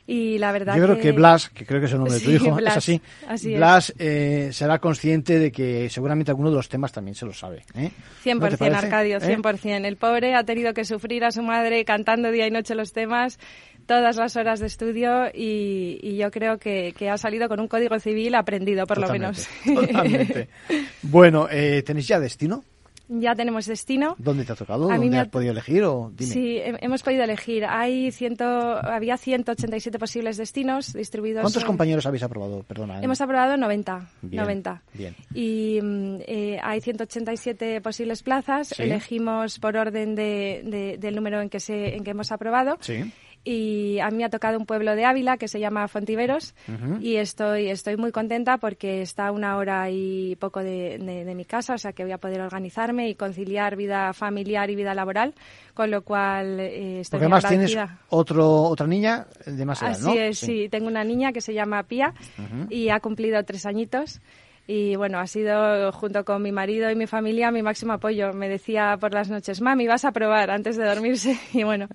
Y 0.07 0.37
la 0.37 0.51
verdad 0.51 0.77
Yo 0.77 0.83
creo 0.83 0.99
que 0.99 1.11
Blas, 1.13 1.49
que 1.49 1.65
creo 1.65 1.79
que 1.79 1.87
es 1.87 1.91
el 1.91 1.97
nombre 1.97 2.13
de 2.13 2.19
tu 2.19 2.29
Sí, 2.29 2.35
hijo, 2.35 2.51
Blas, 2.55 2.73
es 2.73 2.77
así. 2.77 3.01
así 3.27 3.53
es. 3.53 3.57
Blas 3.57 3.91
eh, 3.97 4.49
será 4.51 4.77
consciente 4.77 5.39
de 5.39 5.51
que 5.51 5.89
seguramente 5.89 6.29
alguno 6.29 6.51
de 6.51 6.57
los 6.57 6.69
temas 6.69 6.91
también 6.91 7.15
se 7.15 7.25
lo 7.25 7.33
sabe. 7.33 7.63
¿eh? 7.73 7.89
¿No 8.25 8.39
te 8.39 8.55
100% 8.55 8.57
parece? 8.59 8.85
Arcadio, 8.85 9.17
¿Eh? 9.17 9.37
100%. 9.37 9.83
El 9.85 9.97
pobre 9.97 10.35
ha 10.35 10.43
tenido 10.43 10.75
que 10.75 10.85
sufrir 10.85 11.23
a 11.25 11.31
su 11.31 11.41
madre 11.41 11.85
cantando 11.85 12.29
día 12.29 12.45
y 12.45 12.51
noche 12.51 12.75
los 12.75 12.93
temas, 12.93 13.39
todas 13.87 14.15
las 14.15 14.35
horas 14.35 14.59
de 14.59 14.67
estudio 14.67 15.25
y, 15.33 15.97
y 16.03 16.17
yo 16.17 16.29
creo 16.29 16.59
que, 16.59 16.93
que 16.95 17.09
ha 17.09 17.17
salido 17.17 17.47
con 17.49 17.59
un 17.59 17.67
código 17.67 17.99
civil 17.99 18.35
aprendido, 18.35 18.85
por 18.85 18.99
Totalmente, 18.99 19.41
lo 19.65 19.73
menos. 19.73 19.87
totalmente. 19.87 20.49
Bueno, 21.01 21.47
eh, 21.49 21.81
¿tenéis 21.83 22.07
ya 22.07 22.19
destino? 22.19 22.63
Ya 23.07 23.35
tenemos 23.35 23.65
destino. 23.65 24.15
¿Dónde 24.17 24.45
te 24.45 24.53
ha 24.53 24.55
tocado? 24.55 24.87
¿Dónde 24.87 25.17
has 25.17 25.27
podido 25.27 25.51
elegir? 25.51 25.83
O 25.83 26.11
Sí, 26.19 26.59
hemos 26.63 27.03
podido 27.03 27.23
elegir. 27.23 27.65
Hay 27.65 28.11
ciento, 28.11 28.45
había 28.45 29.17
187 29.17 29.99
posibles 29.99 30.37
destinos 30.37 30.93
distribuidos. 30.93 31.41
¿Cuántos 31.41 31.65
compañeros 31.65 32.05
habéis 32.05 32.23
aprobado? 32.23 32.63
Perdona. 32.63 32.99
¿eh? 32.99 33.03
Hemos 33.03 33.21
aprobado 33.21 33.57
90. 33.57 34.09
Bien, 34.21 34.43
90. 34.43 34.81
Bien. 34.93 35.15
Y 35.33 35.79
mm, 35.81 36.17
eh, 36.27 36.59
hay 36.61 36.81
187 36.81 37.81
posibles 37.81 38.23
plazas. 38.23 38.79
Elegimos 38.79 39.59
por 39.59 39.77
orden 39.77 40.15
de, 40.15 40.97
del 40.99 41.15
número 41.15 41.41
en 41.41 41.49
que, 41.49 41.59
se, 41.59 41.95
en 41.95 42.03
que 42.03 42.11
hemos 42.11 42.31
aprobado. 42.31 42.77
Sí 42.81 43.11
y 43.45 43.99
a 43.99 44.09
mí 44.09 44.17
me 44.17 44.25
ha 44.25 44.29
tocado 44.29 44.57
un 44.57 44.65
pueblo 44.65 44.95
de 44.95 45.05
Ávila 45.05 45.37
que 45.37 45.47
se 45.47 45.59
llama 45.59 45.87
Fontiveros 45.87 46.55
y 46.99 47.17
estoy, 47.17 47.69
estoy 47.69 47.95
muy 47.95 48.11
contenta 48.11 48.57
porque 48.57 49.03
está 49.03 49.27
a 49.27 49.31
una 49.31 49.57
hora 49.57 49.89
y 49.91 50.35
poco 50.37 50.61
de, 50.61 51.33
mi 51.35 51.45
casa, 51.45 51.75
o 51.75 51.77
sea 51.77 51.93
que 51.93 52.03
voy 52.03 52.11
a 52.11 52.17
poder 52.17 52.41
organizarme 52.41 53.07
y 53.07 53.15
conciliar 53.15 53.75
vida 53.75 54.13
familiar 54.13 54.69
y 54.71 54.75
vida 54.75 54.95
laboral, 54.95 55.35
con 55.75 55.91
lo 55.91 56.01
cual 56.01 56.59
eh, 56.59 57.01
estoy 57.01 57.19
Porque 57.19 57.25
además 57.25 57.47
tienes 57.47 57.77
otro, 58.09 58.63
otra 58.63 58.87
niña 58.87 59.27
de 59.45 59.63
más 59.63 59.81
edad, 59.81 59.91
Así 59.91 60.17
es, 60.17 60.39
sí. 60.39 60.67
tengo 60.69 60.87
una 60.87 61.03
niña 61.03 61.31
que 61.31 61.41
se 61.41 61.53
llama 61.53 61.83
Pía 61.83 62.15
y 62.69 62.89
ha 62.89 62.99
cumplido 62.99 63.43
tres 63.43 63.67
añitos 63.67 64.21
y 64.67 64.95
bueno, 64.95 65.19
ha 65.19 65.27
sido 65.27 65.91
junto 65.91 66.25
con 66.25 66.41
mi 66.41 66.51
marido 66.51 66.89
y 66.89 66.95
mi 66.95 67.05
familia 67.05 67.51
mi 67.51 67.61
máximo 67.61 67.93
apoyo. 67.93 68.33
Me 68.33 68.49
decía 68.49 68.97
por 68.99 69.13
las 69.13 69.29
noches, 69.29 69.61
mami, 69.61 69.85
vas 69.85 70.05
a 70.05 70.11
probar 70.11 70.49
antes 70.49 70.75
de 70.77 70.85
dormirse 70.85 71.37
y 71.53 71.63
bueno, 71.63 71.87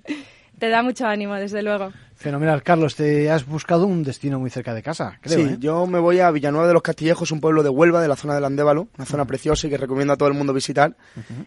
te 0.61 0.69
da 0.69 0.83
mucho 0.83 1.07
ánimo, 1.07 1.33
desde 1.33 1.63
luego. 1.63 1.91
Fenomenal. 2.13 2.61
Carlos, 2.61 2.95
te 2.95 3.31
has 3.31 3.47
buscado 3.47 3.87
un 3.87 4.03
destino 4.03 4.39
muy 4.39 4.51
cerca 4.51 4.75
de 4.75 4.83
casa, 4.83 5.17
creo. 5.19 5.39
Sí, 5.39 5.53
¿eh? 5.53 5.57
yo 5.59 5.87
me 5.87 5.97
voy 5.97 6.19
a 6.19 6.29
Villanueva 6.29 6.67
de 6.67 6.73
los 6.73 6.83
Castillejos, 6.83 7.31
un 7.31 7.41
pueblo 7.41 7.63
de 7.63 7.69
Huelva, 7.69 7.99
de 7.99 8.07
la 8.07 8.15
zona 8.15 8.35
del 8.35 8.45
Andévalo, 8.45 8.87
una 8.95 9.05
zona 9.07 9.25
preciosa 9.25 9.65
y 9.65 9.71
que 9.71 9.77
recomiendo 9.77 10.13
a 10.13 10.17
todo 10.17 10.29
el 10.29 10.35
mundo 10.35 10.53
visitar. 10.53 10.95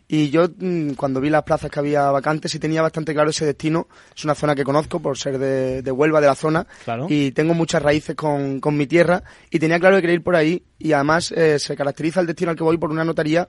Y 0.09 0.31
yo, 0.31 0.49
mm, 0.49 0.95
cuando 0.95 1.21
vi 1.21 1.31
las 1.31 1.45
plazas 1.45 1.71
que 1.71 1.79
había 1.79 2.11
vacantes, 2.11 2.51
sí 2.51 2.59
tenía 2.59 2.83
bastante 2.83 3.15
claro 3.15 3.31
ese 3.31 3.47
destino. 3.47 3.87
Es 4.17 4.25
una 4.25 4.35
zona 4.35 4.57
que 4.57 4.65
conozco 4.65 4.99
por 4.99 5.17
ser 5.17 5.39
de, 5.39 5.93
Huelva, 5.93 6.21
de 6.21 6.27
la 6.27 6.35
zona. 6.35 6.67
Y 7.09 7.31
tengo 7.31 7.55
muchas 7.55 7.81
raíces 7.81 8.17
con, 8.17 8.59
con, 8.59 8.77
mi 8.77 8.89
tierra. 8.89 9.23
Y 9.49 9.61
tenía 9.61 9.79
claro 9.79 9.95
que 9.95 10.03
quería 10.03 10.17
ir 10.17 10.25
por 10.25 10.35
ahí. 10.35 10.65
Y 10.77 10.93
además 10.93 11.31
eh, 11.31 11.61
se 11.61 11.77
caracteriza 11.77 12.21
el 12.21 12.27
destino 12.27 12.51
al 12.51 12.57
que 12.57 12.65
voy 12.65 12.79
por 12.79 12.91
una 12.91 13.05
notaría, 13.05 13.49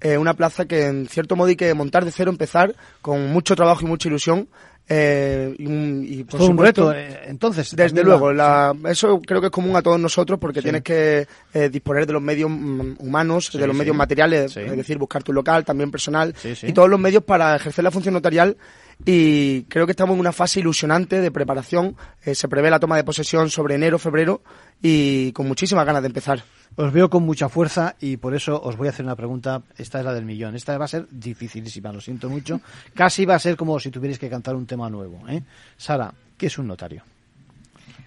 eh, 0.00 0.18
una 0.18 0.34
plaza 0.34 0.66
que 0.66 0.86
en 0.86 1.06
cierto 1.06 1.36
modo 1.36 1.48
hay 1.50 1.56
que 1.56 1.72
montar 1.72 2.04
de 2.04 2.10
cero, 2.10 2.32
empezar 2.32 2.74
con 3.00 3.32
mucho 3.32 3.54
trabajo 3.54 3.82
y 3.86 3.88
mucha 3.88 4.08
ilusión 4.08 4.48
eh, 4.86 5.54
y, 5.58 6.24
por 6.24 6.42
un 6.42 6.58
reto, 6.58 6.92
eh, 6.92 7.22
entonces. 7.26 7.74
Desde 7.74 8.04
luego, 8.04 8.32
la, 8.32 8.74
eso 8.88 9.20
creo 9.20 9.40
que 9.40 9.46
es 9.46 9.52
común 9.52 9.74
a 9.76 9.82
todos 9.82 9.98
nosotros 9.98 10.38
porque 10.38 10.60
tienes 10.60 10.82
que 10.82 11.26
eh, 11.54 11.68
disponer 11.70 12.06
de 12.06 12.12
los 12.12 12.22
medios 12.22 12.50
mm, 12.50 12.96
humanos, 12.98 13.50
de 13.52 13.66
los 13.66 13.74
medios 13.74 13.96
materiales, 13.96 14.56
es 14.56 14.76
decir, 14.76 14.98
buscar 14.98 15.22
tu 15.22 15.32
local, 15.32 15.64
también 15.64 15.90
personal, 15.90 16.34
y 16.62 16.72
todos 16.72 16.90
los 16.90 17.00
medios 17.00 17.22
para 17.24 17.56
ejercer 17.56 17.82
la 17.82 17.90
función 17.90 18.14
notarial. 18.14 18.56
Y 19.04 19.62
creo 19.64 19.86
que 19.86 19.92
estamos 19.92 20.14
en 20.14 20.20
una 20.20 20.32
fase 20.32 20.60
ilusionante 20.60 21.20
de 21.20 21.30
preparación. 21.30 21.96
Eh, 22.24 22.34
se 22.34 22.48
prevé 22.48 22.70
la 22.70 22.78
toma 22.78 22.96
de 22.96 23.04
posesión 23.04 23.50
sobre 23.50 23.74
enero, 23.74 23.98
febrero 23.98 24.42
y 24.80 25.32
con 25.32 25.48
muchísimas 25.48 25.84
ganas 25.84 26.02
de 26.02 26.08
empezar. 26.08 26.44
Os 26.76 26.92
veo 26.92 27.08
con 27.08 27.22
mucha 27.22 27.48
fuerza 27.48 27.94
y 28.00 28.16
por 28.16 28.34
eso 28.34 28.60
os 28.60 28.76
voy 28.76 28.88
a 28.88 28.90
hacer 28.90 29.04
una 29.04 29.14
pregunta. 29.14 29.62
Esta 29.76 30.00
es 30.00 30.04
la 30.04 30.12
del 30.12 30.24
millón. 30.24 30.56
Esta 30.56 30.76
va 30.76 30.86
a 30.86 30.88
ser 30.88 31.06
dificilísima, 31.08 31.92
lo 31.92 32.00
siento 32.00 32.28
mucho. 32.28 32.60
Casi 32.94 33.24
va 33.24 33.36
a 33.36 33.38
ser 33.38 33.56
como 33.56 33.78
si 33.78 33.90
tuvierais 33.90 34.18
que 34.18 34.28
cantar 34.28 34.56
un 34.56 34.66
tema 34.66 34.90
nuevo. 34.90 35.28
¿eh? 35.28 35.42
Sara, 35.76 36.12
¿qué 36.36 36.46
es 36.46 36.58
un 36.58 36.66
notario? 36.66 37.02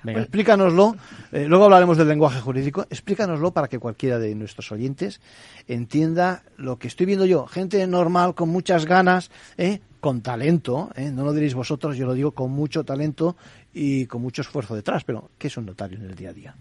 Venga, 0.03 0.21
explícanoslo. 0.21 0.95
Eh, 1.31 1.45
luego 1.47 1.65
hablaremos 1.65 1.97
del 1.97 2.09
lenguaje 2.09 2.41
jurídico. 2.41 2.85
Explícanoslo 2.89 3.51
para 3.51 3.67
que 3.67 3.79
cualquiera 3.79 4.19
de 4.19 4.35
nuestros 4.35 4.71
oyentes 4.71 5.21
entienda 5.67 6.43
lo 6.57 6.77
que 6.77 6.87
estoy 6.87 7.05
viendo 7.05 7.25
yo. 7.25 7.47
Gente 7.47 7.85
normal, 7.87 8.35
con 8.35 8.49
muchas 8.49 8.85
ganas, 8.85 9.31
¿eh? 9.57 9.79
con 10.01 10.21
talento. 10.21 10.89
¿eh? 10.95 11.09
No 11.09 11.23
lo 11.23 11.33
diréis 11.33 11.55
vosotros, 11.55 11.95
yo 11.95 12.05
lo 12.05 12.13
digo 12.13 12.31
con 12.31 12.51
mucho 12.51 12.83
talento 12.83 13.37
y 13.73 14.05
con 14.07 14.21
mucho 14.21 14.41
esfuerzo 14.41 14.75
detrás. 14.75 15.05
Pero, 15.05 15.31
¿qué 15.37 15.47
es 15.47 15.57
un 15.57 15.65
notario 15.65 15.97
en 15.97 16.05
el 16.05 16.15
día 16.15 16.29
a 16.29 16.33
día? 16.33 16.55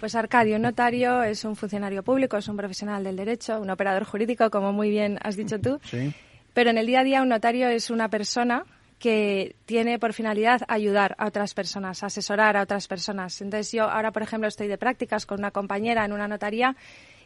Pues 0.00 0.14
Arcadio, 0.14 0.56
un 0.56 0.62
notario 0.62 1.22
es 1.22 1.44
un 1.44 1.56
funcionario 1.56 2.02
público, 2.02 2.36
es 2.36 2.48
un 2.48 2.56
profesional 2.56 3.04
del 3.04 3.16
derecho, 3.16 3.60
un 3.60 3.70
operador 3.70 4.04
jurídico, 4.04 4.50
como 4.50 4.72
muy 4.72 4.90
bien 4.90 5.18
has 5.22 5.36
dicho 5.36 5.60
tú. 5.60 5.80
Sí. 5.84 6.12
Pero 6.54 6.70
en 6.70 6.78
el 6.78 6.86
día 6.86 7.00
a 7.00 7.04
día 7.04 7.22
un 7.22 7.28
notario 7.28 7.68
es 7.68 7.90
una 7.90 8.08
persona 8.08 8.64
que 9.02 9.56
tiene 9.66 9.98
por 9.98 10.12
finalidad 10.12 10.62
ayudar 10.68 11.16
a 11.18 11.26
otras 11.26 11.54
personas, 11.54 12.04
asesorar 12.04 12.56
a 12.56 12.62
otras 12.62 12.86
personas. 12.86 13.40
Entonces 13.40 13.72
yo 13.72 13.82
ahora, 13.82 14.12
por 14.12 14.22
ejemplo, 14.22 14.46
estoy 14.46 14.68
de 14.68 14.78
prácticas 14.78 15.26
con 15.26 15.40
una 15.40 15.50
compañera 15.50 16.04
en 16.04 16.12
una 16.12 16.28
notaría 16.28 16.76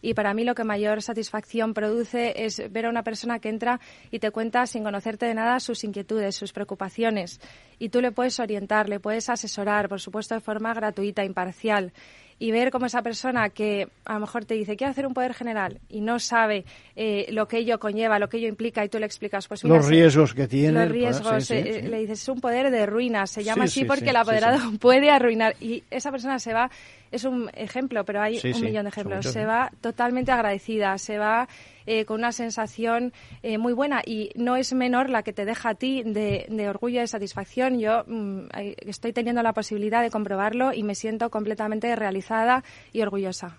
y 0.01 0.15
para 0.15 0.33
mí 0.33 0.43
lo 0.45 0.55
que 0.55 0.65
mayor 0.65 1.03
satisfacción 1.03 1.75
produce 1.75 2.47
es 2.47 2.63
ver 2.73 2.87
a 2.87 2.89
una 2.89 3.03
persona 3.03 3.41
que 3.41 3.51
entra 3.51 3.79
y 4.11 4.21
te 4.21 4.31
cuenta 4.31 4.67
sin 4.67 4.85
conocerte 4.85 5.27
de 5.27 5.35
nada 5.35 5.61
sus 5.61 5.85
inquietudes, 5.85 6.35
sus 6.35 6.55
preocupaciones 6.55 7.41
y 7.79 7.91
tú 7.91 8.01
le 8.01 8.11
puedes 8.11 8.41
orientar, 8.41 8.89
le 8.89 8.99
puedes 8.99 9.29
asesorar, 9.29 9.91
por 9.91 10.01
supuesto 10.01 10.35
de 10.35 10.41
forma 10.41 10.73
gratuita, 10.73 11.25
imparcial 11.25 11.93
y 12.39 12.51
ver 12.51 12.71
cómo 12.71 12.87
esa 12.87 13.03
persona 13.03 13.49
que 13.51 13.89
a 14.05 14.15
lo 14.15 14.21
mejor 14.21 14.45
te 14.45 14.55
dice 14.55 14.77
quiero 14.77 14.91
hacer 14.91 15.07
un 15.07 15.15
poder 15.15 15.35
general 15.35 15.81
y 15.89 16.01
no 16.01 16.19
sabe 16.19 16.65
eh, 16.95 17.27
lo 17.31 17.49
que 17.49 17.59
ello 17.59 17.79
conlleva, 17.79 18.19
lo 18.19 18.29
que 18.29 18.37
ello 18.39 18.49
implica 18.49 18.85
y 18.85 18.89
tú 18.89 18.99
le 18.99 19.07
explicas 19.07 19.49
pues 19.49 19.65
los 19.65 19.87
riesgos 19.87 20.35
que 20.35 20.47
tiene 20.47 20.85
los 20.85 20.91
riesgos 20.91 21.51
eh, 21.51 21.83
le 21.89 22.01
dices 22.01 22.23
es 22.23 22.29
un 22.29 22.41
poder 22.41 22.71
de 22.71 22.87
ruina 22.87 23.27
se 23.27 23.43
llama 23.43 23.65
así 23.65 23.85
porque 23.85 24.11
el 24.11 24.17
apoderado 24.17 24.59
puede 24.81 25.11
arruinar 25.11 25.57
y 25.61 25.83
esa 25.91 26.11
persona 26.11 26.39
se 26.39 26.53
va 26.53 26.71
es 27.17 27.25
un 27.25 27.51
ejemplo 27.55 28.05
pero 28.05 28.23
hay 28.23 28.41
un 28.43 28.61
millón 28.61 28.85
de 28.85 28.89
ejemplos 28.91 29.27
se 29.27 29.45
va 29.45 29.71
totalmente 29.81 30.33
agradecida 30.33 30.97
se 30.99 31.19
va 31.19 31.49
eh, 31.87 32.05
con 32.05 32.19
una 32.19 32.33
sensación 32.33 33.13
eh, 33.45 33.59
muy 33.59 33.73
buena 33.73 34.03
y 34.05 34.31
no 34.35 34.57
es 34.57 34.73
menor 34.73 35.09
la 35.09 35.23
que 35.23 35.33
te 35.33 35.45
deja 35.45 35.71
a 35.71 35.75
ti 35.77 36.03
de, 36.05 36.47
de 36.49 36.69
orgullo, 36.69 37.01
de 37.01 37.07
satisfacción. 37.07 37.79
Yo 37.79 38.03
mm, 38.09 38.49
estoy 38.81 39.13
teniendo 39.13 39.41
la 39.43 39.53
posibilidad 39.53 40.03
de 40.03 40.11
comprobarlo 40.11 40.73
y 40.73 40.83
me 40.83 40.97
siento 40.97 41.31
completamente 41.31 41.95
realizada 41.95 42.65
y 42.93 43.03
orgullosa. 43.03 43.57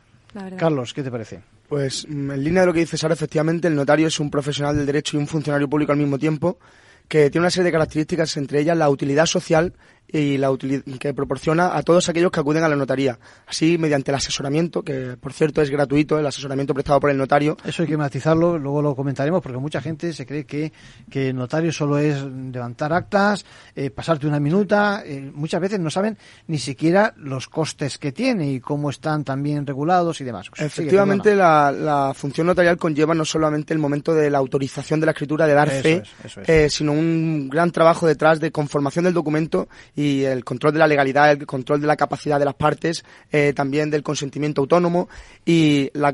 Carlos, 0.57 0.93
¿qué 0.93 1.03
te 1.03 1.09
parece? 1.09 1.39
Pues 1.69 2.05
mm, 2.07 2.31
en 2.31 2.43
línea 2.43 2.61
de 2.61 2.67
lo 2.67 2.73
que 2.73 2.81
dice 2.81 2.97
Sara, 2.97 3.13
efectivamente 3.13 3.69
el 3.69 3.75
notario 3.75 4.07
es 4.07 4.19
un 4.19 4.29
profesional 4.29 4.75
del 4.75 4.85
derecho 4.85 5.15
y 5.15 5.21
un 5.21 5.27
funcionario 5.27 5.69
público 5.69 5.93
al 5.93 5.97
mismo 5.97 6.19
tiempo 6.19 6.59
que 7.07 7.29
tiene 7.29 7.43
una 7.43 7.49
serie 7.49 7.67
de 7.67 7.71
características, 7.71 8.35
entre 8.35 8.59
ellas 8.59 8.77
la 8.77 8.89
utilidad 8.89 9.25
social 9.25 9.73
y 10.07 10.37
la 10.37 10.55
que 10.99 11.13
proporciona 11.13 11.75
a 11.75 11.83
todos 11.83 12.07
aquellos 12.09 12.31
que 12.31 12.39
acuden 12.39 12.63
a 12.63 12.69
la 12.69 12.75
notaría. 12.75 13.19
Así, 13.45 13.77
mediante 13.77 14.11
el 14.11 14.15
asesoramiento, 14.15 14.83
que 14.83 15.17
por 15.19 15.33
cierto 15.33 15.61
es 15.61 15.69
gratuito, 15.69 16.17
el 16.17 16.25
asesoramiento 16.25 16.73
prestado 16.73 16.99
por 16.99 17.09
el 17.09 17.17
notario. 17.17 17.57
Eso 17.65 17.83
hay 17.83 17.89
que 17.89 17.97
matizarlo, 17.97 18.57
luego 18.57 18.81
lo 18.81 18.95
comentaremos, 18.95 19.41
porque 19.41 19.57
mucha 19.57 19.81
gente 19.81 20.13
se 20.13 20.25
cree 20.25 20.45
que, 20.45 20.71
que 21.09 21.29
el 21.29 21.35
notario 21.35 21.71
solo 21.71 21.97
es 21.97 22.23
levantar 22.23 22.93
actas, 22.93 23.45
eh, 23.75 23.89
pasarte 23.89 24.27
una 24.27 24.39
minuta. 24.39 25.03
Eh, 25.05 25.31
muchas 25.33 25.59
veces 25.59 25.79
no 25.79 25.89
saben 25.89 26.17
ni 26.47 26.57
siquiera 26.57 27.13
los 27.17 27.47
costes 27.47 27.97
que 27.97 28.11
tiene 28.11 28.51
y 28.51 28.59
cómo 28.59 28.89
están 28.89 29.23
también 29.23 29.65
regulados 29.65 30.21
y 30.21 30.23
demás. 30.23 30.47
Efectivamente, 30.55 31.35
la, 31.35 31.71
la, 31.71 32.13
función 32.13 32.47
notarial 32.47 32.77
conlleva 32.77 33.13
no 33.13 33.25
solamente 33.25 33.73
el 33.73 33.79
momento 33.79 34.13
de 34.13 34.29
la 34.29 34.37
autorización 34.37 34.99
de 34.99 35.05
la 35.05 35.11
escritura, 35.11 35.45
de 35.45 35.53
dar 35.53 35.69
fe, 35.69 36.03
eh, 36.45 36.69
sino 36.69 36.93
un 36.93 37.49
gran 37.49 37.71
trabajo 37.71 38.07
detrás 38.07 38.39
de 38.39 38.51
conformación 38.51 39.05
del 39.05 39.13
documento 39.13 39.67
y 39.97 40.23
el 40.23 40.45
control 40.45 40.73
de 40.73 40.79
la 40.79 40.87
legalidad, 40.87 41.31
el 41.31 41.47
control 41.47 41.81
de 41.81 41.87
la 41.87 41.97
capacidad 41.97 42.37
de 42.37 42.45
las 42.45 42.53
partes, 42.53 43.03
eh, 43.31 43.51
también 43.53 43.89
del 43.89 44.03
consentimiento 44.03 44.61
autónomo 44.61 45.09
y 45.43 45.89
la, 45.93 46.13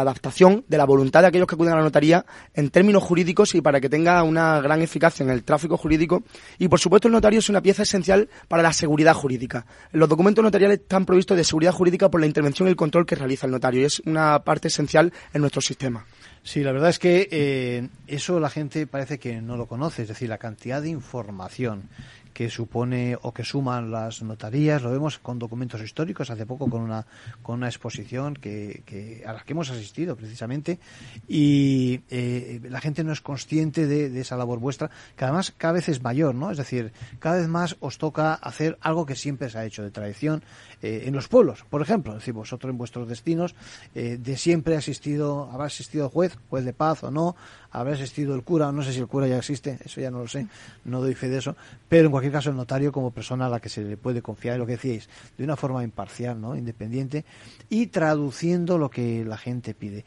adaptación 0.00 0.64
de 0.68 0.78
la 0.78 0.84
voluntad 0.84 1.20
de 1.20 1.26
aquellos 1.26 1.48
que 1.48 1.56
acuden 1.56 1.72
a 1.72 1.76
la 1.76 1.82
notaría 1.82 2.24
en 2.54 2.70
términos 2.70 3.02
jurídicos 3.02 3.56
y 3.56 3.60
para 3.60 3.80
que 3.80 3.88
tenga 3.88 4.22
una 4.22 4.60
gran 4.60 4.80
eficacia 4.82 5.24
en 5.24 5.30
el 5.30 5.42
tráfico 5.42 5.76
jurídico. 5.76 6.22
Y 6.58 6.68
por 6.68 6.78
supuesto 6.78 7.08
el 7.08 7.12
notario 7.12 7.40
es 7.40 7.48
una 7.48 7.60
pieza 7.60 7.82
esencial 7.82 8.28
para 8.46 8.62
la 8.62 8.72
seguridad 8.72 9.14
jurídica. 9.14 9.66
Los 9.90 10.08
documentos 10.08 10.44
notariales 10.44 10.78
están 10.78 11.04
provistos 11.04 11.36
de 11.36 11.42
seguridad 11.42 11.72
jurídica 11.72 12.08
por 12.08 12.20
la 12.20 12.28
intervención 12.28 12.68
y 12.68 12.70
el 12.70 12.76
control 12.76 13.04
que 13.04 13.16
realiza 13.16 13.46
el 13.46 13.52
notario 13.52 13.80
y 13.80 13.84
es 13.84 14.00
una 14.06 14.44
parte 14.44 14.68
esencial 14.68 15.12
en 15.32 15.40
nuestro 15.40 15.60
sistema. 15.60 16.06
Sí, 16.44 16.62
la 16.62 16.72
verdad 16.72 16.90
es 16.90 16.98
que 16.98 17.26
eh, 17.32 17.88
eso 18.06 18.38
la 18.38 18.50
gente 18.50 18.86
parece 18.86 19.18
que 19.18 19.40
no 19.40 19.56
lo 19.56 19.66
conoce, 19.66 20.02
es 20.02 20.08
decir, 20.08 20.28
la 20.28 20.36
cantidad 20.36 20.82
de 20.82 20.90
información 20.90 21.88
que 22.34 22.50
supone 22.50 23.16
o 23.22 23.32
que 23.32 23.44
suman 23.44 23.90
las 23.90 24.20
notarías. 24.22 24.82
Lo 24.82 24.90
vemos 24.90 25.18
con 25.18 25.38
documentos 25.38 25.80
históricos, 25.80 26.28
hace 26.30 26.44
poco 26.44 26.68
con 26.68 26.82
una, 26.82 27.06
con 27.42 27.56
una 27.56 27.68
exposición 27.68 28.34
que, 28.34 28.82
que 28.84 29.22
a 29.24 29.32
la 29.32 29.40
que 29.40 29.52
hemos 29.52 29.70
asistido 29.70 30.16
precisamente. 30.16 30.80
Y 31.28 32.00
eh, 32.10 32.60
la 32.68 32.80
gente 32.80 33.04
no 33.04 33.12
es 33.12 33.20
consciente 33.20 33.86
de, 33.86 34.20
esa 34.20 34.36
labor 34.36 34.58
vuestra, 34.58 34.90
que 35.16 35.24
además 35.24 35.54
cada 35.56 35.74
vez 35.74 35.88
es 35.88 36.02
mayor, 36.02 36.34
¿no? 36.34 36.50
Es 36.50 36.58
decir, 36.58 36.92
cada 37.20 37.38
vez 37.38 37.48
más 37.48 37.76
os 37.80 37.98
toca 37.98 38.34
hacer 38.34 38.78
algo 38.80 39.06
que 39.06 39.14
siempre 39.14 39.48
se 39.48 39.58
ha 39.58 39.64
hecho 39.64 39.82
de 39.82 39.90
tradición 39.90 40.42
eh, 40.82 41.04
en 41.06 41.14
los 41.14 41.28
pueblos. 41.28 41.64
Por 41.70 41.82
ejemplo, 41.82 42.12
es 42.12 42.18
decir, 42.18 42.34
vosotros 42.34 42.70
en 42.70 42.78
vuestros 42.78 43.08
destinos 43.08 43.54
eh, 43.94 44.18
de 44.20 44.36
siempre 44.36 44.74
ha 44.74 44.78
asistido, 44.78 45.48
habrá 45.52 45.66
asistido 45.66 46.10
juez, 46.10 46.36
juez 46.50 46.64
de 46.64 46.72
paz 46.72 47.04
o 47.04 47.10
no, 47.10 47.36
habrá 47.70 47.94
asistido 47.94 48.34
el 48.34 48.42
cura, 48.42 48.70
no 48.72 48.82
sé 48.82 48.92
si 48.92 49.00
el 49.00 49.08
cura 49.08 49.26
ya 49.26 49.38
existe, 49.38 49.78
eso 49.84 50.00
ya 50.00 50.10
no 50.10 50.20
lo 50.20 50.28
sé, 50.28 50.46
no 50.84 51.00
doy 51.00 51.14
fe 51.14 51.28
de 51.28 51.38
eso, 51.38 51.56
pero 51.88 52.06
en 52.06 52.10
cualquier 52.12 52.23
cualquier 52.24 52.38
caso 52.38 52.50
el 52.50 52.56
notario 52.56 52.90
como 52.90 53.10
persona 53.10 53.46
a 53.46 53.48
la 53.50 53.60
que 53.60 53.68
se 53.68 53.82
le 53.82 53.98
puede 53.98 54.22
confiar, 54.22 54.58
lo 54.58 54.64
que 54.64 54.72
decíais, 54.72 55.10
de 55.36 55.44
una 55.44 55.56
forma 55.56 55.84
imparcial, 55.84 56.40
¿no? 56.40 56.56
independiente, 56.56 57.26
y 57.68 57.88
traduciendo 57.88 58.78
lo 58.78 58.88
que 58.88 59.24
la 59.26 59.36
gente 59.36 59.74
pide. 59.74 60.06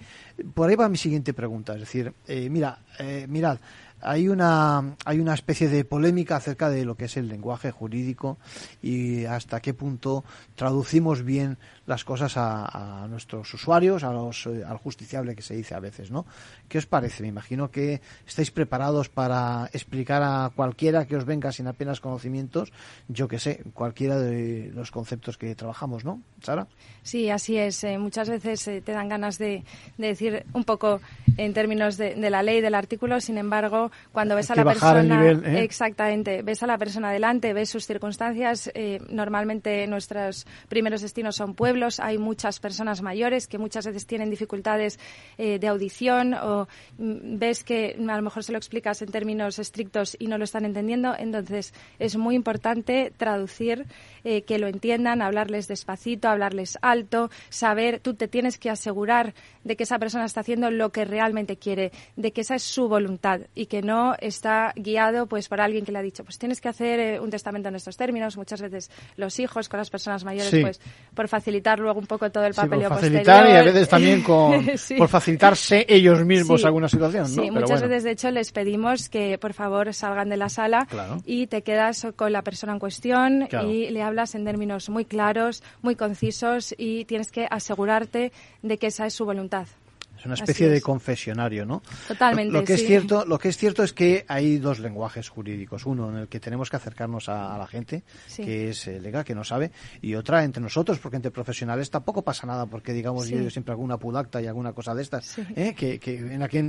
Por 0.56 0.68
ahí 0.68 0.76
va 0.76 0.90
mi 0.90 0.98
siguiente 0.98 1.36
pregunta, 1.36 1.74
es 1.74 1.82
decir, 1.82 2.14
eh, 2.26 2.50
mira, 2.50 2.80
eh, 2.98 3.28
mirad, 3.30 3.60
hay 4.02 4.30
una, 4.30 4.96
hay 5.06 5.20
una 5.20 5.36
especie 5.36 5.70
de 5.70 5.86
polémica 5.86 6.36
acerca 6.38 6.70
de 6.70 6.86
lo 6.86 6.96
que 6.96 7.06
es 7.06 7.18
el 7.18 7.28
lenguaje 7.28 7.70
jurídico 7.70 8.38
y 8.82 9.26
hasta 9.26 9.60
qué 9.60 9.76
punto 9.76 10.24
traducimos 10.56 11.24
bien 11.24 11.58
las 11.88 12.04
cosas 12.04 12.34
a, 12.36 13.08
nuestros 13.10 13.52
usuarios, 13.54 14.04
a 14.04 14.12
los, 14.12 14.46
eh, 14.46 14.64
al 14.68 14.78
justiciable 14.78 15.36
que 15.36 15.42
se 15.42 15.56
dice 15.56 15.74
a 15.74 15.80
veces, 15.80 16.12
¿no? 16.12 16.26
¿Qué 16.68 16.78
os 16.78 16.86
parece? 16.86 17.24
Me 17.24 17.30
imagino 17.30 17.72
que 17.72 18.02
estáis 18.28 18.52
preparados 18.52 19.08
para 19.08 19.70
explicar 19.72 20.22
a 20.22 20.52
cualquiera 20.54 21.08
que 21.08 21.16
os 21.16 21.26
venga 21.26 21.52
sin 21.54 21.66
apenas 21.66 22.02
conocimientos, 22.02 22.74
yo 23.08 23.30
que 23.30 23.40
sé, 23.40 23.64
cualquiera 23.74 24.20
de 24.20 24.70
los 24.76 24.92
conceptos 24.92 25.38
que 25.38 25.56
trabajamos, 25.56 26.04
¿no? 26.04 26.22
Sara. 26.42 26.68
Sí, 27.04 27.30
así 27.30 27.58
es. 27.58 27.84
Eh, 27.86 27.98
muchas 27.98 28.30
veces 28.30 28.68
eh, 28.68 28.82
te 28.82 28.92
dan 28.92 29.08
ganas 29.08 29.38
de, 29.38 29.64
decir 29.98 30.46
un 30.54 30.66
poco 30.66 31.00
en 31.38 31.54
términos 31.54 31.96
de, 31.96 32.16
la 32.30 32.44
ley, 32.44 32.60
del 32.60 32.76
artículo, 32.76 33.22
sin 33.22 33.38
embargo, 33.38 33.92
cuando 34.12 34.36
ves 34.36 34.52
a 34.52 34.56
la 34.56 34.66
persona, 34.66 35.32
exactamente, 35.62 36.42
ves 36.42 36.64
a 36.64 36.68
la 36.68 36.78
persona 36.78 37.12
delante, 37.12 37.54
ves 37.54 37.70
sus 37.70 37.88
circunstancias, 37.88 38.70
normalmente 39.10 39.88
nuestros 39.88 40.46
primeros 40.68 41.02
destinos 41.02 41.36
son 41.38 41.54
pueblos 41.54 41.77
hay 42.00 42.18
muchas 42.18 42.60
personas 42.60 43.02
mayores 43.02 43.48
que 43.48 43.58
muchas 43.58 43.86
veces 43.86 44.06
tienen 44.06 44.30
dificultades 44.30 45.00
eh, 45.38 45.60
de 45.60 45.68
audición 45.68 46.34
o 46.34 46.68
mm, 46.98 47.38
ves 47.38 47.64
que 47.64 47.96
a 47.98 48.16
lo 48.16 48.22
mejor 48.22 48.44
se 48.44 48.52
lo 48.52 48.58
explicas 48.58 49.02
en 49.02 49.10
términos 49.12 49.60
estrictos 49.60 50.16
y 50.20 50.28
no 50.28 50.38
lo 50.38 50.44
están 50.44 50.66
entendiendo. 50.66 51.16
Entonces 51.18 51.74
es 52.00 52.18
muy 52.18 52.36
importante 52.36 53.14
traducir, 53.16 53.86
eh, 54.24 54.42
que 54.44 54.60
lo 54.60 54.68
entiendan, 54.68 55.22
hablarles 55.22 55.68
despacito, 55.68 56.30
hablarles 56.30 56.78
alto, 56.82 57.30
saber, 57.50 58.00
tú 58.00 58.14
te 58.14 58.28
tienes 58.28 58.58
que 58.58 58.70
asegurar 58.70 59.34
de 59.64 59.76
que 59.76 59.84
esa 59.84 60.00
persona 60.00 60.26
está 60.26 60.42
haciendo 60.42 60.72
lo 60.72 60.92
que 60.92 61.06
realmente 61.06 61.58
quiere, 61.58 61.92
de 62.16 62.32
que 62.32 62.42
esa 62.42 62.56
es 62.56 62.64
su 62.64 62.88
voluntad 62.88 63.42
y 63.54 63.68
que 63.68 63.82
no 63.82 64.16
está 64.20 64.74
guiado 64.76 65.28
pues 65.28 65.48
por 65.48 65.62
alguien 65.62 65.86
que 65.86 65.92
le 65.92 66.00
ha 66.00 66.02
dicho, 66.02 66.24
pues 66.24 66.38
tienes 66.38 66.62
que 66.62 66.70
hacer 66.70 67.00
eh, 67.00 67.20
un 67.20 67.30
testamento 67.30 67.70
en 67.70 67.76
estos 67.76 67.98
términos. 67.98 68.38
Muchas 68.38 68.62
veces 68.62 68.90
los 69.16 69.40
hijos 69.40 69.70
con 69.70 69.78
las 69.78 69.90
personas 69.90 70.24
mayores, 70.24 70.52
pues 70.62 70.80
por 71.14 71.28
facilitar 71.28 71.67
luego 71.76 72.00
un 72.00 72.08
poco 72.08 72.30
todo 72.32 72.46
el 72.46 72.54
papel 72.54 72.82
por 72.82 72.90
facilitar 73.00 73.48
y 73.50 73.52
a 73.52 73.64
veces 73.64 73.90
también 73.90 74.24
con, 74.24 74.66
por 74.98 75.08
facilitarse 75.08 75.86
ellos 75.90 76.24
mismos 76.26 76.64
alguna 76.66 76.88
situación. 76.88 77.28
Sí, 77.28 77.52
muchas 77.52 77.82
veces 77.82 78.04
de 78.04 78.12
hecho 78.12 78.32
les 78.32 78.52
pedimos 78.52 79.10
que 79.10 79.38
por 79.38 79.54
favor 79.54 79.94
salgan 79.94 80.30
de 80.30 80.38
la 80.38 80.50
sala 80.50 80.88
y 81.26 81.48
te 81.48 81.62
quedas 81.64 82.08
con 82.16 82.32
la 82.32 82.42
persona 82.42 82.74
en 82.74 82.80
cuestión 82.80 83.50
y 83.66 83.90
le 83.90 84.02
hablas 84.02 84.36
en 84.36 84.46
términos 84.46 84.90
muy 84.90 85.06
claros, 85.06 85.64
muy 85.82 85.96
concisos 85.96 86.74
y 86.78 87.06
tienes 87.06 87.32
que 87.32 87.48
asegurarte 87.50 88.32
de 88.62 88.78
que 88.78 88.88
esa 88.88 89.06
es 89.06 89.14
su 89.14 89.26
voluntad. 89.26 89.68
Es 90.34 90.40
una 90.40 90.46
especie 90.46 90.70
de 90.70 90.82
confesionario, 90.82 91.66
¿no? 91.66 91.82
Totalmente. 92.08 92.52
Lo, 92.52 92.64
que 92.64 92.74
es 92.74 92.86
cierto, 92.86 93.26
lo 93.26 93.40
que 93.40 93.50
es 93.50 93.58
cierto 93.58 93.84
es 93.84 93.94
que 93.94 94.26
hay 94.28 94.58
dos 94.58 94.80
lenguajes 94.80 95.30
jurídicos. 95.30 95.86
Uno 95.86 96.10
en 96.10 96.18
el 96.18 96.28
que 96.28 96.40
tenemos 96.40 96.70
que 96.70 96.76
acercarnos 96.76 97.30
a, 97.30 97.58
la 97.58 97.68
gente, 97.68 98.04
que 98.36 98.70
es 98.70 98.88
eh, 98.88 99.00
legal, 99.00 99.24
que 99.24 99.36
no 99.36 99.44
sabe, 99.44 99.72
y 100.02 100.16
otra 100.16 100.44
entre 100.44 100.62
nosotros, 100.62 101.00
porque 101.00 101.16
entre 101.16 101.32
profesionales 101.32 101.90
tampoco 101.90 102.22
pasa 102.22 102.46
nada, 102.48 102.66
porque 102.66 102.94
digamos 102.94 103.28
yo, 103.28 103.50
siempre 103.50 103.72
alguna 103.72 103.98
pudacta 103.98 104.42
y 104.42 104.48
alguna 104.48 104.74
cosa 104.74 104.94
de 104.94 105.02
estas, 105.02 105.38
¿eh? 105.56 105.74
que, 105.76 106.00
en 106.04 106.40
la 106.40 106.48
que 106.48 106.64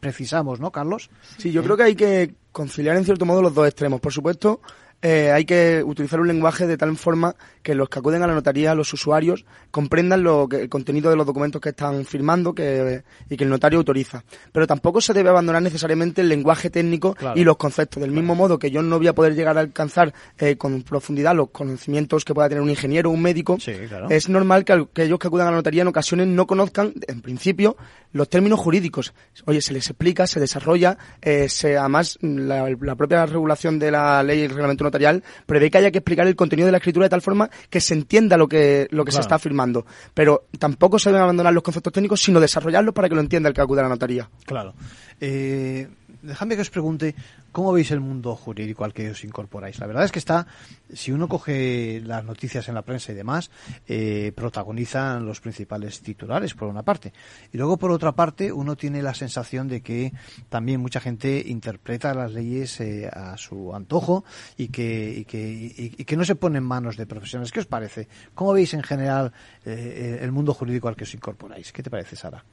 precisamos, 0.00 0.60
¿no, 0.60 0.70
Carlos? 0.70 1.10
Sí, 1.38 1.52
yo 1.52 1.62
creo 1.62 1.76
que 1.76 1.82
hay 1.84 1.94
que 1.94 2.34
conciliar 2.52 2.96
en 2.96 3.04
cierto 3.04 3.24
modo 3.24 3.42
los 3.42 3.54
dos 3.54 3.66
extremos. 3.66 4.00
Por 4.00 4.12
supuesto, 4.12 4.60
eh, 5.02 5.30
hay 5.32 5.44
que 5.44 5.82
utilizar 5.82 6.20
un 6.20 6.28
lenguaje 6.28 6.66
de 6.66 6.76
tal 6.76 6.94
forma 6.96 7.34
que 7.62 7.74
los 7.74 7.88
que 7.88 7.98
acuden 7.98 8.22
a 8.22 8.26
la 8.26 8.34
notaría, 8.34 8.74
los 8.74 8.92
usuarios, 8.92 9.44
comprendan 9.70 10.22
lo 10.22 10.48
que, 10.48 10.62
el 10.62 10.68
contenido 10.68 11.10
de 11.10 11.16
los 11.16 11.26
documentos 11.26 11.60
que 11.60 11.70
están 11.70 12.04
firmando 12.04 12.54
que, 12.54 13.02
y 13.28 13.36
que 13.36 13.44
el 13.44 13.50
notario 13.50 13.78
autoriza. 13.78 14.24
Pero 14.52 14.66
tampoco 14.66 15.00
se 15.00 15.12
debe 15.12 15.30
abandonar 15.30 15.62
necesariamente 15.62 16.20
el 16.22 16.28
lenguaje 16.28 16.70
técnico 16.70 17.16
y 17.34 17.44
los 17.44 17.56
conceptos. 17.56 18.00
Del 18.00 18.10
mismo 18.10 18.34
modo 18.34 18.58
que 18.58 18.70
yo 18.70 18.82
no 18.82 18.98
voy 18.98 19.08
a 19.08 19.14
poder 19.14 19.34
llegar 19.34 19.56
a 19.58 19.60
alcanzar 19.60 20.12
eh, 20.38 20.56
con 20.56 20.82
profundidad 20.82 21.34
los 21.34 21.50
conocimientos 21.50 22.24
que 22.24 22.34
pueda 22.34 22.48
tener 22.48 22.62
un 22.62 22.70
ingeniero 22.70 23.10
o 23.10 23.12
un 23.12 23.22
médico, 23.22 23.58
es 24.08 24.28
normal 24.28 24.64
que 24.64 24.72
aquellos 24.72 25.18
que 25.18 25.26
acudan 25.26 25.48
a 25.48 25.50
la 25.50 25.56
notaría 25.56 25.82
en 25.82 25.88
ocasiones 25.88 26.26
no 26.26 26.46
conozcan, 26.46 26.94
en 27.06 27.20
principio, 27.20 27.76
los 28.12 28.28
términos 28.28 28.58
jurídicos. 28.58 29.12
Oye, 29.46 29.60
se 29.60 29.72
les 29.72 29.88
explica, 29.88 30.26
se 30.26 30.40
desarrolla, 30.40 30.96
eh, 31.20 31.48
se, 31.48 31.76
además 31.76 32.18
la, 32.22 32.68
la 32.80 32.94
propia 32.96 33.26
regulación 33.26 33.78
de 33.78 33.90
la 33.90 34.22
ley 34.22 34.40
y 34.40 34.42
el 34.44 34.50
reglamento 34.50 34.84
notarial 34.84 35.22
prevé 35.46 35.70
que 35.70 35.78
haya 35.78 35.90
que 35.90 35.98
explicar 35.98 36.26
el 36.26 36.36
contenido 36.36 36.66
de 36.66 36.72
la 36.72 36.78
escritura 36.78 37.06
de 37.06 37.10
tal 37.10 37.22
forma 37.22 37.49
que 37.68 37.80
se 37.80 37.94
entienda 37.94 38.36
lo 38.36 38.48
que, 38.48 38.88
lo 38.90 39.04
que 39.04 39.12
se 39.12 39.20
está 39.20 39.36
afirmando. 39.36 39.86
Pero 40.14 40.44
tampoco 40.58 40.98
se 40.98 41.10
deben 41.10 41.22
abandonar 41.22 41.52
los 41.52 41.62
conceptos 41.62 41.92
técnicos, 41.92 42.20
sino 42.22 42.40
desarrollarlos 42.40 42.94
para 42.94 43.08
que 43.08 43.14
lo 43.14 43.20
entienda 43.20 43.48
el 43.48 43.54
que 43.54 43.60
acude 43.60 43.80
a 43.80 43.84
la 43.84 43.88
notaría. 43.88 44.28
Claro. 44.44 44.74
Eh, 45.20 45.88
dejadme 46.22 46.56
que 46.56 46.62
os 46.62 46.70
pregunte 46.70 47.14
cómo 47.52 47.72
veis 47.72 47.90
el 47.90 48.00
mundo 48.00 48.36
jurídico 48.36 48.84
al 48.84 48.92
que 48.92 49.10
os 49.10 49.24
incorporáis. 49.24 49.78
La 49.78 49.86
verdad 49.86 50.04
es 50.04 50.12
que 50.12 50.18
está, 50.18 50.46
si 50.92 51.12
uno 51.12 51.28
coge 51.28 52.00
las 52.04 52.24
noticias 52.24 52.68
en 52.68 52.74
la 52.74 52.82
prensa 52.82 53.12
y 53.12 53.14
demás, 53.14 53.50
eh, 53.86 54.32
protagonizan 54.34 55.26
los 55.26 55.40
principales 55.40 56.00
titulares, 56.00 56.54
por 56.54 56.68
una 56.68 56.82
parte. 56.82 57.12
Y 57.52 57.58
luego, 57.58 57.76
por 57.76 57.90
otra 57.90 58.12
parte, 58.12 58.52
uno 58.52 58.76
tiene 58.76 59.02
la 59.02 59.14
sensación 59.14 59.68
de 59.68 59.80
que 59.80 60.12
también 60.48 60.80
mucha 60.80 61.00
gente 61.00 61.42
interpreta 61.46 62.14
las 62.14 62.32
leyes 62.32 62.80
eh, 62.80 63.08
a 63.12 63.36
su 63.36 63.74
antojo 63.74 64.24
y 64.56 64.68
que, 64.68 65.14
y 65.18 65.24
que, 65.24 65.38
y, 65.98 66.04
que 66.04 66.16
no 66.16 66.24
se 66.24 66.34
pone 66.34 66.58
en 66.58 66.64
manos 66.64 66.96
de 66.96 67.06
profesionales. 67.06 67.52
¿Qué 67.52 67.60
os 67.60 67.66
parece? 67.66 68.08
¿Cómo 68.34 68.52
veis 68.52 68.74
en 68.74 68.82
general 68.82 69.32
eh, 69.64 70.18
el 70.20 70.32
mundo 70.32 70.54
jurídico 70.54 70.88
al 70.88 70.96
que 70.96 71.04
os 71.04 71.14
incorporáis? 71.14 71.72
¿Qué 71.72 71.82
te 71.82 71.90
parece, 71.90 72.16
Sara? 72.16 72.44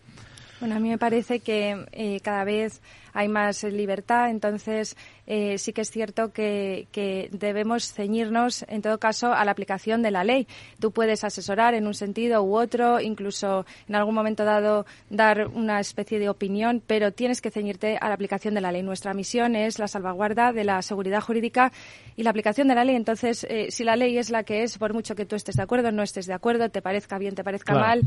Bueno, 0.60 0.76
a 0.76 0.80
mí 0.80 0.90
me 0.90 0.98
parece 0.98 1.40
que 1.40 2.20
cada 2.24 2.44
vez 2.44 2.82
hay 3.18 3.30
más 3.30 3.64
libertad, 3.64 4.30
entonces 4.30 4.96
eh, 5.26 5.58
sí 5.58 5.74
que 5.74 5.82
es 5.82 5.90
cierto 5.90 6.32
que, 6.32 6.88
debemos 7.32 7.92
ceñirnos, 7.92 8.64
en 8.68 8.84
todo 8.84 9.00
caso, 9.00 9.34
a 9.34 9.44
la 9.44 9.52
aplicación 9.52 10.04
de 10.04 10.12
la 10.12 10.24
ley. 10.24 10.48
Tú 10.80 10.92
puedes 10.92 11.24
asesorar 11.24 11.74
en 11.74 11.88
un 11.88 11.96
sentido 11.96 12.44
u 12.44 12.56
otro, 12.56 13.00
incluso 13.00 13.66
en 13.90 13.96
algún 13.96 14.14
momento 14.14 14.46
dado 14.46 14.86
dar 15.10 15.48
una 15.48 15.80
especie 15.80 16.20
de 16.20 16.30
opinión, 16.30 16.82
pero 16.86 17.12
tienes 17.12 17.42
que 17.42 17.50
ceñirte 17.50 17.98
a 18.00 18.08
la 18.08 18.14
aplicación 18.14 18.54
de 18.54 18.62
la 18.62 18.72
ley. 18.72 18.84
Nuestra 18.84 19.16
misión 19.16 19.56
es 19.56 19.80
la 19.80 19.88
salvaguarda 19.88 20.54
de 20.54 20.64
la 20.64 20.84
seguridad 20.84 21.22
jurídica 21.22 21.72
y 22.16 22.22
la 22.22 22.30
aplicación 22.30 22.68
de 22.68 22.76
la 22.76 22.86
ley. 22.86 22.96
Entonces, 22.96 23.46
eh, 23.50 23.68
si 23.72 23.84
la 23.84 23.96
ley 23.96 24.20
es 24.20 24.30
la 24.30 24.44
que 24.44 24.62
es, 24.62 24.78
por 24.78 24.94
mucho 24.94 25.16
que 25.16 25.26
tú 25.26 25.36
estés 25.36 25.56
de 25.56 25.64
acuerdo, 25.64 25.92
no 25.92 26.04
estés 26.04 26.28
de 26.28 26.34
acuerdo, 26.34 26.70
te 26.70 26.84
parezca 26.84 27.18
bien, 27.18 27.34
te 27.34 27.44
parezca 27.44 27.74
mal, 27.74 28.02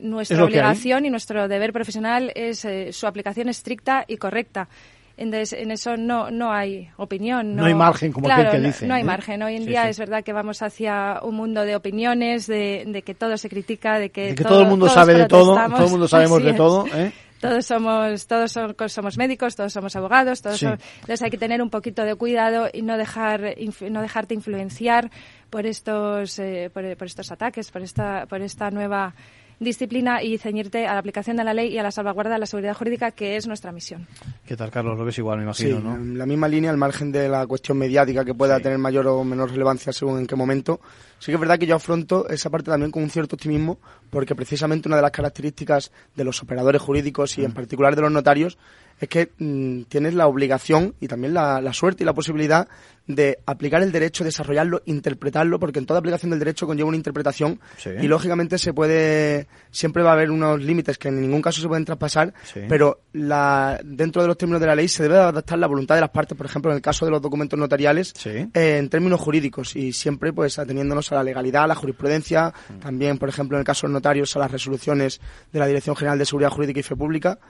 nuestra 0.00 0.44
obligación 0.44 1.06
y 1.06 1.10
nuestro 1.10 1.46
deber 1.46 1.72
profesional 1.72 2.32
es 2.34 2.64
eh, 2.64 2.92
su 2.92 3.06
aplicación 3.06 3.48
estricta 3.48 3.91
y 4.06 4.16
correcta. 4.16 4.68
Entonces, 5.16 5.52
en 5.52 5.70
eso 5.70 5.96
no, 5.96 6.30
no 6.30 6.52
hay 6.52 6.88
opinión. 6.96 7.54
No, 7.54 7.64
hay 7.64 7.74
margen, 7.74 8.12
como 8.12 8.30
aquel 8.30 8.50
que 8.50 8.60
dice. 8.60 8.86
No, 8.86 8.94
hay 8.94 9.02
¿eh? 9.02 9.04
margen. 9.04 9.42
Hoy 9.42 9.56
en 9.56 9.66
día 9.66 9.88
es 9.88 9.98
verdad 9.98 10.24
que 10.24 10.32
vamos 10.32 10.62
hacia 10.62 11.20
un 11.22 11.36
mundo 11.36 11.64
de 11.64 11.76
opiniones, 11.76 12.46
de, 12.46 13.02
que 13.04 13.14
todo 13.14 13.36
se 13.36 13.48
critica, 13.48 13.98
de 13.98 14.10
que, 14.10 14.34
todo, 14.34 14.62
el 14.62 14.68
mundo 14.68 14.88
sabe 14.88 15.14
de 15.14 15.26
todo, 15.26 15.54
todo 15.54 15.84
el 15.84 15.90
mundo 15.90 16.08
sabemos 16.08 16.42
de 16.42 16.54
todo. 16.54 16.86
¿eh? 16.94 17.12
Todos 17.40 17.66
somos, 17.66 18.26
todos 18.26 18.52
somos, 18.52 19.18
médicos, 19.18 19.56
todos 19.56 19.72
somos 19.72 19.96
abogados, 19.96 20.42
todos 20.42 20.62
entonces 20.62 21.22
hay 21.22 21.30
que 21.30 21.38
tener 21.38 21.60
un 21.60 21.70
poquito 21.70 22.04
de 22.04 22.14
cuidado 22.14 22.68
y 22.72 22.82
no 22.82 22.96
dejar, 22.96 23.56
no 23.90 24.00
dejarte 24.00 24.34
influenciar 24.34 25.10
por 25.50 25.66
estos, 25.66 26.40
por, 26.72 26.96
por, 26.96 27.06
estos 27.06 27.32
ataques, 27.32 27.72
por 27.72 27.82
esta, 27.82 28.26
por 28.26 28.42
esta 28.42 28.70
nueva 28.70 29.14
disciplina 29.60 30.22
y 30.22 30.38
ceñirte 30.38 30.86
a 30.86 30.94
la 30.94 30.98
aplicación 30.98 31.36
de 31.36 31.44
la 31.44 31.54
ley 31.54 31.68
y 31.68 31.78
a 31.78 31.82
la 31.82 31.90
salvaguarda 31.90 32.32
de 32.32 32.38
la 32.38 32.46
seguridad 32.46 32.74
jurídica, 32.74 33.10
que 33.10 33.36
es 33.36 33.46
nuestra 33.46 33.72
misión. 33.72 34.06
¿Qué 34.46 34.56
tal, 34.56 34.70
Carlos? 34.70 34.98
Lo 34.98 35.04
ves 35.04 35.18
igual, 35.18 35.38
me 35.38 35.44
imagino, 35.44 35.80
sí, 35.80 35.86
En 35.86 36.18
la 36.18 36.26
misma 36.26 36.48
línea, 36.48 36.70
al 36.70 36.76
margen 36.76 37.12
de 37.12 37.28
la 37.28 37.46
cuestión 37.46 37.78
mediática 37.78 38.24
que 38.24 38.34
pueda 38.34 38.60
tener 38.60 38.78
mayor 38.78 39.06
o 39.06 39.24
menor 39.24 39.50
relevancia 39.50 39.92
según 39.92 40.18
en 40.18 40.26
qué 40.26 40.36
momento, 40.36 40.80
sí 41.18 41.26
que 41.26 41.34
es 41.34 41.40
verdad 41.40 41.58
que 41.58 41.66
yo 41.66 41.76
afronto 41.76 42.28
esa 42.28 42.50
parte 42.50 42.70
también 42.70 42.90
con 42.90 43.02
un 43.02 43.10
cierto 43.10 43.36
optimismo, 43.36 43.78
porque 44.10 44.34
precisamente 44.34 44.88
una 44.88 44.96
de 44.96 45.02
las 45.02 45.12
características 45.12 45.92
de 46.14 46.24
los 46.24 46.42
operadores 46.42 46.82
jurídicos 46.82 47.38
y 47.38 47.44
en 47.44 47.50
mm. 47.50 47.54
particular 47.54 47.96
de 47.96 48.02
los 48.02 48.12
notarios 48.12 48.58
es 49.02 49.08
que 49.08 49.32
mm, 49.36 49.82
tienes 49.88 50.14
la 50.14 50.28
obligación 50.28 50.94
y 51.00 51.08
también 51.08 51.34
la, 51.34 51.72
suerte 51.72 52.04
y 52.04 52.06
la 52.06 52.14
posibilidad 52.14 52.68
de 53.08 53.40
aplicar 53.46 53.82
el 53.82 53.90
derecho, 53.90 54.22
desarrollarlo, 54.22 54.80
interpretarlo, 54.84 55.58
porque 55.58 55.80
en 55.80 55.86
toda 55.86 55.98
aplicación 55.98 56.30
del 56.30 56.38
derecho 56.38 56.68
conlleva 56.68 56.88
una 56.88 56.96
interpretación 56.96 57.58
y 58.00 58.06
lógicamente 58.06 58.58
se 58.58 58.72
puede, 58.72 59.48
siempre 59.72 60.04
va 60.04 60.10
a 60.10 60.12
haber 60.12 60.30
unos 60.30 60.62
límites 60.62 60.98
que 60.98 61.08
en 61.08 61.20
ningún 61.20 61.42
caso 61.42 61.60
se 61.60 61.66
pueden 61.66 61.84
traspasar, 61.84 62.32
pero 62.68 63.00
la, 63.12 63.80
dentro 63.82 64.22
de 64.22 64.28
los 64.28 64.38
términos 64.38 64.60
de 64.60 64.68
la 64.68 64.76
ley 64.76 64.86
se 64.86 65.02
debe 65.02 65.16
adaptar 65.16 65.58
la 65.58 65.66
voluntad 65.66 65.96
de 65.96 66.02
las 66.02 66.10
partes, 66.10 66.38
por 66.38 66.46
ejemplo, 66.46 66.70
en 66.70 66.76
el 66.76 66.82
caso 66.82 67.04
de 67.04 67.10
los 67.10 67.20
documentos 67.20 67.58
notariales, 67.58 68.14
eh, 68.24 68.48
en 68.54 68.88
términos 68.88 69.20
jurídicos 69.20 69.74
y 69.74 69.92
siempre 69.92 70.32
pues 70.32 70.60
ateniéndonos 70.60 71.10
a 71.10 71.16
la 71.16 71.24
legalidad, 71.24 71.64
a 71.64 71.66
la 71.66 71.74
jurisprudencia, 71.74 72.54
mm. 72.68 72.78
también, 72.78 73.18
por 73.18 73.28
ejemplo, 73.28 73.56
en 73.56 73.62
el 73.62 73.66
caso 73.66 73.88
de 73.88 73.92
los 73.92 73.94
notarios, 73.94 74.36
a 74.36 74.38
las 74.38 74.52
resoluciones 74.52 75.20
de 75.52 75.58
la 75.58 75.66
Dirección 75.66 75.96
General 75.96 76.20
de 76.20 76.24
Seguridad 76.24 76.50
Jurídica 76.50 76.78
y 76.78 76.84
Fe 76.84 76.94
Pública 76.94 77.40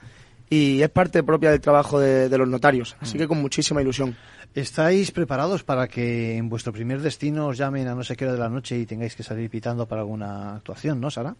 y 0.49 0.81
es 0.81 0.89
parte 0.89 1.23
propia 1.23 1.51
del 1.51 1.61
trabajo 1.61 1.99
de, 1.99 2.37
los 2.37 2.47
notarios, 2.47 2.95
así 2.99 3.17
que 3.17 3.27
con 3.27 3.41
muchísima 3.41 3.81
ilusión. 3.81 4.15
¿Estáis 4.55 5.11
preparados 5.11 5.63
para 5.63 5.87
que 5.87 6.37
en 6.37 6.47
vuestro 6.47 6.71
primer 6.71 7.01
destino 7.01 7.47
os 7.47 7.57
llamen 7.57 7.87
a 7.87 7.95
no 7.95 8.03
sé 8.03 8.15
qué 8.15 8.25
hora 8.25 8.33
de 8.33 8.39
la 8.39 8.49
noche 8.49 8.77
y 8.77 8.85
tengáis 8.85 9.15
que 9.15 9.23
salir 9.23 9.49
pitando 9.49 9.87
para 9.87 10.01
alguna 10.01 10.57
actuación, 10.57 11.01
¿no, 11.01 11.09
Sara? 11.09 11.35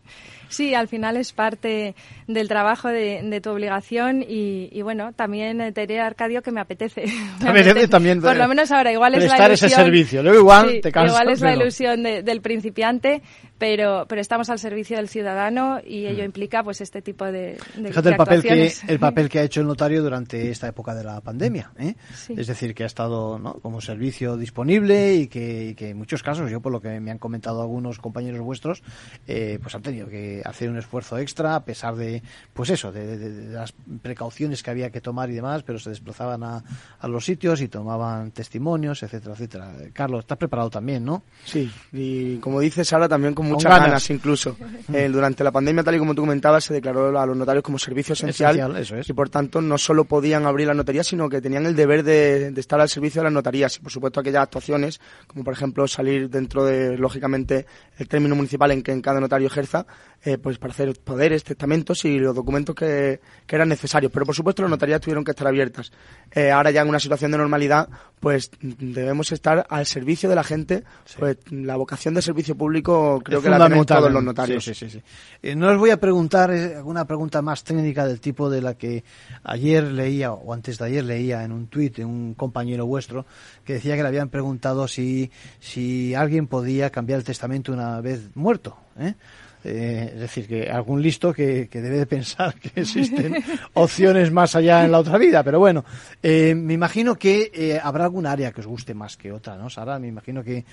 Sí, 0.50 0.74
al 0.74 0.88
final 0.88 1.18
es 1.18 1.32
parte 1.32 1.94
del 2.28 2.48
trabajo, 2.48 2.88
de, 2.88 3.40
tu 3.44 3.52
obligación 3.52 4.26
y, 4.28 4.82
bueno, 4.82 5.14
también 5.14 5.74
te 5.74 5.82
diré, 5.82 6.02
Arcadio, 6.02 6.42
que 6.42 6.52
me 6.52 6.62
apetece. 6.62 7.06
Me 7.44 7.50
apetece 7.50 7.88
también. 7.88 8.20
Por 8.20 8.36
lo 8.36 8.48
menos 8.48 8.72
ahora, 8.72 8.92
igual 8.92 9.14
es 9.14 9.28
la 9.28 9.48
ilusión. 9.48 9.52
ese 9.52 9.70
servicio. 9.70 10.24
Luego 10.24 10.40
igual 10.40 10.80
te 10.82 10.92
cansas, 10.92 11.12
Igual 11.12 11.34
es 11.34 11.42
la 11.42 11.54
ilusión 11.54 12.04
del 12.04 12.42
principiante, 12.42 13.22
pero, 13.58 14.06
pero 14.08 14.22
estamos 14.22 14.50
al 14.50 14.60
servicio 14.60 14.98
del 14.98 15.08
ciudadano 15.08 15.80
y 15.86 16.06
ello 16.06 16.24
mm. 16.24 16.26
implica 16.26 16.64
pues 16.64 16.82
este 16.82 17.02
tipo 17.02 17.26
de, 17.26 17.58
de 17.76 17.90
Fíjate 17.90 18.10
el 18.10 18.16
papel 18.16 18.42
que 18.42 18.74
el 18.88 19.00
papel 19.00 19.30
que 19.30 19.40
ha 19.40 19.44
hecho 19.44 19.62
el 19.62 19.68
notario 19.68 20.02
durante 20.02 20.50
esta 20.50 20.68
época 20.68 20.96
de 20.96 21.04
la 21.04 21.22
pandemia, 21.22 21.72
¿eh? 21.78 21.96
es 22.36 22.48
decir 22.48 22.74
que 22.74 22.84
ha 22.84 22.88
estado 23.04 23.40
¿no? 23.40 23.54
como 23.56 23.82
servicio 23.82 24.38
disponible 24.38 25.16
y 25.16 25.28
que, 25.28 25.76
en 25.78 25.98
muchos 25.98 26.24
casos 26.24 26.50
yo 26.50 26.62
por 26.62 26.72
lo 26.72 26.82
que 26.82 27.00
me 27.00 27.12
han 27.12 27.18
comentado 27.18 27.62
algunos 27.62 28.00
compañeros 28.00 28.42
vuestros 28.42 28.82
eh, 29.28 29.60
pues 29.62 29.76
han 29.76 29.82
tenido 29.82 30.08
que 30.08 30.42
hacer 30.46 30.70
un 30.70 30.78
esfuerzo 30.78 31.18
extra 31.18 31.56
a 31.56 31.66
pesar 31.66 31.96
de 31.96 32.24
pues 32.54 32.70
eso 32.70 32.92
de, 32.92 33.50
las 33.50 33.74
precauciones 34.02 34.64
que 34.64 34.72
había 34.72 34.90
que 34.90 35.02
tomar 35.02 35.30
y 35.30 35.34
demás, 35.34 35.64
pero 35.64 35.80
se 35.80 35.90
desplazaban 35.90 36.44
a, 36.44 36.64
a 37.00 37.08
los 37.08 37.26
sitios 37.26 37.62
y 37.62 37.68
tomaban 37.68 38.32
testimonios, 38.32 39.04
etcétera, 39.04 39.34
etcétera. 39.34 39.72
Carlos, 39.94 40.22
estás 40.22 40.38
preparado 40.38 40.70
también, 40.70 41.04
¿no? 41.04 41.24
Sí, 41.46 41.72
y 41.92 42.38
como 42.38 42.60
dices 42.60 42.92
ahora 42.94 43.10
también 43.10 43.34
con 43.34 43.48
muchas 43.48 43.80
ganas. 43.80 44.10
incluso. 44.10 44.56
Eh, 44.94 45.10
durante 45.10 45.44
la 45.44 45.52
pandemia, 45.52 45.84
tal 45.84 45.96
y 45.96 46.00
como 46.00 46.14
tú 46.14 46.22
comentabas, 46.22 46.66
se 46.66 46.74
declaró 46.74 47.18
a 47.18 47.26
los 47.26 47.38
notarios 47.38 47.64
como 47.64 47.80
servicio 47.80 48.14
esencial, 48.14 48.76
y 49.08 49.14
por 49.14 49.30
tanto 49.30 49.62
no 49.62 49.78
solo 49.78 50.04
podían 50.06 50.46
abrir 50.46 50.68
la 50.68 50.74
notaría, 50.74 51.04
sino 51.04 51.30
que 51.30 51.42
tenían 51.42 51.66
el 51.66 51.76
deber 51.76 52.04
de, 52.04 52.54
estar 52.56 52.80
al 52.80 52.90
servicio 52.94 53.22
de 53.22 53.26
las 53.26 53.34
notarías 53.34 53.76
y 53.78 53.80
por 53.80 53.92
supuesto 53.92 54.20
aquellas 54.20 54.44
actuaciones, 54.44 55.02
como 55.28 55.44
por 55.44 55.54
ejemplo 55.54 55.88
salir 55.88 56.30
dentro 56.30 56.64
de, 56.66 56.98
lógicamente, 56.98 57.66
el 57.98 58.08
término 58.08 58.36
municipal 58.36 58.72
en 58.72 58.82
que 58.82 58.92
en 58.92 59.02
cada 59.02 59.20
notario 59.20 59.48
ejerza, 59.48 59.86
eh, 60.26 60.38
pues 60.38 60.58
para 60.58 60.72
hacer 60.72 60.98
poderes, 61.04 61.44
testamentos 61.44 62.06
y 62.06 62.18
los 62.18 62.34
documentos 62.34 62.76
que, 62.76 63.20
eran 63.48 63.70
necesarios. 63.70 64.12
Pero 64.12 64.26
por 64.26 64.34
supuesto 64.34 64.64
las 64.64 64.72
notarías 64.72 65.00
tuvieron 65.00 65.24
que 65.24 65.32
estar 65.32 65.46
abiertas. 65.46 65.92
Eh, 66.32 66.50
ahora 66.50 66.72
ya 66.72 66.82
en 66.82 66.90
una 66.90 67.00
situación 67.00 67.32
de 67.32 67.38
normalidad, 67.38 67.88
pues 68.20 68.50
debemos 68.62 69.32
estar 69.32 69.66
al 69.70 69.86
servicio 69.86 70.30
de 70.30 70.36
la 70.36 70.44
gente. 70.44 70.84
Pues 71.20 71.38
la 71.52 71.76
vocación 71.76 72.14
de 72.14 72.22
servicio 72.22 72.56
público 72.56 73.22
creo 73.24 73.42
que 73.42 73.50
la 73.50 73.60
tenemos 73.60 73.86
todos 73.86 74.12
los 74.12 74.24
notarios. 74.24 74.64
Sí, 74.64 74.74
sí, 74.74 74.90
sí, 74.90 75.02
eh, 75.42 75.56
no 75.56 75.70
os 75.70 75.78
voy 75.78 75.92
a 75.92 75.98
preguntar 75.98 76.50
alguna 76.52 77.06
pregunta 77.06 77.42
más 77.42 77.64
técnica 77.64 78.08
del 78.08 78.20
tipo 78.20 78.50
de 78.50 78.62
la 78.62 78.76
que 78.76 79.04
ayer 79.44 79.84
leía 79.84 80.32
o 80.32 80.54
antes 80.54 80.78
de 80.78 80.86
ayer 80.86 81.04
leía 81.04 81.44
en 81.44 81.52
un 81.52 81.68
tuit 81.68 81.98
de 81.98 82.06
un 82.06 82.34
compañero 82.34 82.83
vuestro 82.86 83.26
que 83.66 83.74
decía 83.74 83.96
que 83.96 84.02
le 84.02 84.08
habían 84.08 84.30
preguntado 84.30 84.88
si, 84.88 85.32
si 85.60 86.14
alguien 86.16 86.48
podía 86.48 86.90
cambiar 86.90 87.20
el 87.20 87.26
testamento 87.26 87.72
una 87.72 88.02
vez 88.02 88.36
muerto. 88.36 88.78
¿eh? 89.00 89.16
Eh, 89.64 90.12
es 90.14 90.20
decir, 90.20 90.48
que 90.48 90.70
algún 90.70 91.02
listo 91.02 91.34
que, 91.34 91.70
debe 91.72 91.98
de 92.00 92.06
pensar 92.06 92.54
que 92.56 92.72
existen 92.82 93.44
opciones 93.74 94.32
más 94.32 94.56
allá 94.56 94.84
en 94.84 94.92
la 94.92 95.00
otra 95.00 95.18
vida. 95.18 95.44
Pero 95.44 95.60
bueno, 95.60 95.86
eh, 96.22 96.54
me 96.56 96.74
imagino 96.74 97.16
que 97.16 97.52
eh, 97.54 97.80
habrá 97.82 98.06
algún 98.06 98.26
área 98.26 98.52
que 98.52 98.62
os 98.62 98.68
guste 98.68 98.94
más 98.94 99.16
que 99.16 99.32
otra, 99.32 99.56
¿no, 99.56 99.70
Sara? 99.70 100.00
Me 100.00 100.08
imagino 100.08 100.44
que 100.44 100.66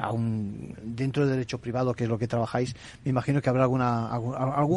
aún 0.00 0.74
dentro 0.82 1.24
del 1.24 1.32
derecho 1.32 1.58
privado, 1.58 1.92
que 1.92 2.04
es 2.04 2.10
lo 2.10 2.18
que 2.18 2.26
trabajáis, 2.26 2.74
me 3.04 3.10
imagino 3.10 3.42
que 3.42 3.50
habrá 3.50 3.62
alguna, 3.64 4.08
algún, 4.08 4.34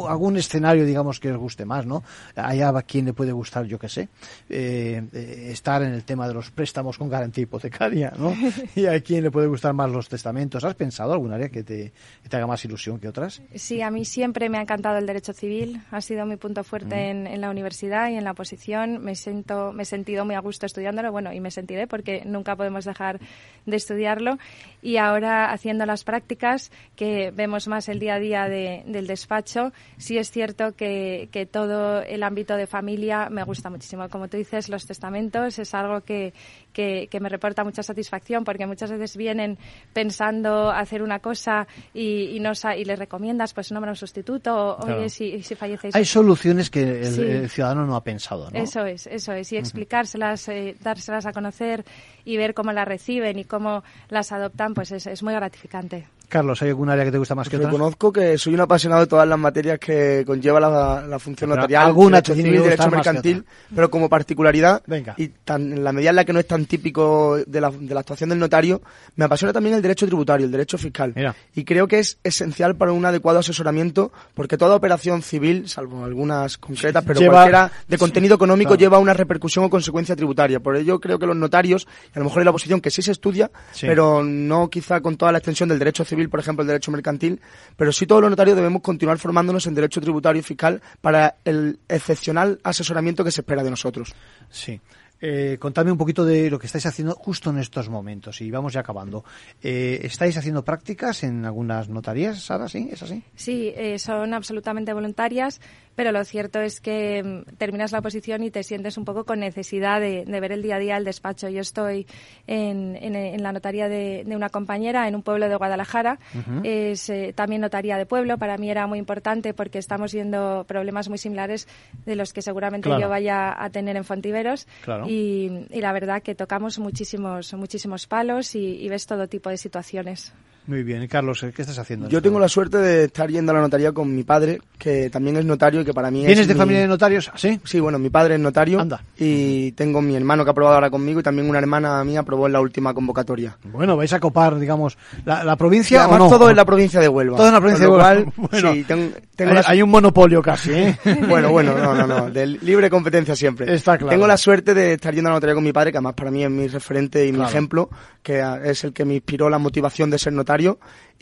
algún, 0.08 0.36
escenario, 0.36 0.84
digamos, 0.84 1.20
que 1.20 1.30
os 1.30 1.38
guste 1.38 1.64
más, 1.64 1.86
¿no? 1.86 2.02
Hay 2.36 2.60
a 2.62 2.72
quien 2.82 3.06
le 3.06 3.12
puede 3.12 3.32
gustar, 3.32 3.64
yo 3.66 3.78
qué 3.78 3.88
sé, 3.88 4.08
estar 4.48 5.82
en 5.82 5.92
el 5.92 6.04
tema 6.04 6.26
de 6.28 6.34
los 6.34 6.50
préstamos 6.50 6.98
con 6.98 7.08
garantía 7.08 7.42
hipotecaria, 7.42 8.12
¿no? 8.18 8.34
Y 8.74 8.86
a 8.86 9.00
quien 9.00 9.22
le 9.22 9.30
puede 9.30 9.46
gustar 9.46 9.74
más 9.74 9.90
los 9.90 10.08
testamentos. 10.08 10.64
¿Has 10.64 10.74
pensado 10.74 11.12
algún 11.12 11.32
área 11.32 11.48
que 11.48 11.62
te, 11.62 11.92
que 12.22 12.28
te 12.28 12.36
haga 12.36 12.46
más 12.46 12.64
ilusión 12.64 12.98
que 12.98 13.08
otras? 13.08 13.42
Sí, 13.62 13.80
a 13.80 13.92
mí 13.92 14.04
siempre 14.04 14.48
me 14.48 14.58
ha 14.58 14.62
encantado 14.62 14.98
el 14.98 15.06
derecho 15.06 15.32
civil. 15.32 15.80
Ha 15.92 16.00
sido 16.00 16.26
mi 16.26 16.36
punto 16.36 16.64
fuerte 16.64 17.14
mm. 17.14 17.26
en, 17.28 17.40
la 17.40 17.48
universidad 17.48 18.10
y 18.10 18.16
en 18.16 18.24
la 18.24 18.32
oposición. 18.32 18.98
Me 19.04 19.14
siento, 19.14 19.72
me 19.72 19.84
he 19.84 19.86
sentido 19.86 20.24
muy 20.24 20.34
a 20.34 20.40
gusto 20.40 20.66
estudiándolo, 20.66 21.12
bueno, 21.12 21.32
y 21.32 21.38
me 21.38 21.52
sentiré 21.52 21.86
porque 21.86 22.24
nunca 22.24 22.56
podemos 22.56 22.84
dejar 22.84 23.20
de 23.64 23.76
estudiarlo. 23.76 24.36
Y 24.82 24.96
ahora 24.96 25.52
haciendo 25.52 25.86
las 25.86 26.02
prácticas, 26.02 26.72
que 26.96 27.30
vemos 27.30 27.68
más 27.68 27.88
el 27.88 28.00
día 28.00 28.14
a 28.14 28.18
día 28.18 28.48
del 28.48 29.06
despacho, 29.06 29.72
sí 29.96 30.18
es 30.18 30.32
cierto 30.32 30.72
que, 30.72 31.28
todo 31.52 32.02
el 32.02 32.24
ámbito 32.24 32.56
de 32.56 32.66
familia 32.66 33.28
me 33.30 33.44
gusta 33.44 33.70
muchísimo. 33.70 34.08
Como 34.08 34.26
tú 34.26 34.38
dices, 34.38 34.70
los 34.70 34.86
testamentos 34.86 35.60
es 35.60 35.72
algo 35.72 36.00
que, 36.00 36.32
que, 36.72 37.08
me 37.20 37.28
reporta 37.28 37.62
mucha 37.62 37.84
satisfacción 37.84 38.42
porque 38.42 38.66
muchas 38.66 38.90
veces 38.90 39.16
vienen 39.16 39.56
pensando 39.92 40.70
hacer 40.70 41.00
una 41.00 41.20
cosa 41.20 41.68
y, 41.94 42.38
no, 42.40 42.50
y 42.76 42.84
les 42.84 42.98
recomiendas 42.98 43.51
pues 43.52 43.70
nombra 43.72 43.90
un 43.90 43.96
sustituto 43.96 44.54
o 44.54 44.86
oye 44.86 45.08
si, 45.08 45.42
si 45.42 45.54
fallecéis. 45.54 45.94
Hay 45.94 46.04
soluciones 46.04 46.70
que 46.70 47.02
el, 47.02 47.48
ciudadano 47.48 47.86
no 47.86 47.96
ha 47.96 48.04
pensado, 48.04 48.50
¿no? 48.50 48.58
Eso 48.58 48.84
es, 48.84 49.06
eso 49.06 49.32
es. 49.32 49.52
Y 49.52 49.56
explicárselas, 49.56 50.48
eh, 50.48 50.76
dárselas 50.80 51.26
a 51.26 51.32
conocer 51.32 51.84
y 52.24 52.36
ver 52.36 52.54
cómo 52.54 52.72
las 52.72 52.86
reciben 52.86 53.38
y 53.38 53.44
cómo 53.44 53.84
las 54.08 54.32
adoptan, 54.32 54.74
pues 54.74 54.92
es, 54.92 55.06
es 55.06 55.22
muy 55.22 55.34
gratificante. 55.34 56.06
Carlos, 56.32 56.62
¿hay 56.62 56.70
algún 56.70 56.88
área 56.88 57.04
que 57.04 57.12
te 57.12 57.18
gusta 57.18 57.34
más 57.34 57.46
que 57.46 57.56
otra? 57.56 57.68
Reconozco 57.68 58.10
que 58.10 58.38
soy 58.38 58.54
un 58.54 58.60
apasionado 58.60 59.02
de 59.02 59.06
todas 59.06 59.28
las 59.28 59.38
materias 59.38 59.78
que 59.78 60.24
conlleva 60.26 60.58
la, 60.58 61.18
función 61.18 61.50
notarial, 61.50 61.84
alguna 61.84 62.22
derecho 62.22 62.34
civil, 62.34 62.62
derecho 62.62 62.90
mercantil, 62.90 63.44
pero 63.74 63.90
como 63.90 64.08
particularidad 64.08 64.82
y 65.18 65.28
tan, 65.28 65.74
en 65.74 65.84
la 65.84 65.92
medida 65.92 66.08
en 66.08 66.16
la 66.16 66.24
que 66.24 66.32
no 66.32 66.40
es 66.40 66.46
tan 66.46 66.64
típico 66.64 67.36
de 67.46 67.60
la, 67.60 67.70
de 67.70 67.92
la 67.92 68.00
actuación 68.00 68.30
del 68.30 68.38
notario, 68.38 68.80
me 69.14 69.26
apasiona 69.26 69.52
también 69.52 69.74
el 69.74 69.82
derecho 69.82 70.06
tributario, 70.06 70.46
el 70.46 70.52
derecho 70.52 70.78
fiscal. 70.78 71.12
Y 71.54 71.64
creo 71.64 71.86
que 71.86 71.98
es 71.98 72.16
esencial 72.24 72.76
para 72.76 72.92
un 72.92 73.04
adecuado 73.04 73.38
asesoramiento 73.38 74.10
porque 74.32 74.56
toda 74.56 74.74
operación 74.74 75.20
civil, 75.20 75.68
salvo 75.68 76.02
algunas 76.02 76.56
concretas, 76.56 77.04
pero 77.06 77.30
cualquiera 77.30 77.70
de 77.86 77.98
contenido 77.98 78.36
económico 78.36 78.74
lleva 78.74 78.98
una 78.98 79.12
repercusión 79.12 79.66
o 79.66 79.68
consecuencia 79.68 80.16
tributaria. 80.16 80.60
Por 80.60 80.76
ello 80.76 80.98
creo 80.98 81.18
que 81.18 81.26
los 81.26 81.36
notarios, 81.36 81.86
a 82.14 82.20
lo 82.20 82.24
mejor 82.24 82.40
en 82.40 82.46
la 82.46 82.52
oposición 82.52 82.80
que 82.80 82.90
sí 82.90 83.02
se 83.02 83.12
estudia, 83.12 83.50
pero 83.82 84.24
no 84.24 84.70
quizá 84.70 85.02
con 85.02 85.18
toda 85.18 85.30
la 85.30 85.36
extensión 85.36 85.68
del 85.68 85.78
derecho 85.78 86.06
civil 86.06 86.21
por 86.28 86.40
ejemplo, 86.40 86.62
el 86.62 86.68
derecho 86.68 86.90
mercantil, 86.90 87.40
pero 87.76 87.92
sí 87.92 88.06
todos 88.06 88.22
los 88.22 88.30
notarios 88.30 88.56
debemos 88.56 88.82
continuar 88.82 89.18
formándonos 89.18 89.66
en 89.66 89.74
derecho 89.74 90.00
tributario 90.00 90.40
y 90.40 90.42
fiscal 90.42 90.82
para 91.00 91.36
el 91.44 91.78
excepcional 91.88 92.60
asesoramiento 92.62 93.24
que 93.24 93.30
se 93.30 93.40
espera 93.42 93.62
de 93.62 93.70
nosotros. 93.70 94.14
Sí. 94.50 94.80
Eh, 95.24 95.56
contadme 95.60 95.92
un 95.92 95.98
poquito 95.98 96.24
de 96.24 96.50
lo 96.50 96.58
que 96.58 96.66
estáis 96.66 96.84
haciendo 96.84 97.14
justo 97.14 97.50
en 97.50 97.58
estos 97.58 97.88
momentos 97.88 98.40
y 98.40 98.50
vamos 98.50 98.72
ya 98.72 98.80
acabando. 98.80 99.24
Eh, 99.62 100.00
¿Estáis 100.02 100.36
haciendo 100.36 100.64
prácticas 100.64 101.22
en 101.22 101.44
algunas 101.44 101.88
notarías, 101.88 102.42
Sara? 102.42 102.68
¿Sí? 102.68 102.88
¿Es 102.90 103.04
así? 103.04 103.22
Sí, 103.36 103.72
eh, 103.76 104.00
son 104.00 104.34
absolutamente 104.34 104.92
voluntarias 104.92 105.60
pero 105.94 106.12
lo 106.12 106.24
cierto 106.24 106.60
es 106.60 106.80
que 106.80 107.22
mm, 107.22 107.56
terminas 107.56 107.92
la 107.92 107.98
oposición 107.98 108.42
y 108.42 108.50
te 108.50 108.62
sientes 108.62 108.96
un 108.96 109.04
poco 109.04 109.24
con 109.24 109.40
necesidad 109.40 110.00
de, 110.00 110.24
ver 110.24 110.52
el 110.52 110.62
día 110.62 110.76
a 110.76 110.78
día 110.78 110.96
el 110.96 111.04
despacho. 111.04 111.48
Yo 111.48 111.60
estoy 111.60 112.06
en, 112.46 112.96
en, 112.96 113.42
la 113.42 113.52
notaría 113.52 113.88
de, 113.88 114.24
una 114.34 114.48
compañera 114.48 115.08
en 115.08 115.14
un 115.14 115.22
pueblo 115.22 115.48
de 115.48 115.56
Guadalajara, 115.56 116.18
es 116.62 117.08
eh, 117.10 117.32
también 117.34 117.60
notaría 117.60 117.96
de 117.96 118.06
pueblo, 118.06 118.38
para 118.38 118.56
mí 118.56 118.70
era 118.70 118.86
muy 118.86 118.98
importante 118.98 119.54
porque 119.54 119.78
estamos 119.78 120.12
viendo 120.12 120.64
problemas 120.66 121.08
muy 121.08 121.18
similares 121.18 121.68
de 122.06 122.16
los 122.16 122.32
que 122.32 122.42
seguramente 122.42 122.88
yo 122.88 123.08
vaya 123.08 123.54
a 123.62 123.70
tener 123.70 123.96
en 123.96 124.04
Fontiveros. 124.04 124.66
Y, 125.06 125.66
la 125.82 125.92
verdad 125.92 126.22
que 126.22 126.34
tocamos 126.34 126.78
muchísimos, 126.78 127.52
muchísimos 127.54 128.06
palos 128.06 128.54
y 128.54 128.88
ves 128.88 129.06
todo 129.06 129.26
tipo 129.26 129.50
de 129.50 129.56
situaciones. 129.56 130.32
Muy 130.66 130.84
bien. 130.84 131.06
Carlos, 131.08 131.44
¿qué 131.54 131.62
estás 131.62 131.78
haciendo? 131.78 132.08
Yo 132.08 132.22
tengo 132.22 132.38
la 132.38 132.48
suerte 132.48 132.78
de 132.78 133.04
estar 133.04 133.28
yendo 133.28 133.50
a 133.50 133.56
la 133.56 133.60
notaría 133.62 133.92
con 133.92 134.14
mi 134.14 134.22
padre, 134.22 134.60
que 134.78 135.10
también 135.10 135.36
es 135.36 135.44
notario 135.44 135.80
y 135.80 135.84
que 135.84 135.92
para 135.92 136.10
mí 136.10 136.20
es. 136.20 136.26
¿Vienes 136.26 136.46
de 136.46 136.54
familia 136.54 136.82
de 136.82 136.88
notarios? 136.88 137.30
¿Sí? 137.34 137.60
Sí, 137.64 137.80
bueno, 137.80 137.98
mi 137.98 138.10
padre 138.10 138.34
es 138.34 138.40
notario. 138.40 138.80
Anda. 138.80 139.02
Y 139.18 139.72
tengo 139.72 140.00
mi 140.00 140.14
hermano 140.14 140.44
que 140.44 140.50
ha 140.50 140.52
aprobado 140.52 140.76
ahora 140.76 140.90
conmigo 140.90 141.18
y 141.20 141.22
también 141.22 141.48
una 141.48 141.58
hermana 141.58 142.02
mía 142.04 142.20
aprobó 142.20 142.46
en 142.46 142.52
la 142.52 142.60
última 142.60 142.94
convocatoria. 142.94 143.56
Bueno, 143.64 143.96
vais 143.96 144.12
a 144.12 144.20
copar, 144.20 144.58
digamos, 144.58 144.96
la, 145.24 145.56
provincia. 145.56 146.04
además, 146.04 146.30
todo 146.30 146.48
en 146.48 146.56
la 146.56 146.64
provincia 146.64 147.00
de 147.00 147.08
Huelva. 147.08 147.36
Todo 147.36 147.48
en 147.48 147.54
la 147.54 147.60
provincia 147.60 147.86
de 147.86 147.92
Huelva. 147.92 148.32
Bueno, 148.52 148.72
sí, 148.72 148.84
tengo, 148.84 149.60
hay, 149.66 149.82
un 149.82 149.90
monopolio 149.90 150.42
casi, 150.42 150.72
¿eh? 150.72 150.98
bueno, 151.28 151.50
bueno, 151.50 151.76
no, 151.76 151.94
no, 151.94 152.06
no. 152.06 152.30
De 152.30 152.46
libre 152.46 152.90
competencia 152.90 153.34
siempre. 153.34 153.72
Está 153.72 153.96
claro. 153.96 154.10
Tengo 154.10 154.26
la 154.26 154.36
suerte 154.36 154.74
de 154.74 154.94
estar 154.94 155.14
yendo 155.14 155.28
a 155.28 155.32
la 155.32 155.36
notaría 155.36 155.54
con 155.54 155.64
mi 155.64 155.72
padre, 155.72 155.92
que 155.92 155.98
además 155.98 156.14
para 156.14 156.30
mí 156.30 156.44
es 156.44 156.50
mi 156.50 156.66
referente 156.66 157.26
y 157.26 157.32
mi 157.32 157.42
ejemplo, 157.42 157.88
que 158.22 158.42
es 158.64 158.84
el 158.84 158.92
que 158.92 159.04
me 159.04 159.14
inspiró 159.14 159.48
la 159.48 159.58
motivación 159.58 160.10
de 160.10 160.18
ser 160.18 160.32
notario 160.32 160.51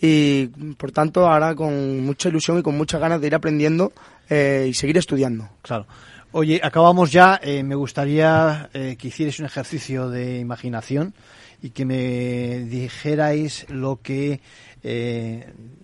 y 0.01 0.47
por 0.79 0.93
tanto 0.93 1.29
ahora 1.29 1.55
con 1.55 2.01
mucha 2.05 2.31
ilusión 2.31 2.59
y 2.59 2.63
con 2.63 2.77
muchas 2.77 3.01
ganas 3.01 3.21
de 3.21 3.27
ir 3.27 3.35
aprendiendo 3.35 3.93
eh, 4.29 4.67
y 4.69 4.75
seguir 4.75 4.97
estudiando. 4.97 5.49
Claro. 5.63 5.87
Oye, 6.33 6.61
acabamos 6.63 7.13
ya. 7.13 7.39
Eh, 7.43 7.63
me 7.63 7.75
gustaría 7.75 8.71
eh, 8.73 8.97
que 8.99 9.09
hicierais 9.09 9.39
un 9.41 9.47
ejercicio 9.47 10.09
de 10.09 10.39
imaginación 10.39 11.13
y 11.61 11.71
que 11.71 11.85
me 11.85 12.61
dijerais 12.61 13.67
lo 13.69 14.01
que 14.03 14.41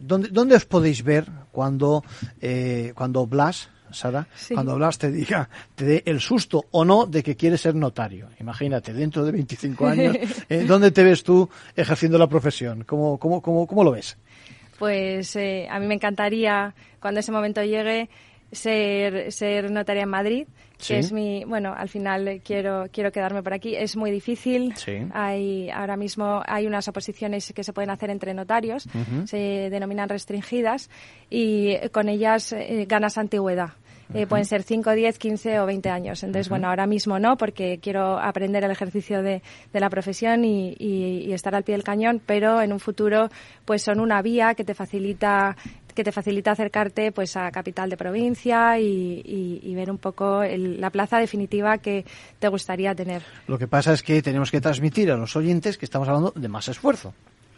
¿dónde, 0.01 0.28
¿dónde, 0.30 0.55
os 0.55 0.64
podéis 0.64 1.03
ver 1.03 1.26
cuando 1.53 2.03
cuando 2.94 3.26
Blas 3.26 3.68
Sara, 3.97 4.26
cuando 4.53 4.72
hablas 4.72 4.99
te 4.99 5.11
diga, 5.11 5.49
te 5.74 5.84
dé 5.84 6.03
el 6.07 6.20
susto 6.20 6.66
o 6.70 6.84
no 6.84 7.07
de 7.07 7.22
que 7.22 7.36
quieres 7.36 7.61
ser 7.61 7.74
notario. 7.74 8.28
Imagínate, 8.40 8.92
dentro 8.92 9.24
de 9.24 9.32
25 9.32 9.86
años, 9.86 10.16
eh, 10.49 10.64
¿dónde 10.66 10.90
te 10.90 11.03
ves 11.03 11.22
tú 11.22 11.49
ejerciendo 11.74 12.18
la 12.18 12.28
profesión? 12.28 12.84
¿Cómo, 12.84 13.18
cómo, 13.18 13.40
cómo, 13.42 13.66
cómo 13.66 13.84
lo 13.84 13.92
ves? 13.92 14.16
Pues 14.78 15.34
eh, 15.36 15.66
a 15.70 15.78
mí 15.80 15.86
me 15.86 15.94
encantaría, 15.94 16.74
cuando 17.01 17.20
ese 17.20 17.32
momento 17.32 17.62
llegue, 17.62 18.11
ser, 18.53 19.32
ser 19.32 19.70
notaria 19.70 20.03
en 20.03 20.09
Madrid, 20.09 20.47
que 20.86 20.99
es 20.99 21.12
mi, 21.12 21.44
bueno, 21.44 21.74
al 21.76 21.88
final 21.88 22.40
quiero, 22.44 22.86
quiero 22.92 23.11
quedarme 23.11 23.42
por 23.42 23.55
aquí. 23.55 23.74
Es 23.74 23.97
muy 23.97 24.11
difícil. 24.11 24.74
Hay, 25.12 25.70
ahora 25.70 25.97
mismo 25.97 26.42
hay 26.47 26.66
unas 26.66 26.86
oposiciones 26.88 27.53
que 27.55 27.64
se 27.64 27.72
pueden 27.72 27.90
hacer 27.90 28.11
entre 28.11 28.34
notarios, 28.34 28.86
se 29.24 29.70
denominan 29.70 30.09
restringidas, 30.09 30.90
y 31.30 31.76
con 31.92 32.09
ellas 32.09 32.53
eh, 32.53 32.84
ganas 32.88 33.18
antigüedad. 33.18 33.70
Eh, 34.15 34.27
pueden 34.27 34.45
ser 34.45 34.63
5, 34.63 34.93
10, 34.93 35.19
15 35.19 35.61
o 35.61 35.67
20 35.67 35.91
años. 35.91 36.23
Entonces, 36.23 36.49
bueno, 36.49 36.69
ahora 36.69 36.87
mismo 36.87 37.19
no, 37.19 37.37
porque 37.37 37.79
quiero 37.83 38.19
aprender 38.19 38.65
el 38.65 38.71
ejercicio 38.71 39.23
de, 39.23 39.43
de 39.73 39.81
la 39.81 39.91
profesión 39.91 40.45
y, 40.45 40.75
y, 40.79 41.33
estar 41.33 41.55
al 41.55 41.65
pie 41.65 41.75
del 41.75 41.85
cañón, 41.85 42.21
pero 42.25 42.63
en 42.63 42.73
un 42.73 42.81
futuro, 42.81 43.29
pues 43.65 43.83
son 43.83 44.01
una 44.01 44.23
vía 44.23 44.55
que 44.55 44.65
te 44.65 44.75
facilita 44.75 45.57
que 45.95 46.05
te 46.05 46.13
facilita 46.13 46.53
acercarte 46.53 47.11
pues 47.11 47.39
a 47.39 47.51
capital 47.51 47.89
de 47.89 47.97
provincia 47.97 48.79
y, 48.79 49.23
y, 49.63 49.75
ver 49.75 49.91
un 49.91 49.97
poco 49.97 50.43
la 50.45 50.91
plaza 50.91 51.19
definitiva 51.19 51.79
que 51.79 52.05
te 52.39 52.49
gustaría 52.49 52.95
tener. 52.95 53.23
Lo 53.47 53.59
que 53.59 53.67
pasa 53.67 53.95
es 53.95 54.03
que 54.03 54.21
tenemos 54.21 54.51
que 54.51 54.61
transmitir 54.61 55.11
a 55.11 55.17
los 55.17 55.35
oyentes 55.37 55.79
que 55.79 55.87
estamos 55.87 56.07
hablando 56.07 56.35
de 56.37 56.49
más 56.49 56.69
esfuerzo. 56.69 57.15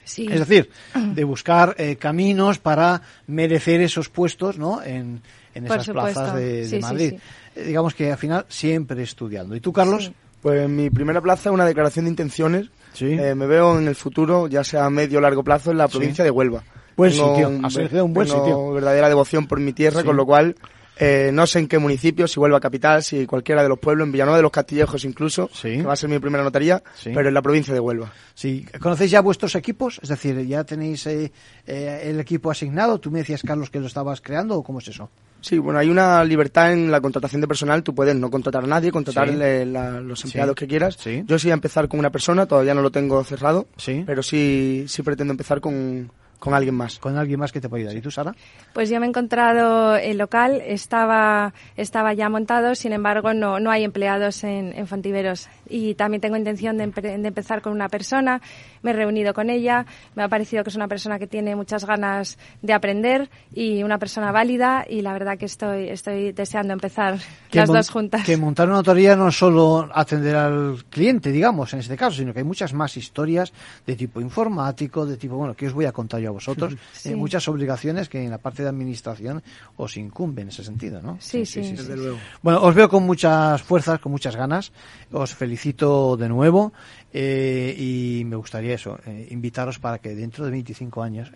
Sí. 0.08 0.26
Es 0.30 0.40
decir, 0.40 0.70
de 0.94 1.24
buscar 1.24 1.74
eh, 1.78 1.96
caminos 1.96 2.58
para 2.58 3.02
merecer 3.26 3.80
esos 3.80 4.08
puestos 4.08 4.58
¿no? 4.58 4.82
en, 4.82 5.20
en 5.54 5.66
esas 5.66 5.88
plazas 5.88 6.34
de, 6.34 6.78
Madrid. 6.80 7.14
Eh, 7.54 7.64
digamos 7.66 7.94
que 7.94 8.10
al 8.10 8.18
final 8.18 8.46
siempre 8.48 9.02
estudiando. 9.02 9.54
¿Y 9.54 9.60
tú, 9.60 9.72
Carlos? 9.72 10.10
Pues 10.40 10.68
mi 10.68 10.88
primera 10.88 11.20
plaza 11.20 11.50
una 11.50 11.66
declaración 11.66 12.06
de 12.06 12.10
intenciones. 12.10 12.70
Eh, 13.00 13.34
me 13.34 13.46
veo 13.46 13.78
en 13.78 13.86
el 13.86 13.94
futuro, 13.94 14.48
ya 14.48 14.64
sea 14.64 14.86
a 14.86 14.90
medio 14.90 15.18
o 15.18 15.20
largo 15.20 15.44
plazo, 15.44 15.70
en 15.70 15.78
la 15.78 15.88
provincia 15.88 16.24
de 16.24 16.30
Huelva. 16.30 16.64
Buen 16.96 17.12
sitio, 17.12 17.48
un, 17.48 17.64
un 17.64 18.12
buen 18.12 18.26
sitio. 18.26 18.72
verdadera 18.72 19.08
devoción 19.08 19.46
por 19.46 19.60
mi 19.60 19.72
tierra, 19.72 20.02
con 20.02 20.16
lo 20.16 20.26
cual 20.26 20.56
eh, 20.98 21.30
no 21.32 21.46
sé 21.46 21.60
en 21.60 21.68
qué 21.68 21.78
municipio, 21.78 22.26
si 22.26 22.40
Huelva 22.40 22.58
Capital, 22.60 23.02
si 23.02 23.26
cualquiera 23.26 23.62
de 23.62 23.68
los 23.68 23.78
pueblos, 23.78 24.06
en 24.06 24.12
Villanueva 24.12 24.38
de 24.38 24.42
los 24.42 24.50
Castillejos 24.50 25.04
incluso, 25.04 25.48
que 25.60 25.82
va 25.82 25.92
a 25.92 25.96
ser 25.96 26.10
mi 26.10 26.18
primera 26.18 26.42
notaría, 26.42 26.82
pero 27.04 27.28
en 27.28 27.34
la 27.34 27.42
provincia 27.42 27.72
de 27.72 27.80
Huelva. 27.80 28.12
Sí. 28.34 28.66
¿Conocéis 28.80 29.10
ya 29.10 29.20
vuestros 29.20 29.54
equipos? 29.54 30.00
Es 30.02 30.08
decir, 30.08 30.44
¿ya 30.46 30.64
tenéis 30.64 31.06
eh, 31.06 31.32
eh, 31.66 32.02
el 32.04 32.18
equipo 32.20 32.50
asignado? 32.50 32.98
¿Tú 32.98 33.10
me 33.10 33.20
decías, 33.20 33.42
Carlos, 33.42 33.70
que 33.70 33.80
lo 33.80 33.86
estabas 33.86 34.20
creando 34.20 34.56
o 34.56 34.62
cómo 34.62 34.80
es 34.80 34.88
eso? 34.88 35.10
Sí, 35.40 35.58
bueno, 35.58 35.78
hay 35.78 35.88
una 35.88 36.24
libertad 36.24 36.72
en 36.72 36.90
la 36.90 37.00
contratación 37.00 37.40
de 37.40 37.46
personal. 37.46 37.84
Tú 37.84 37.94
puedes 37.94 38.16
no 38.16 38.28
contratar 38.28 38.64
a 38.64 38.66
nadie, 38.66 38.90
contratar 38.90 39.28
los 39.28 40.24
empleados 40.24 40.56
que 40.56 40.66
quieras. 40.66 40.96
Yo 40.96 41.38
sí 41.38 41.46
voy 41.46 41.52
a 41.52 41.54
empezar 41.54 41.88
con 41.88 42.00
una 42.00 42.10
persona, 42.10 42.46
todavía 42.46 42.74
no 42.74 42.82
lo 42.82 42.90
tengo 42.90 43.22
cerrado, 43.22 43.68
pero 44.04 44.22
sí, 44.22 44.84
sí 44.88 45.02
pretendo 45.02 45.32
empezar 45.32 45.60
con 45.60 46.10
con 46.38 46.54
alguien 46.54 46.74
más. 46.74 46.98
Con 46.98 47.16
alguien 47.16 47.40
más 47.40 47.52
que 47.52 47.60
te 47.60 47.68
pueda 47.68 47.80
ayudar. 47.80 47.96
¿Y 47.96 48.00
tú, 48.00 48.10
Sara? 48.10 48.34
Pues 48.72 48.90
yo 48.90 49.00
me 49.00 49.06
he 49.06 49.08
encontrado 49.08 49.96
el 49.96 50.18
local, 50.18 50.62
estaba, 50.64 51.52
estaba 51.76 52.14
ya 52.14 52.28
montado, 52.28 52.74
sin 52.74 52.92
embargo 52.92 53.34
no, 53.34 53.60
no 53.60 53.70
hay 53.70 53.84
empleados 53.84 54.44
en, 54.44 54.72
en 54.76 54.86
Fontiveros. 54.86 55.48
Y 55.68 55.94
también 55.94 56.20
tengo 56.20 56.36
intención 56.36 56.78
de, 56.78 56.86
de, 56.86 57.28
empezar 57.28 57.60
con 57.60 57.72
una 57.72 57.88
persona, 57.88 58.40
me 58.82 58.90
he 58.90 58.94
reunido 58.94 59.34
con 59.34 59.50
ella, 59.50 59.86
me 60.14 60.22
ha 60.22 60.28
parecido 60.28 60.64
que 60.64 60.70
es 60.70 60.76
una 60.76 60.88
persona 60.88 61.18
que 61.18 61.26
tiene 61.26 61.54
muchas 61.54 61.84
ganas 61.84 62.38
de 62.62 62.72
aprender 62.72 63.30
y 63.52 63.82
una 63.82 63.98
persona 63.98 64.32
válida 64.32 64.86
y 64.88 65.02
la 65.02 65.12
verdad 65.12 65.36
que 65.36 65.44
estoy, 65.44 65.88
estoy 65.88 66.32
deseando 66.32 66.72
empezar 66.72 67.18
las 67.52 67.68
dos 67.68 67.90
juntas. 67.90 68.24
Que 68.24 68.36
montar 68.36 68.68
una 68.68 68.78
autoría 68.78 69.14
no 69.14 69.28
es 69.28 69.36
solo 69.36 69.88
atender 69.92 70.36
al 70.36 70.84
cliente, 70.88 71.30
digamos, 71.30 71.72
en 71.74 71.80
este 71.80 71.96
caso, 71.96 72.16
sino 72.16 72.32
que 72.32 72.40
hay 72.40 72.44
muchas 72.44 72.72
más 72.72 72.96
historias 72.96 73.52
de 73.86 73.96
tipo 73.96 74.20
informático, 74.20 75.04
de 75.04 75.16
tipo, 75.16 75.36
bueno, 75.36 75.54
que 75.54 75.66
os 75.66 75.74
voy 75.74 75.84
a 75.84 75.92
contar 75.92 76.20
yo 76.20 76.30
a 76.30 76.32
vosotros, 76.32 76.74
eh, 77.04 77.14
muchas 77.14 77.46
obligaciones 77.48 78.08
que 78.08 78.24
en 78.24 78.30
la 78.30 78.38
parte 78.38 78.62
de 78.62 78.70
administración 78.70 79.42
os 79.76 79.96
incumben 79.96 80.38
en 80.44 80.48
ese 80.48 80.64
sentido, 80.64 81.02
¿no? 81.02 81.18
Sí, 81.20 81.44
sí, 81.44 81.62
sí, 81.62 81.72
desde 81.72 81.96
luego. 81.96 82.18
Bueno, 82.42 82.62
os 82.62 82.74
veo 82.74 82.88
con 82.88 83.02
muchas 83.02 83.60
fuerzas, 83.62 83.98
con 84.00 84.12
muchas 84.12 84.36
ganas, 84.36 84.72
os 85.12 85.34
felicito 85.34 85.57
de 86.16 86.28
nuevo 86.28 86.72
eh, 87.12 87.74
y 87.76 88.24
me 88.24 88.36
gustaría 88.36 88.74
eso, 88.74 88.98
eh, 89.06 89.28
invitaros 89.30 89.78
para 89.78 89.98
que 89.98 90.14
dentro 90.14 90.44
de 90.44 90.50
25 90.50 91.02
años 91.02 91.30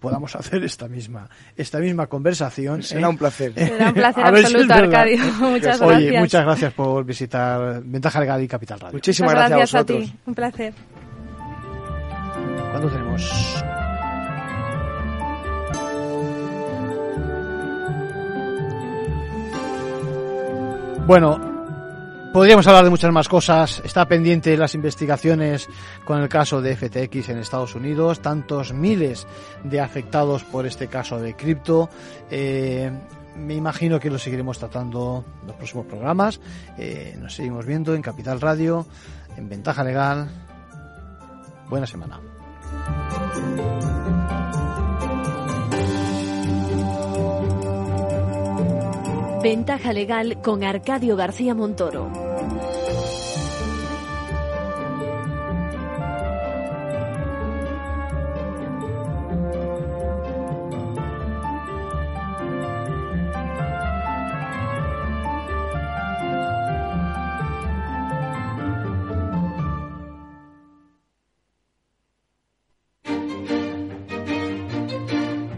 podamos 0.00 0.34
hacer 0.36 0.64
esta 0.64 0.88
misma 0.88 1.28
esta 1.56 1.78
misma 1.78 2.06
conversación. 2.06 2.82
Será 2.82 3.08
un 3.08 3.16
placer. 3.16 3.52
Será 3.54 3.88
un 3.88 3.94
placer 3.94 4.24
absoluto, 4.24 4.74
Arcadio. 4.74 5.18
muchas 5.40 5.80
gracias. 5.80 6.20
muchas 6.20 6.44
gracias 6.44 6.72
por 6.72 7.04
visitar 7.04 7.82
Ventaja 7.84 8.20
Legal 8.20 8.42
y 8.42 8.48
Capital 8.48 8.80
Radio. 8.80 8.94
Muchísimas 8.94 9.34
gracias, 9.34 9.74
a, 9.74 9.84
ti. 9.84 10.12
Un 10.26 10.34
placer. 10.34 10.74
¿Cuándo 12.72 12.88
tenemos? 12.90 13.64
Bueno, 21.06 21.47
podríamos 22.32 22.66
hablar 22.66 22.84
de 22.84 22.90
muchas 22.90 23.12
más 23.12 23.28
cosas. 23.28 23.82
Está 23.84 24.06
pendiente 24.06 24.56
las 24.56 24.74
investigaciones 24.74 25.68
con 26.04 26.20
el 26.20 26.28
caso 26.28 26.60
de 26.60 26.76
FTX 26.76 27.28
en 27.30 27.38
Estados 27.38 27.74
Unidos, 27.74 28.20
tantos 28.20 28.72
miles 28.72 29.26
de 29.64 29.80
afectados 29.80 30.44
por 30.44 30.66
este 30.66 30.88
caso 30.88 31.18
de 31.18 31.34
cripto. 31.34 31.88
Eh, 32.30 32.90
me 33.36 33.54
imagino 33.54 34.00
que 34.00 34.10
lo 34.10 34.18
seguiremos 34.18 34.58
tratando 34.58 35.24
en 35.42 35.46
los 35.48 35.56
próximos 35.56 35.86
programas. 35.86 36.40
Eh, 36.76 37.16
nos 37.20 37.34
seguimos 37.34 37.66
viendo 37.66 37.94
en 37.94 38.02
Capital 38.02 38.40
Radio, 38.40 38.86
en 39.36 39.48
Ventaja 39.48 39.84
Legal. 39.84 40.28
Buena 41.68 41.86
semana. 41.86 42.18
Ventaja 49.42 49.92
legal 49.92 50.42
con 50.42 50.64
Arcadio 50.64 51.14
García 51.14 51.54
Montoro. 51.54 52.10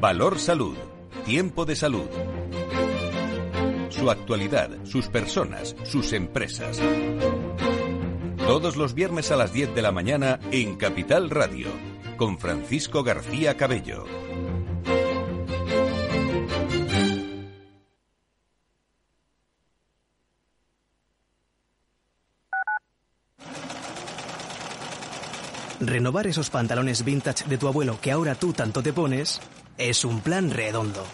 Valor 0.01 0.39
Salud. 0.39 0.76
Tiempo 1.24 1.64
de 1.64 1.76
salud 1.76 2.09
su 4.01 4.11
actualidad, 4.11 4.70
sus 4.84 5.09
personas, 5.09 5.76
sus 5.84 6.14
empresas. 6.14 6.80
Todos 8.38 8.76
los 8.78 8.94
viernes 8.94 9.30
a 9.30 9.36
las 9.36 9.53
10 9.53 9.74
de 9.74 9.82
la 9.82 9.92
mañana 9.92 10.40
en 10.53 10.76
Capital 10.76 11.28
Radio, 11.28 11.68
con 12.16 12.38
Francisco 12.38 13.03
García 13.03 13.59
Cabello. 13.59 14.07
Renovar 25.78 26.26
esos 26.26 26.48
pantalones 26.48 27.05
vintage 27.05 27.44
de 27.44 27.59
tu 27.59 27.68
abuelo 27.68 27.98
que 28.01 28.12
ahora 28.12 28.34
tú 28.34 28.55
tanto 28.55 28.82
te 28.82 28.94
pones 28.94 29.42
es 29.76 30.07
un 30.07 30.22
plan 30.22 30.51
redondo 30.51 31.05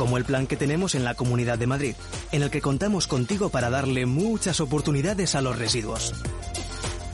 como 0.00 0.16
el 0.16 0.24
plan 0.24 0.46
que 0.46 0.56
tenemos 0.56 0.94
en 0.94 1.04
la 1.04 1.14
Comunidad 1.14 1.58
de 1.58 1.66
Madrid, 1.66 1.94
en 2.32 2.40
el 2.40 2.50
que 2.50 2.62
contamos 2.62 3.06
contigo 3.06 3.50
para 3.50 3.68
darle 3.68 4.06
muchas 4.06 4.60
oportunidades 4.60 5.34
a 5.34 5.42
los 5.42 5.58
residuos. 5.58 6.14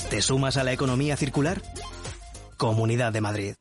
¿Te 0.09 0.22
sumas 0.22 0.57
a 0.57 0.62
la 0.62 0.72
economía 0.72 1.16
circular? 1.16 1.61
Comunidad 2.57 3.12
de 3.12 3.20
Madrid. 3.20 3.55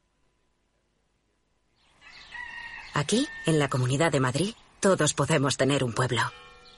Aquí, 2.94 3.28
en 3.48 3.58
la 3.58 3.68
Comunidad 3.68 4.12
de 4.12 4.20
Madrid, 4.20 4.54
todos 4.80 5.16
podemos 5.16 5.58
tener 5.58 5.84
un 5.84 5.94
pueblo. 5.94 6.22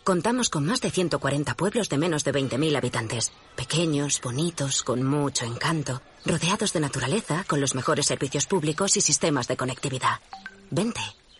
Contamos 0.06 0.50
con 0.50 0.66
más 0.66 0.80
de 0.80 0.89
140 0.89 1.54
pueblos 1.56 1.89
de 1.89 1.98
menos 1.98 2.24
de 2.24 2.32
20.000 2.32 2.78
habitantes. 2.78 3.34
Pequeños, 3.58 4.22
bonitos, 4.22 4.84
con 4.84 5.04
mucho 5.04 5.43
encanto, 5.43 6.02
rodeados 6.26 6.72
de 6.72 6.80
naturaleza, 6.80 7.43
con 7.45 7.60
los 7.60 7.76
mejores 7.76 8.06
servicios 8.06 8.45
públicos 8.45 8.95
y 8.95 9.02
sistemas 9.02 9.50
de 9.50 9.58
conectividad. 9.58 10.22
Vente. 10.72 11.02